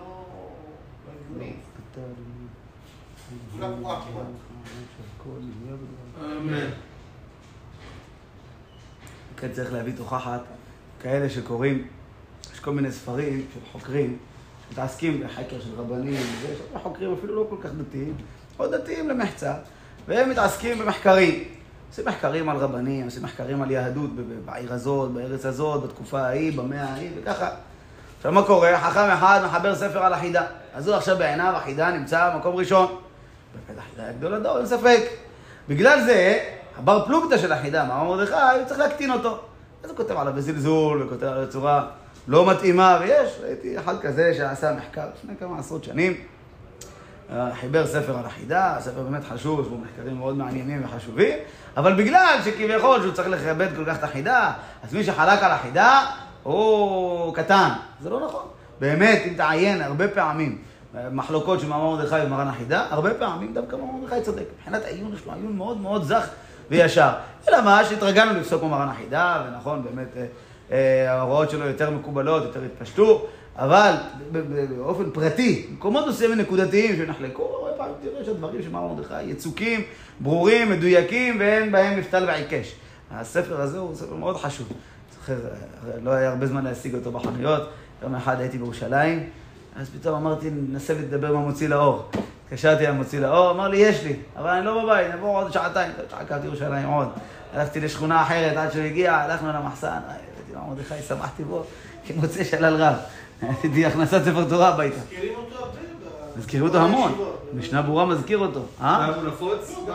לא 1.06 1.12
הגיוני. 1.36 1.54
אמן. 6.38 6.70
כן 9.38 9.48
צריך 9.52 9.74
להביא 9.74 9.94
תוכחת, 9.98 10.42
כאלה 11.02 11.30
שקוראים, 11.30 11.88
יש 12.54 12.60
כל 12.60 12.72
מיני 12.72 12.92
ספרים 12.92 13.46
של 13.54 13.60
חוקרים, 13.72 14.18
שמתעסקים 14.70 15.24
בחקר 15.24 15.60
של 15.60 15.70
רבנים, 15.78 16.14
ויש 16.14 16.60
הרבה 16.68 16.80
חוקרים 16.80 17.14
אפילו 17.14 17.36
לא 17.36 17.48
כל 17.50 17.56
כך 17.64 17.70
דתיים, 17.70 18.16
או 18.60 18.68
דתיים 18.68 19.10
למחצה, 19.10 19.54
והם 20.08 20.30
מתעסקים 20.30 20.80
במחקרים. 20.80 21.44
עושים 21.90 22.06
מחקרים 22.06 22.50
על 22.50 22.58
רבנים, 22.58 23.06
עושים 23.06 23.24
מחקרים 23.24 23.62
על 23.62 23.72
יהדות 23.72 24.16
ב- 24.16 24.22
ב- 24.22 24.46
בעיר 24.46 24.74
הזאת, 24.74 25.12
בארץ 25.12 25.46
הזאת, 25.46 25.84
בתקופה 25.84 26.22
ההיא, 26.22 26.58
במאה 26.58 26.84
ההיא, 26.84 27.10
וככה. 27.22 27.50
עכשיו 28.18 28.32
מה 28.32 28.44
קורה? 28.44 28.80
חכם 28.80 29.00
אחד 29.00 29.42
מחבר 29.46 29.76
ספר 29.76 30.04
על 30.04 30.14
החידה. 30.14 30.46
אז 30.74 30.88
הוא 30.88 30.96
עכשיו 30.96 31.18
בעיניו 31.18 31.54
החידה 31.56 31.92
נמצא 31.92 32.36
במקום 32.36 32.56
ראשון. 32.56 33.07
החידה 33.98 34.10
היה 34.10 34.18
גדול 34.18 34.34
הדור, 34.34 34.58
אין 34.58 34.66
ספק. 34.66 35.02
בגלל 35.70 36.02
זה, 36.02 36.40
הבר 36.78 37.06
פלוגתא 37.06 37.38
של 37.38 37.52
החידה, 37.52 37.86
מאמר 37.86 38.04
מרדכי, 38.04 38.34
הוא 38.34 38.66
צריך 38.68 38.80
להקטין 38.80 39.12
אותו. 39.12 39.40
אז 39.84 39.90
הוא 39.90 39.98
כותב 39.98 40.18
עליו 40.18 40.34
בזלזול, 40.34 41.04
וכותב 41.04 41.24
עליו 41.24 41.46
בצורה 41.48 41.88
לא 42.28 42.46
מתאימה, 42.46 42.98
ויש, 43.02 43.40
ראיתי 43.44 43.80
אחד 43.80 44.00
כזה 44.02 44.34
שעשה 44.38 44.74
מחקר 44.74 45.06
לפני 45.18 45.34
כמה 45.40 45.60
עשרות 45.60 45.84
שנים, 45.84 46.14
אה, 47.32 47.50
חיבר 47.56 47.88
ספר 47.88 48.18
על 48.18 48.26
החידה, 48.26 48.78
ספר 48.80 49.02
באמת 49.02 49.24
חשוב, 49.24 49.60
יש 49.60 49.68
בו 49.68 49.78
מחקרים 49.78 50.18
מאוד 50.18 50.38
מעניינים 50.38 50.82
וחשובים, 50.86 51.38
אבל 51.78 51.94
בגלל 51.94 52.40
שכביכול 52.46 53.02
שהוא 53.02 53.14
צריך 53.14 53.28
לכבד 53.28 53.68
כל 53.76 53.86
כך 53.86 53.98
את 53.98 54.04
החידה, 54.04 54.52
אז 54.84 54.94
מי 54.94 55.04
שחלק 55.04 55.44
על 55.44 55.52
החידה 55.52 56.06
הוא 56.44 57.36
קטן. 57.36 57.70
זה 58.02 58.10
לא 58.10 58.26
נכון. 58.28 58.46
באמת, 58.80 59.22
אם 59.26 59.34
תעיין 59.34 59.82
הרבה 59.82 60.08
פעמים 60.08 60.58
מחלוקות 61.12 61.60
של 61.60 61.68
מאמר 61.68 61.96
מרדכי 61.96 62.16
ומרן 62.26 62.48
החידה, 62.48 62.86
הרבה 62.90 63.14
פעמים 63.14 63.54
דווקא 63.54 63.76
מאמר 63.76 63.92
מרדכי 63.92 64.22
צודק. 64.22 64.44
מבחינת 64.60 64.86
העיון 64.86 65.14
יש 65.14 65.26
לו 65.26 65.34
עיון 65.34 65.58
מאוד 65.58 65.78
מאוד 65.82 66.04
זך 66.04 66.28
וישר. 66.70 67.10
אלא 67.50 67.62
מה, 67.62 67.86
שהתרגלנו 67.86 68.40
לפסוק 68.40 68.64
במרן 68.64 68.90
החידה, 68.90 69.44
ונכון, 69.48 69.84
באמת, 69.84 70.08
אה, 70.18 70.26
אה, 70.72 71.14
ההוראות 71.14 71.50
שלו 71.50 71.66
יותר 71.66 71.92
מקובלות, 71.92 72.44
יותר 72.44 72.60
התפשטו, 72.64 73.28
אבל 73.56 73.94
באופן 74.78 75.12
פרטי, 75.12 75.68
מקומות 75.72 76.08
מסוימים 76.08 76.38
נקודתיים 76.38 76.96
שנחלקו, 76.96 77.44
הרבה 77.44 77.78
פעמים 77.78 77.94
תראה 78.02 78.26
שהדברים 78.26 78.62
של 78.62 78.70
מאמר 78.70 78.94
מרדכי 78.94 79.24
יצוקים, 79.24 79.82
ברורים, 80.20 80.72
מדויקים, 80.72 81.40
ואין 81.40 81.72
בהם 81.72 82.00
מפתל 82.00 82.24
ועיקש. 82.28 82.76
הספר 83.12 83.62
הזה 83.62 83.78
הוא 83.78 83.96
ספר 83.96 84.16
מאוד 84.16 84.38
חשוב. 84.38 84.68
זוכר, 85.20 85.34
אה, 85.34 86.00
לא 86.04 86.12
היה 86.12 86.30
הרבה 86.30 86.46
זמן 86.46 86.64
להשיג 86.64 86.96
אותו 86.96 87.12
בחנויות. 87.12 87.70
יום 88.04 88.16
אחד 88.16 88.40
הייתי 88.40 88.58
בירושלים, 88.58 89.30
אז 89.78 89.90
פתאום 89.90 90.16
אמרתי, 90.16 90.50
ננסה 90.52 90.94
לדבר 90.94 91.28
עם 91.28 91.36
המוציא 91.36 91.68
לאור. 91.70 92.10
התקשרתי 92.46 92.84
למוציא 92.84 93.20
לאור, 93.20 93.52
אמר 93.52 93.68
לי, 93.68 93.78
יש 93.78 94.04
לי, 94.04 94.16
אבל 94.38 94.50
אני 94.50 94.66
לא 94.66 94.84
בבית, 94.84 95.14
נבוא 95.16 95.38
עוד 95.38 95.52
שעתיים. 95.54 95.92
עקבתי 96.12 96.46
ירושלים 96.48 96.88
עוד. 96.88 97.08
הלכתי 97.54 97.80
לשכונה 97.80 98.24
אחרת 98.24 98.58
עד 98.58 98.72
שהוא 98.72 98.84
הגיע, 98.84 99.16
הלכנו 99.16 99.48
למחסן, 99.54 99.88
אה, 99.88 99.94
הבאתי 99.98 100.54
לו 100.54 100.60
מרדכי, 100.68 100.94
שמחתי 101.08 101.44
בו, 101.44 101.64
כמוצא 102.06 102.44
שלל 102.44 102.76
רב. 102.76 102.96
עשיתי 103.50 103.86
הכנסת 103.86 104.22
ספר 104.26 104.46
תורה 104.50 104.68
הביתה. 104.68 104.96
מזכירים 104.98 105.34
אותו 105.38 105.56
הרבה. 105.56 105.72
ב- 106.36 106.40
מזכירים 106.40 106.66
אותו 106.68 106.78
המון. 106.78 107.12
משנה 107.54 107.82
ברורה 107.82 108.06
מזכיר 108.06 108.38
אותו. 108.38 108.62
אה? 108.82 109.06
היה 109.06 109.16
הוא 109.16 109.24
נפוץ? 109.24 109.76
לא. 109.88 109.94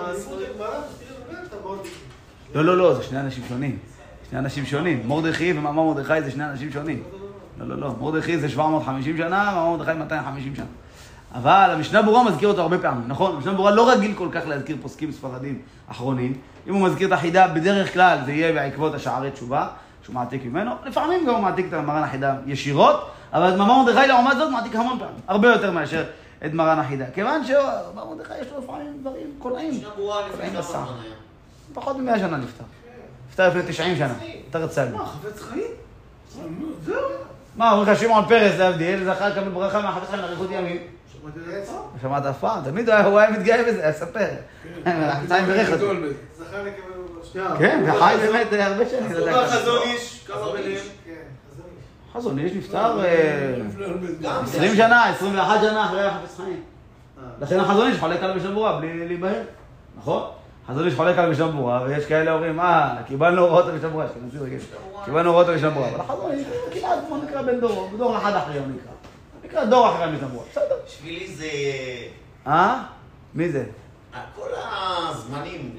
לא, 2.54 2.64
לא, 2.64 2.76
לא, 2.76 2.94
זה 2.94 3.02
שני 3.02 3.20
אנשים 3.20 3.44
שונים. 3.48 3.78
שני 4.30 4.38
אנשים 4.38 4.66
שונים. 4.66 5.08
מרדכי 5.08 5.52
ומאמר 5.52 5.82
מרדכי 5.82 6.22
זה 6.22 6.30
שני 6.30 6.44
אנשים 6.44 6.72
שונים. 6.72 7.02
לא, 7.62 7.76
לא, 7.76 7.80
לא. 7.80 7.94
מרדכי 8.00 8.38
זה 8.38 8.48
750 8.48 9.16
שנה, 9.16 9.44
מאמר 9.54 9.76
מרדכי 9.76 9.92
250 9.92 10.54
שנה. 10.54 10.64
אבל 11.34 11.70
המשנה 11.72 12.02
ברורה 12.02 12.24
מזכיר 12.24 12.48
אותו 12.48 12.62
הרבה 12.62 12.78
פעמים, 12.78 13.04
נכון? 13.08 13.36
המשנה 13.36 13.52
ברורה 13.52 13.70
לא 13.70 13.90
רגיל 13.90 14.14
כל 14.14 14.28
כך 14.32 14.42
להזכיר 14.46 14.76
פוסקים 14.82 15.12
ספרדים 15.12 15.58
אחרונים. 15.88 16.34
אם 16.68 16.74
הוא 16.74 16.88
מזכיר 16.88 17.08
את 17.08 17.12
החידה, 17.12 17.48
בדרך 17.48 17.92
כלל 17.92 18.18
זה 18.24 18.32
יהיה 18.32 18.52
בעקבות 18.52 18.94
השערי 18.94 19.30
תשובה, 19.30 19.68
שהוא 20.02 20.14
מעתיק 20.14 20.44
ממנו. 20.44 20.70
לפעמים 20.84 21.26
גם 21.26 21.34
הוא 21.34 21.42
מעתיק 21.42 21.66
את 21.68 21.74
מרן 21.74 22.02
החידה 22.02 22.34
ישירות, 22.46 23.10
אבל 23.32 23.48
את 23.48 23.58
מאמר 23.58 23.82
מרדכי 23.82 24.06
לעומת 24.06 24.36
זאת 24.36 24.50
מעתיק 24.50 24.76
המון 24.76 24.98
פעמים. 24.98 25.14
הרבה 25.28 25.48
יותר 25.48 25.70
מאשר 25.70 26.04
את 26.46 26.52
מרן 26.52 26.78
החידה. 26.78 27.04
כיוון 27.14 27.44
שמאמר 27.44 28.04
מרדכי 28.14 28.38
יש 28.40 28.46
לו 28.52 28.58
לפעמים 28.58 28.98
דברים 29.00 29.26
קולעים. 29.38 29.70
משנה 29.70 29.88
ברורה 29.96 30.28
לפני 30.28 30.50
כמה. 30.50 30.62
זמן 30.62 30.80
היה. 30.80 31.14
פחות 31.74 31.96
מ-100 31.96 32.18
שנה 32.18 32.36
נפטר. 32.36 32.64
נפטר 33.28 33.48
לפני 33.48 33.62
90 33.68 33.96
שנה. 33.96 34.14
נפטר 34.46 34.66
צד. 34.66 34.92
מה, 34.92 35.06
חפץ 35.06 35.40
חיים? 35.40 35.64
זהו. 36.84 36.96
מה, 37.57 37.72
אומרים 37.72 37.88
לך 37.92 38.00
שמעון 38.00 38.24
פרס, 38.28 38.59
להבדיל, 38.59 39.05
זכה 39.05 39.28
לקבל 39.28 39.48
ברכה 39.48 39.80
מהחפץ 39.82 40.09
חיים 40.11 40.22
לאריכות 40.22 40.48
ימים. 40.50 40.76
שמעת 42.03 42.26
אף 42.26 42.38
פעם? 42.40 42.64
תמיד 42.64 42.90
הוא 42.90 43.18
היה- 43.18 43.30
מתגאה 43.30 43.62
בזה, 43.68 43.82
היה 43.82 43.92
ספר. 43.92 44.26
החפץ 44.86 45.28
חיים 45.28 45.46
בירך 45.46 45.72
אותו. 45.72 45.86
כן, 47.59 47.84
וחי 47.86 48.14
באמת 48.20 48.46
הרבה 48.53 48.88
שנים. 48.88 49.12
הוא. 49.12 49.46
חזון 49.46 49.82
איש, 49.82 50.24
כמה 50.26 50.53
ביניהם? 50.53 50.80
כן, 51.05 51.12
חזון 52.14 52.38
איש. 52.38 52.53
נפטר 52.53 53.05
אה, 53.05 53.55
לפני 53.68 53.84
הרבה 53.84 54.07
זמן. 54.07 54.22
גם. 54.22 54.44
20 54.44 54.76
שנה, 54.76 55.05
21 55.09 55.61
שנה 55.61 55.86
אחרי 55.86 56.03
החפץ 56.05 56.36
חיים. 56.36 56.61
אה. 57.18 57.22
לכן 57.40 57.61
החזון 57.61 57.86
איש 57.90 57.98
חולק 57.98 58.22
על 58.22 58.30
המשנה 58.30 58.50
ברורה 58.50 58.78
בלי 58.80 59.09
להיבהל, 59.09 59.42
נכון? 59.98 60.22
חזון 60.72 60.86
איש 60.86 60.94
חולק 60.94 61.18
על 61.18 61.24
המשנה 61.24 61.46
ברורה, 61.48 61.82
ויש 61.82 62.06
כאלה 62.06 62.32
אומרים, 62.32 62.60
אה, 62.60 62.96
קיבלנו 63.06 63.42
הוראות 63.42 63.64
על 63.64 63.70
המשנה 63.70 63.88
ברורה, 63.88 64.06
אשכנזי 64.06 64.38
רגיל. 64.38 64.58
קיבלנו 65.04 65.28
הוראות 65.28 65.46
על 65.46 65.54
המשנה 65.54 65.70
ברורה, 65.70 65.88
אבל 65.88 66.14
הוא 66.14 66.32
כמעט 66.72 66.98
כמו 67.06 67.16
נקרא 67.16 67.42
בן 67.42 67.60
דורו, 67.60 67.88
דור 67.96 68.18
אחד 68.18 68.32
אחרי 68.34 68.58
הוא 68.58 68.66
נקרא. 68.66 68.92
נקרא 69.44 69.64
דור 69.64 69.88
אחרי 69.88 70.04
המשנה 70.04 70.28
ברורה, 70.28 70.44
בסדר. 70.50 70.74
בשבילי 70.86 71.34
זה... 71.34 71.46
אה? 72.46 72.82
מי 73.34 73.48
זה? 73.48 73.64
כל 74.34 74.48
הזמנים, 74.56 75.76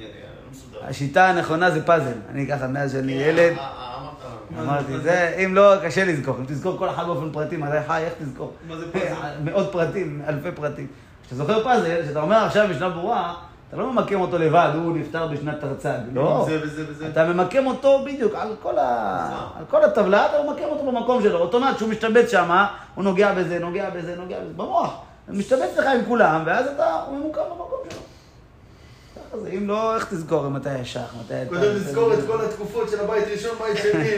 לא. 0.73 0.79
השיטה 0.83 1.29
הנכונה 1.29 1.71
זה 1.71 1.85
פאזל. 1.85 2.17
אני 2.29 2.47
ככה, 2.47 2.67
מאז 2.67 2.91
שאני 2.91 3.13
כן, 3.13 3.19
ילד, 3.19 3.57
אה, 3.57 3.63
אה, 3.63 3.97
אמרת. 4.01 4.67
אמרתי, 4.67 4.99
זה, 4.99 5.35
אם 5.45 5.55
לא, 5.55 5.73
קשה 5.83 6.05
לזכור. 6.05 6.37
אם 6.39 6.45
תזכור 6.45 6.77
כל 6.77 6.89
אחד 6.89 7.05
באופן 7.05 7.31
פרטי, 7.31 7.57
מתי 7.57 7.77
חי, 7.87 8.01
איך 8.05 8.13
תזכור? 8.19 8.53
מה 8.67 8.77
זה 8.77 8.91
פאזל? 8.91 9.39
מאות 9.43 9.71
פרטים, 9.71 10.21
אלפי 10.27 10.51
פרטים. 10.51 10.87
אתה 11.27 11.35
זוכר 11.35 11.63
פאזל, 11.63 12.05
שאתה 12.05 12.21
אומר 12.21 12.35
עכשיו 12.35 12.67
משנה 12.67 12.89
ברורה, 12.89 13.33
אתה 13.73 13.81
לא 13.81 13.93
ממקם 13.93 14.21
אותו 14.21 14.37
לבד, 14.37 14.69
הוא 14.75 14.97
נפטר 14.97 15.27
בשנת 15.27 15.59
תרצ"ג, 15.59 15.99
לא. 16.13 16.45
זה 16.49 16.59
וזה 16.61 16.83
וזה. 16.89 17.07
אתה 17.07 17.25
ממקם 17.25 17.67
אותו 17.67 18.03
בדיוק 18.05 18.35
על 18.35 18.55
כל, 18.61 18.77
ה... 18.77 19.51
על 19.57 19.65
כל 19.69 19.83
הטבלה, 19.83 20.25
אתה 20.25 20.43
ממקם 20.43 20.63
אותו 20.63 20.91
במקום 20.91 21.21
שלו. 21.21 21.39
אוטומט, 21.39 21.75
כשהוא 21.75 21.89
משתבץ 21.89 22.31
שם, 22.31 22.65
הוא 22.95 23.03
נוגע 23.03 23.33
בזה, 23.33 23.59
נוגע 23.59 23.89
בזה, 23.89 24.15
נוגע 24.15 24.39
בזה, 24.39 24.53
במוח. 24.55 24.95
הוא 25.27 25.35
משתבץ 25.35 25.77
לך 25.77 25.85
עם 25.85 26.05
כולם, 26.07 26.43
ואז 26.45 26.67
אתה, 26.67 27.03
הוא 27.07 27.17
ממוקם 27.17 27.41
במקום 27.51 27.79
שלו. 27.89 27.99
ככה 29.15 29.39
זה, 29.39 29.49
אם 29.49 29.67
לא, 29.67 29.95
איך 29.95 30.05
תזכור 30.09 30.49
מתי 30.49 30.69
היה 30.69 30.85
שח, 30.85 31.15
מתי. 31.19 31.33
קודם 31.49 31.75
לזכור 31.75 32.13
את 32.13 32.19
כל 32.27 32.45
התקופות 32.45 32.89
של 32.89 32.99
הבית 32.99 33.23
ראשון, 33.31 33.51
בית 33.59 33.77
שני. 33.77 34.09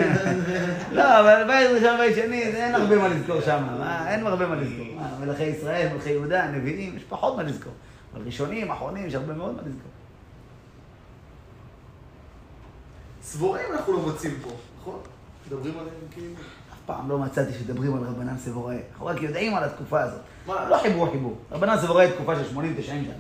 לא, 0.98 1.20
אבל 1.20 1.44
בית 1.48 1.68
ראשון, 1.76 1.98
בית 1.98 2.16
שני, 2.16 2.42
אין 2.42 2.76
הרבה 2.76 2.96
מה 2.96 3.08
לזכור 3.08 3.42
שם. 3.42 3.64
מה, 3.80 4.12
אין 4.12 4.28
הרבה 4.28 4.48
מה 4.48 4.56
לזכור. 4.56 4.86
מה, 4.96 5.26
מלכי 5.26 5.44
ישראל, 5.44 5.88
מלכי 5.94 6.10
יהודה, 6.10 6.46
נביאים, 6.48 6.98
יש 6.98 7.04
פחות 7.04 7.38
מה 7.38 7.44
לזכור. 7.44 7.74
אבל 8.16 8.26
ראשונים, 8.26 8.72
אחרונים, 8.72 9.06
יש 9.06 9.16
הרבה 9.16 9.34
מאוד 9.34 9.56
מה 9.56 9.62
לזכור. 9.62 9.92
סבורים 13.22 13.66
אנחנו 13.74 13.94
לא 13.94 14.00
מוצאים 14.00 14.40
פה, 14.44 14.50
נכון? 14.80 15.00
מדברים 15.48 15.74
עליהם 15.80 15.96
כאילו... 16.12 16.34
אף 16.74 16.78
פעם 16.86 17.10
לא 17.10 17.18
מצאתי 17.18 17.54
שדברים 17.54 17.96
על 17.96 18.04
רבנן 18.04 18.38
סבוראי. 18.38 18.78
אנחנו 18.92 19.06
רק 19.06 19.22
יודעים 19.22 19.56
על 19.56 19.64
התקופה 19.64 20.02
הזאת. 20.02 20.20
מה? 20.48 20.70
לא 20.70 20.78
חיברו 20.78 21.12
חיבור. 21.12 21.38
רבנן 21.52 21.78
סבוראי 21.78 22.12
תקופה 22.12 22.36
של 22.36 22.58
80-90 22.58 22.82
שנה. 22.82 23.14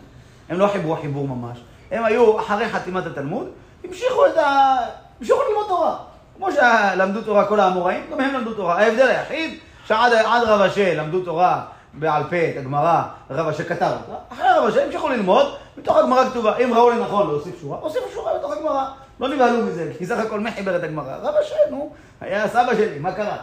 הם 0.50 0.60
לא 0.60 0.68
חיברו 0.74 0.96
חיבור 0.96 1.28
ממש. 1.28 1.60
הם 1.91 2.06
היו, 2.06 2.39
אחרי 2.39 2.70
חתימת 2.70 3.06
התלמוד, 3.06 3.48
המשיכו 3.84 4.28
את 4.28 4.38
ה... 4.38 4.78
המשיכו 5.20 5.39
ללמוד 5.50 5.66
תורה. 5.68 5.98
כמו 6.38 6.48
שלמדו 6.52 7.22
תורה 7.22 7.48
כל 7.48 7.60
האמוראים, 7.60 8.04
גם 8.12 8.20
הם 8.20 8.34
למדו 8.34 8.54
תורה. 8.54 8.82
ההבדל 8.82 9.08
היחיד, 9.08 9.60
שעד 9.86 10.14
עד 10.14 10.43
רב 10.43 10.62
אשר 10.62 10.93
למדו 10.96 11.22
תורה 11.22 11.66
בעל 12.00 12.24
פה, 12.24 12.50
את 12.50 12.58
הגמרא, 12.58 13.04
רב 13.30 13.48
אשר 13.48 13.64
כתב 13.64 13.91
אותה. 14.02 14.20
אחרי 14.30 14.48
רב 14.58 14.64
אשר 14.68 14.82
המשיכו 14.82 15.10
ללמוד, 15.10 15.56
מתוך 15.78 15.98
הגמרא 15.98 16.30
כתובה. 16.30 16.58
אם 16.58 16.74
ראו 16.74 16.89
לנכון 16.89 17.28
להוסיף 17.28 17.62
שורה, 17.62 17.78
הוסיפו 17.78 18.06
שורה 18.14 18.38
בתוך 18.39 18.52
הגמרא. 18.52 18.86
לא 19.20 19.30
נבהלו 19.30 19.66
מזה, 19.66 19.91
כי 19.98 20.06
סך 20.06 20.18
הכל 20.20 20.39
מי 20.39 20.52
חיבר 20.52 20.76
את 20.76 20.84
הגמרא? 20.84 21.16
רב 21.16 21.34
אשר, 21.46 21.56
נו, 21.72 21.93
היה 22.22 22.48
סבא 22.48 22.76
שלי, 22.76 23.00
מה 23.00 23.12
קרה? 23.12 23.38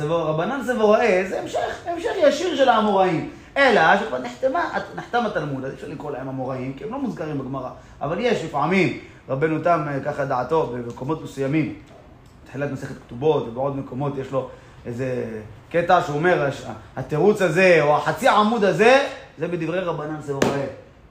רבנן 0.00 0.60
סבוראי 0.66 1.26
זה 1.28 1.40
המשך, 1.40 1.86
המשך 1.86 2.12
ישיר 2.22 2.56
של 2.56 2.68
האמוראים. 2.68 3.30
אלא 3.56 3.80
שכבר 3.96 4.18
נחתמה, 4.18 4.78
נחתם 4.94 5.26
התלמוד, 5.26 5.64
אז 5.64 5.70
אי 5.70 5.76
אפשר 5.76 5.88
לקרוא 5.88 6.10
להם 6.10 6.28
אמוראים, 6.28 6.72
כי 6.72 6.84
הם 6.84 6.90
לא 6.90 6.98
מוזכרים 6.98 7.38
בגמרא. 7.38 7.70
אבל 8.00 8.16
יש 8.20 8.44
לפעמים, 8.44 8.98
רבנו 9.28 9.62
תם, 9.62 9.84
אה, 9.88 10.00
ככה 10.00 10.24
דעתו, 10.24 10.66
במקומות 10.66 11.22
מסוימים, 11.22 11.74
תחילת 12.46 12.70
מסכת 12.72 12.94
כתובות, 13.06 13.48
ובעוד 13.48 13.76
מקומות 13.76 14.18
יש 14.18 14.30
לו 14.30 14.48
איזה 14.86 15.24
קטע 15.82 16.02
שהוא 16.02 16.16
אומר, 16.16 16.48
התירוץ 16.96 17.42
הזה, 17.42 17.78
או 17.82 17.96
החצי 17.96 18.28
עמוד 18.28 18.64
הזה, 18.64 19.06
זה 19.38 19.48
בדברי 19.48 19.80
רבנן 19.80 20.22
סבוראי. 20.22 20.60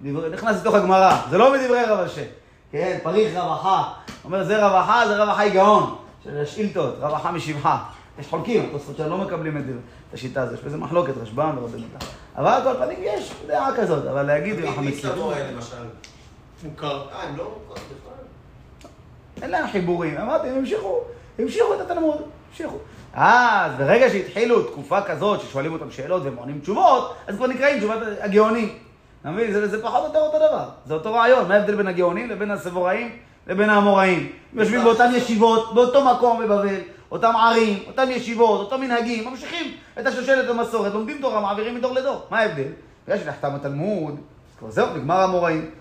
דברי- 0.01 0.29
נכנס 0.29 0.61
לתוך 0.61 0.75
הגמרא, 0.75 1.17
זה 1.29 1.37
לא 1.37 1.53
מדברי 1.53 1.83
רב 1.83 1.99
אשר. 1.99 2.23
כן, 2.71 2.97
פריך 3.03 3.37
רווחה. 3.37 3.83
אומר, 4.23 4.43
זה 4.43 4.67
רווחה, 4.67 5.07
זה 5.07 5.23
רווחה 5.23 5.49
גאון. 5.49 5.95
של 6.23 6.41
השאילתות, 6.41 6.95
רווחה 7.01 7.31
משבחה. 7.31 7.77
יש 8.19 8.27
חולקים, 8.27 8.65
התוספות 8.69 8.97
שלנו 8.97 9.17
לא 9.17 9.23
מקבלים 9.23 9.57
את 9.57 9.65
זה, 9.65 9.71
את 10.09 10.13
השיטה 10.13 10.41
הזאת. 10.41 10.59
יש 10.59 10.65
בזה 10.65 10.77
מחלוקת, 10.77 11.13
רשב"ם 11.21 11.55
ורבנו 11.57 11.83
תם. 11.99 12.05
אבל 12.37 12.47
על 12.47 12.63
כל 12.63 12.85
פנים 12.85 12.97
יש 13.01 13.31
דעה 13.47 13.75
כזאת, 13.77 14.05
אבל 14.07 14.21
להגיד, 14.23 14.59
אנחנו 14.59 14.81
מי 14.81 14.87
מכירים, 14.91 15.15
סבוראי 15.15 15.39
למשל? 15.53 15.75
מוכר. 16.63 17.01
אה, 17.11 17.23
הם 17.23 17.37
לא 17.37 17.43
מוכרים 17.43 17.85
בכלל. 18.01 18.91
אין 19.41 19.51
להם 19.51 19.67
חיבורים. 19.71 20.17
אמרתי, 20.17 20.47
הם 20.49 20.57
המשיכו, 20.57 20.99
המשיכו 21.39 21.73
את 21.73 21.79
התלמוד, 21.81 22.17
המשיכו. 22.51 22.77
אז 23.15 23.71
ברגע 23.77 24.09
שהתחילו 24.09 24.63
תקופה 24.63 25.01
כזאת, 25.01 25.41
ששואלים 25.41 25.73
אותם 25.73 25.91
שאלות 25.91 26.23
והם 26.23 26.35
עונים 26.35 26.59
תשובות, 26.59 27.15
אז 27.27 27.35
כבר 27.35 27.47
נקראים 27.47 27.77
תשובת 27.77 27.97
הגאונים. 28.21 28.69
אתה 29.21 29.29
מבין? 29.29 29.53
זה, 29.53 29.67
זה 29.67 29.83
פחות 29.83 30.01
או 30.01 30.07
יותר 30.07 30.19
אותו 30.19 30.37
דבר. 30.37 30.69
זה 30.85 30.93
אותו 30.93 31.13
רעיון. 31.13 31.47
מה 31.47 31.55
ההבדל 31.55 31.75
בין 31.75 31.87
הגאונים 31.87 32.29
לבין 32.29 32.51
הסבוראים 32.51 33.11
לבין 33.47 33.69
האמוראים? 33.69 34.31
הם 34.53 34.59
יושבים 34.59 34.83
באותן 34.83 35.11
ישיבות, 35.15 35.75
באותו 35.75 36.05
מקום 36.05 36.43
בבבל, 36.43 36.75
אותם 37.11 37.35
ערים, 37.35 37.83
אותם 37.87 38.11
ישיבות, 38.11 38.59
אותם 38.59 38.81
מנהגים, 38.81 39.29
ממשיכים 39.29 39.73
את 39.99 40.05
השושלת 40.05 40.49
המסורת, 40.49 40.93
לומדים 40.93 41.17
תורה, 41.21 41.41
מעבירים 41.41 41.75
מדור 41.75 41.93
לדור. 41.93 42.21
מה 42.29 42.39
ההבדל? 42.39 42.67
בגלל 43.07 43.19
שנחתם 43.19 43.55
התלמוד, 43.55 44.13
אז 44.13 44.59
כבר 44.59 44.71
זהו, 44.71 44.87
נגמר 44.95 45.15
האמוראים. 45.15 45.71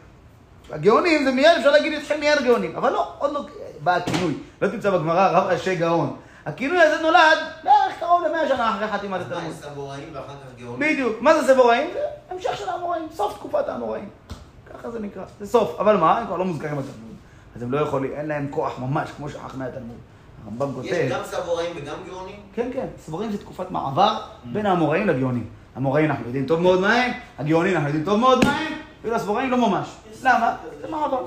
הגאונים 0.70 1.24
זה 1.24 1.30
מיד, 1.32 1.52
אפשר 1.58 1.70
להגיד 1.70 1.92
אתכם 1.92 2.20
מיד 2.20 2.38
גאונים, 2.44 2.76
אבל 2.76 2.92
לא, 2.92 3.08
עוד 3.18 3.32
לא 3.32 3.40
בא 3.80 3.96
הכינוי. 3.96 4.34
לא 4.62 4.68
תמצא 4.68 4.90
בגמרא 4.90 5.28
רב 5.30 5.46
ראשי 5.46 5.76
גאון. 5.76 6.16
הכינוי 6.46 6.80
הזה 6.82 7.02
נולד 7.02 7.38
בערך 7.64 7.98
קרוב 8.00 8.22
למאה 8.24 8.48
שנה 8.48 8.70
אחרי 8.70 8.88
חתימת 8.88 9.10
מה 9.10 9.16
הם 9.16 9.32
התלמוד. 9.32 9.52
סבוראים 9.54 10.08
ואחר 10.12 10.28
כך 10.28 10.60
גאונים? 10.60 10.80
בדיוק. 10.80 11.16
מה 11.20 11.40
זה 11.40 11.54
סבוראים? 11.54 11.90
זה 11.92 12.00
המשך 12.30 12.56
של 12.56 12.68
האמוראים, 12.68 13.08
סוף 13.12 13.34
תקופת 13.34 13.68
האמוראים. 13.68 14.08
ככה 14.74 14.90
זה 14.90 14.98
נקרא, 15.00 15.22
זה 15.40 15.46
סוף. 15.46 15.80
אבל 15.80 15.96
מה, 15.96 16.18
הם 16.18 16.26
כבר 16.26 16.36
לא 16.36 16.44
מוזכרים 16.44 16.76
בתלמוד. 16.76 17.14
אז 17.56 17.62
הם 17.62 17.72
לא 17.72 17.78
יכולים, 17.78 18.12
אין 18.12 18.26
להם 18.26 18.48
כוח 18.50 18.78
ממש, 18.78 19.10
כמו 19.16 19.28
שחכמי 19.28 19.64
התלמוד. 19.64 19.96
הרמב"ם 20.44 20.84
יש 20.84 20.90
כותב... 20.90 21.08
גם 21.10 21.20
סבוראים 21.24 21.70
וגם 21.76 21.96
גאונים? 22.06 22.36
כן, 22.54 22.70
כן, 22.72 22.86
סבורים 22.98 23.32
זה 23.32 23.38
תקופת 23.38 23.70
מעבר 23.70 24.16
בין 24.44 24.66
האמוראים 24.66 25.06
לגאונים. 25.06 25.46
המוראים 25.76 26.10
אנחנו 26.10 26.24
יודעים 26.24 26.46
טוב 26.46 26.60
מאוד 26.60 26.80
מה 26.80 26.94
הם, 26.94 27.12
הגאונים 27.38 27.74
אנחנו 27.74 27.88
יודעים 27.88 28.04
טוב 28.04 28.20
מאוד 28.20 28.44
מה 28.44 28.56
הם, 28.58 28.72
ואילו 29.02 29.16
הסבוראים 29.16 29.50
לא 29.50 29.56
ממש. 29.56 29.88
למה? 30.22 30.56
זה 30.80 30.90
מעבר. 30.90 31.24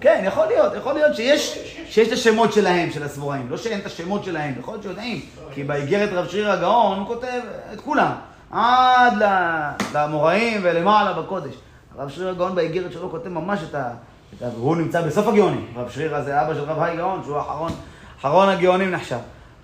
כן, 0.00 0.22
יכול 0.26 0.46
להיות, 0.46 0.72
יכול 0.76 0.92
להיות 0.94 1.16
שיש, 1.16 1.58
שיש 1.88 2.08
את 2.08 2.12
השמות 2.12 2.52
שלהם, 2.52 2.90
של 2.90 3.02
הסבוראים. 3.02 3.46
לא 3.50 3.56
שאין 3.56 3.80
את 3.80 3.86
השמות 3.86 4.24
שלהם, 4.24 4.54
יכול 4.60 4.74
להיות 4.74 4.82
שיודעים. 4.82 5.20
כי 5.54 5.64
באיגרת 5.64 6.08
רב 6.12 6.28
שריר 6.28 6.50
הגאון 6.50 6.98
הוא 6.98 7.06
כותב 7.06 7.40
את 7.72 7.80
כולם. 7.80 8.12
עד 8.50 9.22
ל- 9.22 9.70
לאמוראים 9.94 10.60
ולמעלה 10.62 11.12
בקודש. 11.12 11.54
הרב 11.98 12.10
שריר 12.10 12.28
הגאון 12.28 12.54
באיגרת 12.54 12.92
שלו 12.92 13.10
כותב 13.10 13.28
ממש 13.28 13.60
את 13.70 13.74
ה... 13.74 13.90
את 14.36 14.42
ה... 14.42 14.46
והוא 14.54 14.76
נמצא 14.76 15.02
בסוף 15.02 15.26
הגאונים. 15.26 15.66
רב 15.76 15.90
שרירא 15.90 16.20
זה 16.20 16.42
אבא 16.42 16.54
של 16.54 16.60
רב 16.60 16.78
האי 16.78 16.96
גאון, 16.96 17.20
שהוא 17.24 17.36
האחרון, 17.36 17.72
אחרון 18.20 18.48
הגאונים 18.48 18.90
נחשב. 18.90 19.18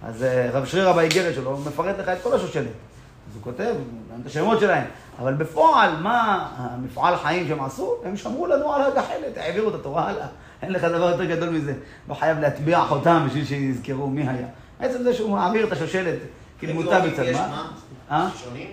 אז 0.06 0.22
אה, 0.24 0.48
רב 0.52 0.64
שרירא 0.66 0.92
באיגרת 0.92 1.34
שלו 1.34 1.56
מפרט 1.66 1.98
לך 1.98 2.08
את 2.08 2.22
כל 2.22 2.34
השושלת. 2.34 2.66
אז 3.32 3.36
הוא 3.36 3.44
כותב 3.44 3.74
גם 4.12 4.20
את 4.20 4.26
השמות 4.26 4.60
שלהם. 4.60 4.84
אבל 5.18 5.34
בפועל, 5.34 5.96
מה 5.96 6.48
המפעל 6.56 7.16
חיים 7.16 7.48
שהם 7.48 7.64
עשו? 7.64 7.94
הם 8.04 8.16
שמרו 8.16 8.46
לנו 8.46 8.72
על 8.72 8.82
הגחלת, 8.82 9.36
העבירו 9.36 9.68
את 9.68 9.74
התורה 9.74 10.08
הלאה. 10.08 10.26
אין 10.62 10.72
לך 10.72 10.84
דבר 10.84 11.10
יותר 11.10 11.24
גדול 11.24 11.48
מזה. 11.48 11.74
לא 12.08 12.14
חייב 12.14 12.38
להטביע 12.38 12.80
חותם 12.80 13.24
בשביל 13.26 13.44
שיזכרו 13.44 14.06
מי 14.06 14.22
היה. 14.22 14.46
עצם 14.80 15.02
זה 15.02 15.14
שהוא 15.14 15.30
מעביר 15.30 15.66
את 15.66 15.72
השושלת 15.72 16.18
כדמותה 16.60 16.98
לגאונים 16.98 17.12
בצד 17.12 17.24
יש 17.24 17.36
מה. 17.36 17.48
מה? 17.48 17.70
אה? 18.10 18.28
ראשונים? 18.32 18.68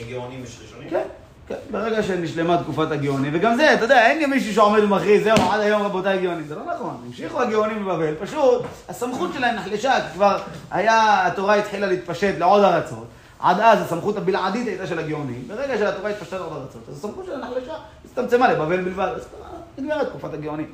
לגאונים 0.00 0.44
יש 0.44 0.58
ראשונים? 0.62 0.90
כן, 0.90 1.06
כן, 1.48 1.54
ברגע 1.70 2.02
שנשלמה 2.02 2.62
תקופת 2.62 2.90
הגאונים, 2.90 3.32
וגם 3.34 3.56
זה, 3.56 3.74
אתה 3.74 3.84
יודע, 3.84 4.06
אין 4.06 4.30
מישהו 4.30 4.54
שעומד 4.54 4.82
ומכריז, 4.82 5.24
זהו, 5.24 5.50
עד 5.50 5.60
היום 5.60 5.82
רבותיי 5.82 6.22
גאונים, 6.22 6.46
זה 6.46 6.54
לא 6.54 6.62
נכון, 6.74 7.02
המשיכו 7.06 7.40
הגאונים 7.40 7.84
בבבל, 7.84 8.14
פשוט 8.20 8.62
הסמכות 8.88 9.30
שלהם 9.34 9.56
נחלשה, 9.56 9.92
כי 10.00 10.14
כבר 10.14 10.38
היה, 10.70 11.26
התורה 11.26 11.54
התחילה 11.54 11.86
להתפשט 11.86 12.34
לעוד 12.38 12.64
ארצות, 12.64 13.06
עד 13.42 13.60
אז 13.60 13.80
הסמכות 13.82 14.16
הבלעדית 14.16 14.66
הייתה 14.66 14.86
של 14.86 14.98
הגאונים, 14.98 15.44
ברגע 15.48 15.78
שהתורה 15.78 16.10
התפשטה 16.10 16.38
לעוד 16.38 16.52
ארצות, 16.52 16.82
אז 16.88 16.96
הסמכות 16.96 17.24
שלהם 17.26 17.40
נחלשה, 17.40 17.72
הצטמצמה 18.04 18.52
לבבל 18.52 18.80
בלבד, 18.84 19.12
אז 19.16 19.26
כבר 19.26 19.46
נגמרה 19.78 20.04
תקופת 20.04 20.34
הגאונים. 20.34 20.66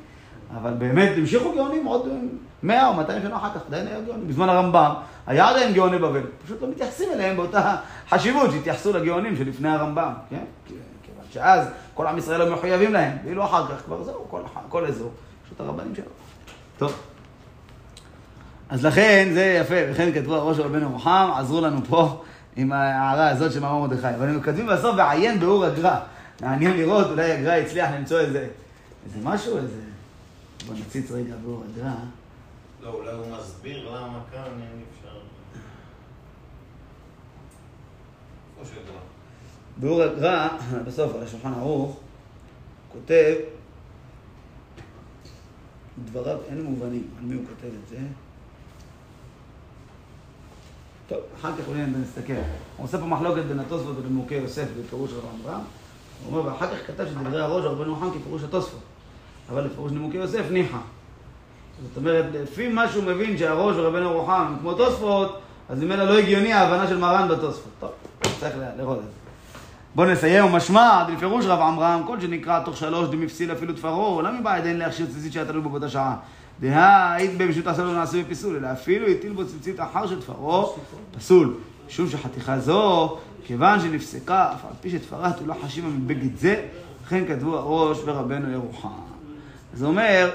אבל 0.61 0.73
באמת 0.73 1.09
המשיכו 1.17 1.51
גאונים 1.55 1.85
עוד 1.85 2.07
100 2.63 2.87
או 2.87 2.93
200 2.93 3.21
שנה 3.21 3.37
אחר 3.37 3.49
כך, 3.55 3.61
עדיין 3.67 3.87
היה 3.87 4.01
גאונים. 4.01 4.27
בזמן 4.27 4.49
הרמב"ם 4.49 4.93
היה 5.27 5.49
עדיין 5.49 5.73
גאוני 5.73 5.97
בבל, 5.97 6.21
פשוט 6.45 6.61
לא 6.61 6.67
מתייחסים 6.67 7.09
אליהם 7.13 7.35
באותה 7.35 7.75
חשיבות 8.09 8.51
שהתייחסו 8.51 8.93
לגאונים 8.93 9.35
שלפני 9.35 9.69
הרמב"ם, 9.69 10.13
כן? 10.29 10.43
כי- 10.67 10.73
כיוון 11.03 11.23
שאז 11.33 11.67
כל 11.93 12.07
עם 12.07 12.17
ישראל 12.17 12.41
היו 12.41 12.53
מחויבים 12.53 12.93
להם, 12.93 13.17
ואילו 13.25 13.45
אחר 13.45 13.67
כך 13.67 13.81
כבר 13.85 14.03
זהו, 14.03 14.25
כל, 14.29 14.41
כל 14.69 14.85
אזור, 14.85 15.11
פשוט 15.45 15.59
הרבנים 15.59 15.95
שלו. 15.95 16.05
טוב. 16.77 16.93
אז 18.69 18.85
לכן, 18.85 19.29
זה 19.33 19.57
יפה, 19.61 19.75
וכן 19.91 20.11
כתבו 20.13 20.33
על 20.35 20.41
ראש 20.41 20.59
רבנו 20.59 20.91
רוחם, 20.91 21.29
עזרו 21.35 21.61
לנו 21.61 21.77
פה 21.89 22.21
עם 22.55 22.71
ההערה 22.71 23.29
הזאת 23.29 23.51
של 23.51 23.59
מאמר 23.59 23.87
מרדכי. 23.87 24.15
אבל 24.15 24.29
הם 24.29 24.43
כותבים 24.43 24.67
בסוף, 24.67 24.95
ועיין 24.97 25.39
באור 25.39 25.65
הגר"א. 25.65 25.99
מעניין 26.41 26.77
לראות, 26.77 27.07
אולי 27.07 27.31
הגר"א 27.31 27.53
הצליח 27.53 27.89
למצוא 27.91 28.19
איזה, 28.19 28.47
איזה 29.05 29.19
משהו, 29.23 29.57
איזה... 29.57 29.81
בוא 30.67 30.75
נציץ 30.75 31.11
רגע 31.11 31.33
באור 31.43 31.63
הגר"א. 31.73 31.93
לא, 32.81 32.89
אולי 32.89 33.11
הוא 33.11 33.25
מסביר 33.37 33.89
למה 33.89 34.19
כאן 34.31 34.43
אין 34.43 34.81
אפשר... 34.93 35.19
באור 39.77 40.03
הגר"א, 40.03 40.47
בסוף, 40.85 41.15
על 41.15 41.23
השולחן 41.23 41.53
ערוך, 41.53 41.99
כותב, 42.93 43.35
דבריו 46.05 46.37
אין 46.49 46.61
מובנים, 46.61 47.07
על 47.19 47.25
מי 47.25 47.35
הוא 47.35 47.43
כותב 47.45 47.73
את 47.83 47.89
זה. 47.89 47.97
טוב, 51.09 51.19
אחר 51.39 51.51
כך 51.51 51.67
אולי 51.67 51.81
נסתכל. 52.01 52.33
הוא 52.77 52.85
עושה 52.85 52.97
פה 52.97 53.05
מחלוקת 53.05 53.41
בין 53.41 53.59
התוספות 53.59 53.95
ולמוקי 54.03 54.35
יוסף 54.35 54.65
בפירוש 54.79 55.11
רב 55.13 55.23
עמרם. 55.33 55.59
הוא 56.25 56.37
אומר, 56.37 56.51
ואחר 56.51 56.67
כך 56.67 56.87
כתב 56.87 57.05
שדברי 57.05 57.41
הראש 57.41 57.65
רבנו 57.65 57.95
חם 57.95 58.09
כפירוש 58.19 58.43
התוספות. 58.43 58.79
אבל 59.49 59.65
לפירוש 59.65 59.91
נימוקי 59.91 60.17
יוסף 60.17 60.43
ניחא. 60.51 60.77
זאת 61.87 61.97
אומרת, 61.97 62.25
לפי 62.33 62.67
מה 62.67 62.87
שהוא 62.87 63.03
מבין 63.03 63.37
שהראש 63.37 63.75
ורבנו 63.75 64.13
רוחם 64.13 64.55
כמו 64.59 64.73
תוספות, 64.73 65.39
אז 65.69 65.83
ממילא 65.83 66.03
לא 66.03 66.19
הגיוני 66.19 66.53
ההבנה 66.53 66.87
של 66.87 66.97
מרן 66.97 67.27
בתוספות. 67.27 67.71
טוב, 67.79 67.91
צריך 68.39 68.55
לראות 68.77 68.97
את 68.97 69.03
זה. 69.03 69.09
בוא 69.95 70.05
נסיים, 70.05 70.45
ומשמע, 70.45 71.03
בפירוש 71.13 71.45
רב 71.45 71.59
עמרם, 71.59 72.03
כל 72.07 72.19
שנקרא 72.21 72.63
תוך 72.63 72.77
שלוש 72.77 73.09
דמפסיל 73.09 73.51
אפילו 73.51 73.73
תפרו, 73.73 74.21
לא 74.21 74.31
מבעד 74.31 74.65
אין 74.65 74.77
להכשיר 74.77 75.05
ציצית 75.05 75.33
שהיה 75.33 75.45
תלוי 75.45 75.61
בו 75.61 75.69
באותה 75.69 75.89
שעה. 75.89 76.15
דהה, 76.59 77.13
היית 77.13 77.37
במשות 77.37 77.67
עשה 77.67 77.83
לו 77.83 77.93
נעשה 77.93 78.23
בפסול, 78.23 78.55
אלא 78.55 78.71
אפילו 78.71 79.07
הטיל 79.07 79.33
בו 79.33 79.45
ציצית 79.45 79.79
אחר 79.79 80.07
שתפרו, 80.07 80.75
פסול. 81.17 81.57
משום 81.87 82.09
שחתיכה 82.09 82.59
זו, 82.59 83.17
כיוון 83.45 83.79
שנפסקה, 83.79 84.51
אף 84.53 84.65
על 84.65 84.71
פי 84.81 84.89
שתפרה 84.89 85.31
תולה 85.31 85.53
חשיבה 85.63 85.87
מבגד 85.87 86.37
זה, 86.37 86.65
לכן 87.05 87.27
כתבו 87.27 87.57
הראש 87.57 87.97
ורבנו 88.05 88.51
ירוחם. 88.51 88.89
זה 89.73 89.85
אומר, 89.85 90.31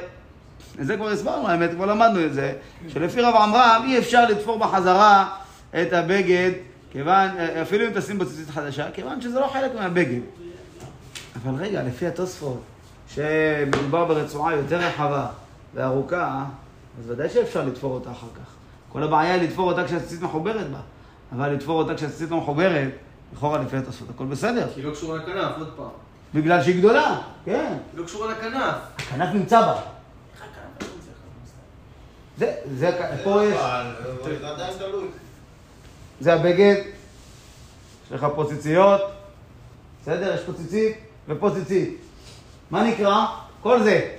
את 0.81 0.87
זה 0.87 0.97
כבר 0.97 1.09
הסברנו, 1.09 1.49
האמת, 1.49 1.71
כבר 1.71 1.87
למדנו 1.87 2.25
את 2.27 2.35
זה, 2.35 2.53
שלפי 2.89 3.21
רב 3.21 3.35
עמרם 3.35 3.83
אי 3.87 3.99
אפשר 3.99 4.29
לתפור 4.29 4.59
בחזרה 4.59 5.29
את 5.83 5.93
הבגד, 5.93 6.51
כיוון, 6.93 7.29
אפילו 7.63 7.87
אם 7.87 7.91
תשים 7.95 8.19
בו 8.19 8.27
ציצית 8.27 8.51
חדשה, 8.51 8.91
כיוון 8.91 9.21
שזה 9.21 9.41
לא 9.41 9.47
חלק 9.47 9.75
מהבגד. 9.75 10.21
אבל 11.43 11.65
רגע, 11.65 11.83
לפי 11.83 12.07
התוספות, 12.07 12.61
שמדובר 13.09 14.05
ברצועה 14.05 14.55
יותר 14.55 14.77
רחבה 14.79 15.27
וארוכה, 15.75 16.45
אז 16.99 17.11
ודאי 17.11 17.29
שאפשר 17.29 17.65
לתפור 17.65 17.95
אותה 17.95 18.11
אחר 18.11 18.27
כך. 18.37 18.51
כל 18.93 19.03
הבעיה 19.03 19.35
היא 19.35 19.43
לתפור 19.43 19.71
אותה 19.71 19.85
כשהציצית 19.85 20.23
מחוברת 20.23 20.71
בה, 20.71 20.79
אבל 21.33 21.53
לתפור 21.53 21.83
אותה 21.83 21.95
כשהציצית 21.95 22.31
לא 22.31 22.37
מחוברת, 22.37 22.91
לכאורה 23.33 23.59
לפי 23.59 23.77
התוספות, 23.77 24.11
הכל 24.11 24.25
בסדר. 24.25 24.69
כי 24.75 24.81
היא 24.81 24.87
לא 24.87 24.93
קשורה 24.93 25.19
לכנף, 25.19 25.59
עוד 25.59 25.73
פעם. 25.77 25.89
בגלל 26.35 26.63
שהיא 26.63 26.79
גדולה, 26.79 27.21
כן. 27.45 27.79
היא 27.93 28.01
לא 28.01 28.05
קשורה 28.05 28.33
לכנף. 28.33 28.75
הכנף 28.99 29.35
נמצא 29.35 29.61
בה. 29.61 29.81
זה, 32.39 32.55
זה, 32.75 32.91
פה 33.25 33.45
יש. 33.45 33.61
זה 36.21 36.35
הבגד, 36.35 36.83
יש 38.07 38.13
לך 38.13 38.27
פה 38.35 38.45
ציציות, 38.49 39.01
בסדר? 40.03 40.35
יש 40.35 40.41
פה 40.41 40.53
ציצית 40.53 40.97
ופה 41.29 41.51
ציצית. 41.55 41.97
מה 42.71 42.85
נקרא? 42.85 43.27
כל 43.63 43.83
זה. 43.83 44.17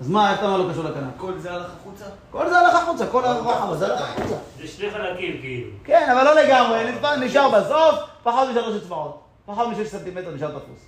אז 0.00 0.08
מה, 0.08 0.30
איך 0.30 0.38
אתה 0.38 0.46
אומר 0.46 0.56
לא 0.58 0.72
קשור 0.72 0.84
לכנף? 0.84 1.10
כל 1.16 1.38
זה 1.38 1.52
הלך 1.52 1.66
החוצה? 1.80 2.04
כל 2.30 2.48
זה 2.50 2.58
הלך 2.58 2.74
החוצה, 2.74 3.06
כל 3.06 3.24
הרוחב 3.24 3.70
הזה 3.72 3.86
הלך 3.86 4.00
החוצה. 4.02 4.34
זה 4.60 4.68
שני 4.68 4.90
חלקים 4.90 5.38
כאילו. 5.40 5.70
כן, 5.84 6.08
אבל 6.12 6.24
לא 6.24 6.34
לגמרי, 6.42 6.90
נשאר- 6.92 7.16
נשאר 7.16 7.48
בסוף 7.60 7.94
פחות 8.22 8.48
משלוש 8.48 8.76
אצבעות. 8.82 9.20
פחות 9.46 9.68
משש 9.68 9.86
סנטימטר 9.88 10.30
נשאר 10.34 10.48
תפוס. 10.48 10.86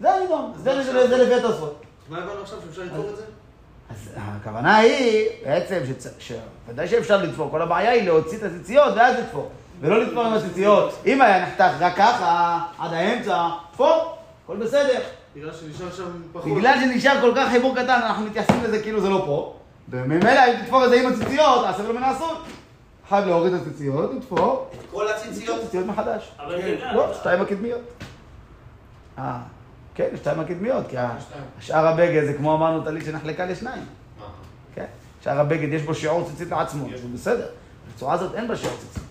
זה 0.00 0.14
הנידון, 0.14 0.52
זה 0.56 0.82
זה- 0.82 1.08
זה 1.08 1.16
לפי 1.24 1.34
התוספות. 1.34 1.82
מה 2.08 2.18
הבנו 2.18 2.40
עכשיו, 2.42 2.58
שאפשר 2.66 2.82
לתפור 2.82 3.08
את 3.10 3.16
זה? 3.16 3.22
אז 3.90 4.08
הכוונה 4.16 4.76
היא 4.76 5.28
בעצם 5.44 5.80
שוודאי 6.18 6.88
שאפשר 6.88 7.16
לתפור, 7.16 7.50
כל 7.50 7.62
הבעיה 7.62 7.90
היא 7.90 8.02
להוציא 8.02 8.38
את 8.38 8.42
הציציות 8.42 8.94
ואז 8.96 9.16
לתפור. 9.18 9.48
ולא 9.80 10.02
לתפור 10.04 10.22
עם 10.22 10.32
הציציות. 10.34 10.92
אם 11.06 11.22
היה 11.22 11.46
נחתך 11.46 11.70
רק 11.80 11.96
ככה, 11.96 12.58
עד 12.78 12.92
האמצע, 12.92 13.48
תפור, 13.72 14.14
הכל 14.44 14.56
בסדר. 14.56 15.00
בגלל 15.38 15.52
שנשאר 15.52 15.92
שם 15.92 16.04
פחות. 16.32 16.52
בגלל 16.56 16.74
שנשאר 16.80 17.20
כל 17.20 17.32
כך 17.36 17.50
חיבור 17.50 17.74
קטן, 17.74 18.00
אנחנו 18.02 18.26
מתייחסים 18.26 18.64
לזה 18.64 18.82
כאילו 18.82 19.00
זה 19.00 19.08
לא 19.08 19.22
פה. 19.26 19.54
וממילא 19.88 20.40
אם 20.46 20.62
תתפור 20.62 20.84
את 20.84 20.90
זה 20.90 21.00
עם 21.00 21.12
הציציות, 21.12 21.66
לו 21.88 21.94
מן 21.94 22.02
האסור. 22.02 22.32
חייב 23.08 23.26
להוריד 23.26 23.52
את 23.54 23.60
הציציות, 23.62 24.14
לתפור, 24.14 24.70
את 24.72 24.90
כל 24.90 25.08
הציציות. 25.08 25.60
ציציות 25.60 25.86
מחדש. 25.86 26.30
אבל 26.38 26.60
גם. 26.60 26.96
לא, 26.96 27.14
שתיים 27.14 27.40
הקדמיות. 27.40 27.80
אה, 29.18 29.38
כן, 29.94 30.08
שתיים 30.16 30.40
הקדמיות, 30.40 30.84
כי 30.88 30.96
השאר 31.58 31.86
הבגד 31.86 32.24
זה 32.26 32.34
כמו 32.34 32.54
אמרנו 32.54 32.84
טלית 32.84 33.04
שנחלקה 33.04 33.46
לשניים. 33.46 33.82
מה? 34.20 34.26
כן? 34.74 34.86
שאר 35.24 35.40
הבגד 35.40 35.72
יש 35.72 35.82
בו 35.82 35.94
שיעור 35.94 36.28
ציצית 36.28 36.50
לעצמו, 36.50 36.86
בסדר. 37.14 37.46
הרצועה 37.92 38.14
הזאת 38.14 38.34
אין 38.34 38.48
בה 38.48 38.56
שיעור 38.56 38.76
ציצית. 38.76 39.07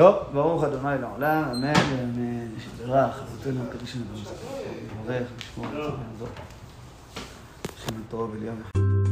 טוב, 0.00 0.16
ברוך 0.32 0.64
אדוני 0.64 1.00
לעולם, 1.00 1.42
אמן 1.44 1.72
ואמן. 1.90 2.46
שתברך, 2.58 3.14
חזותנו 3.16 3.60
הקדוש 3.68 3.92
שלנו. 3.92 4.04
מברך, 5.02 5.28
לשמור, 5.38 5.66
לעזור. 5.72 6.28
השם 7.76 7.94
טוב 8.10 8.34
אליהו. 8.34 9.09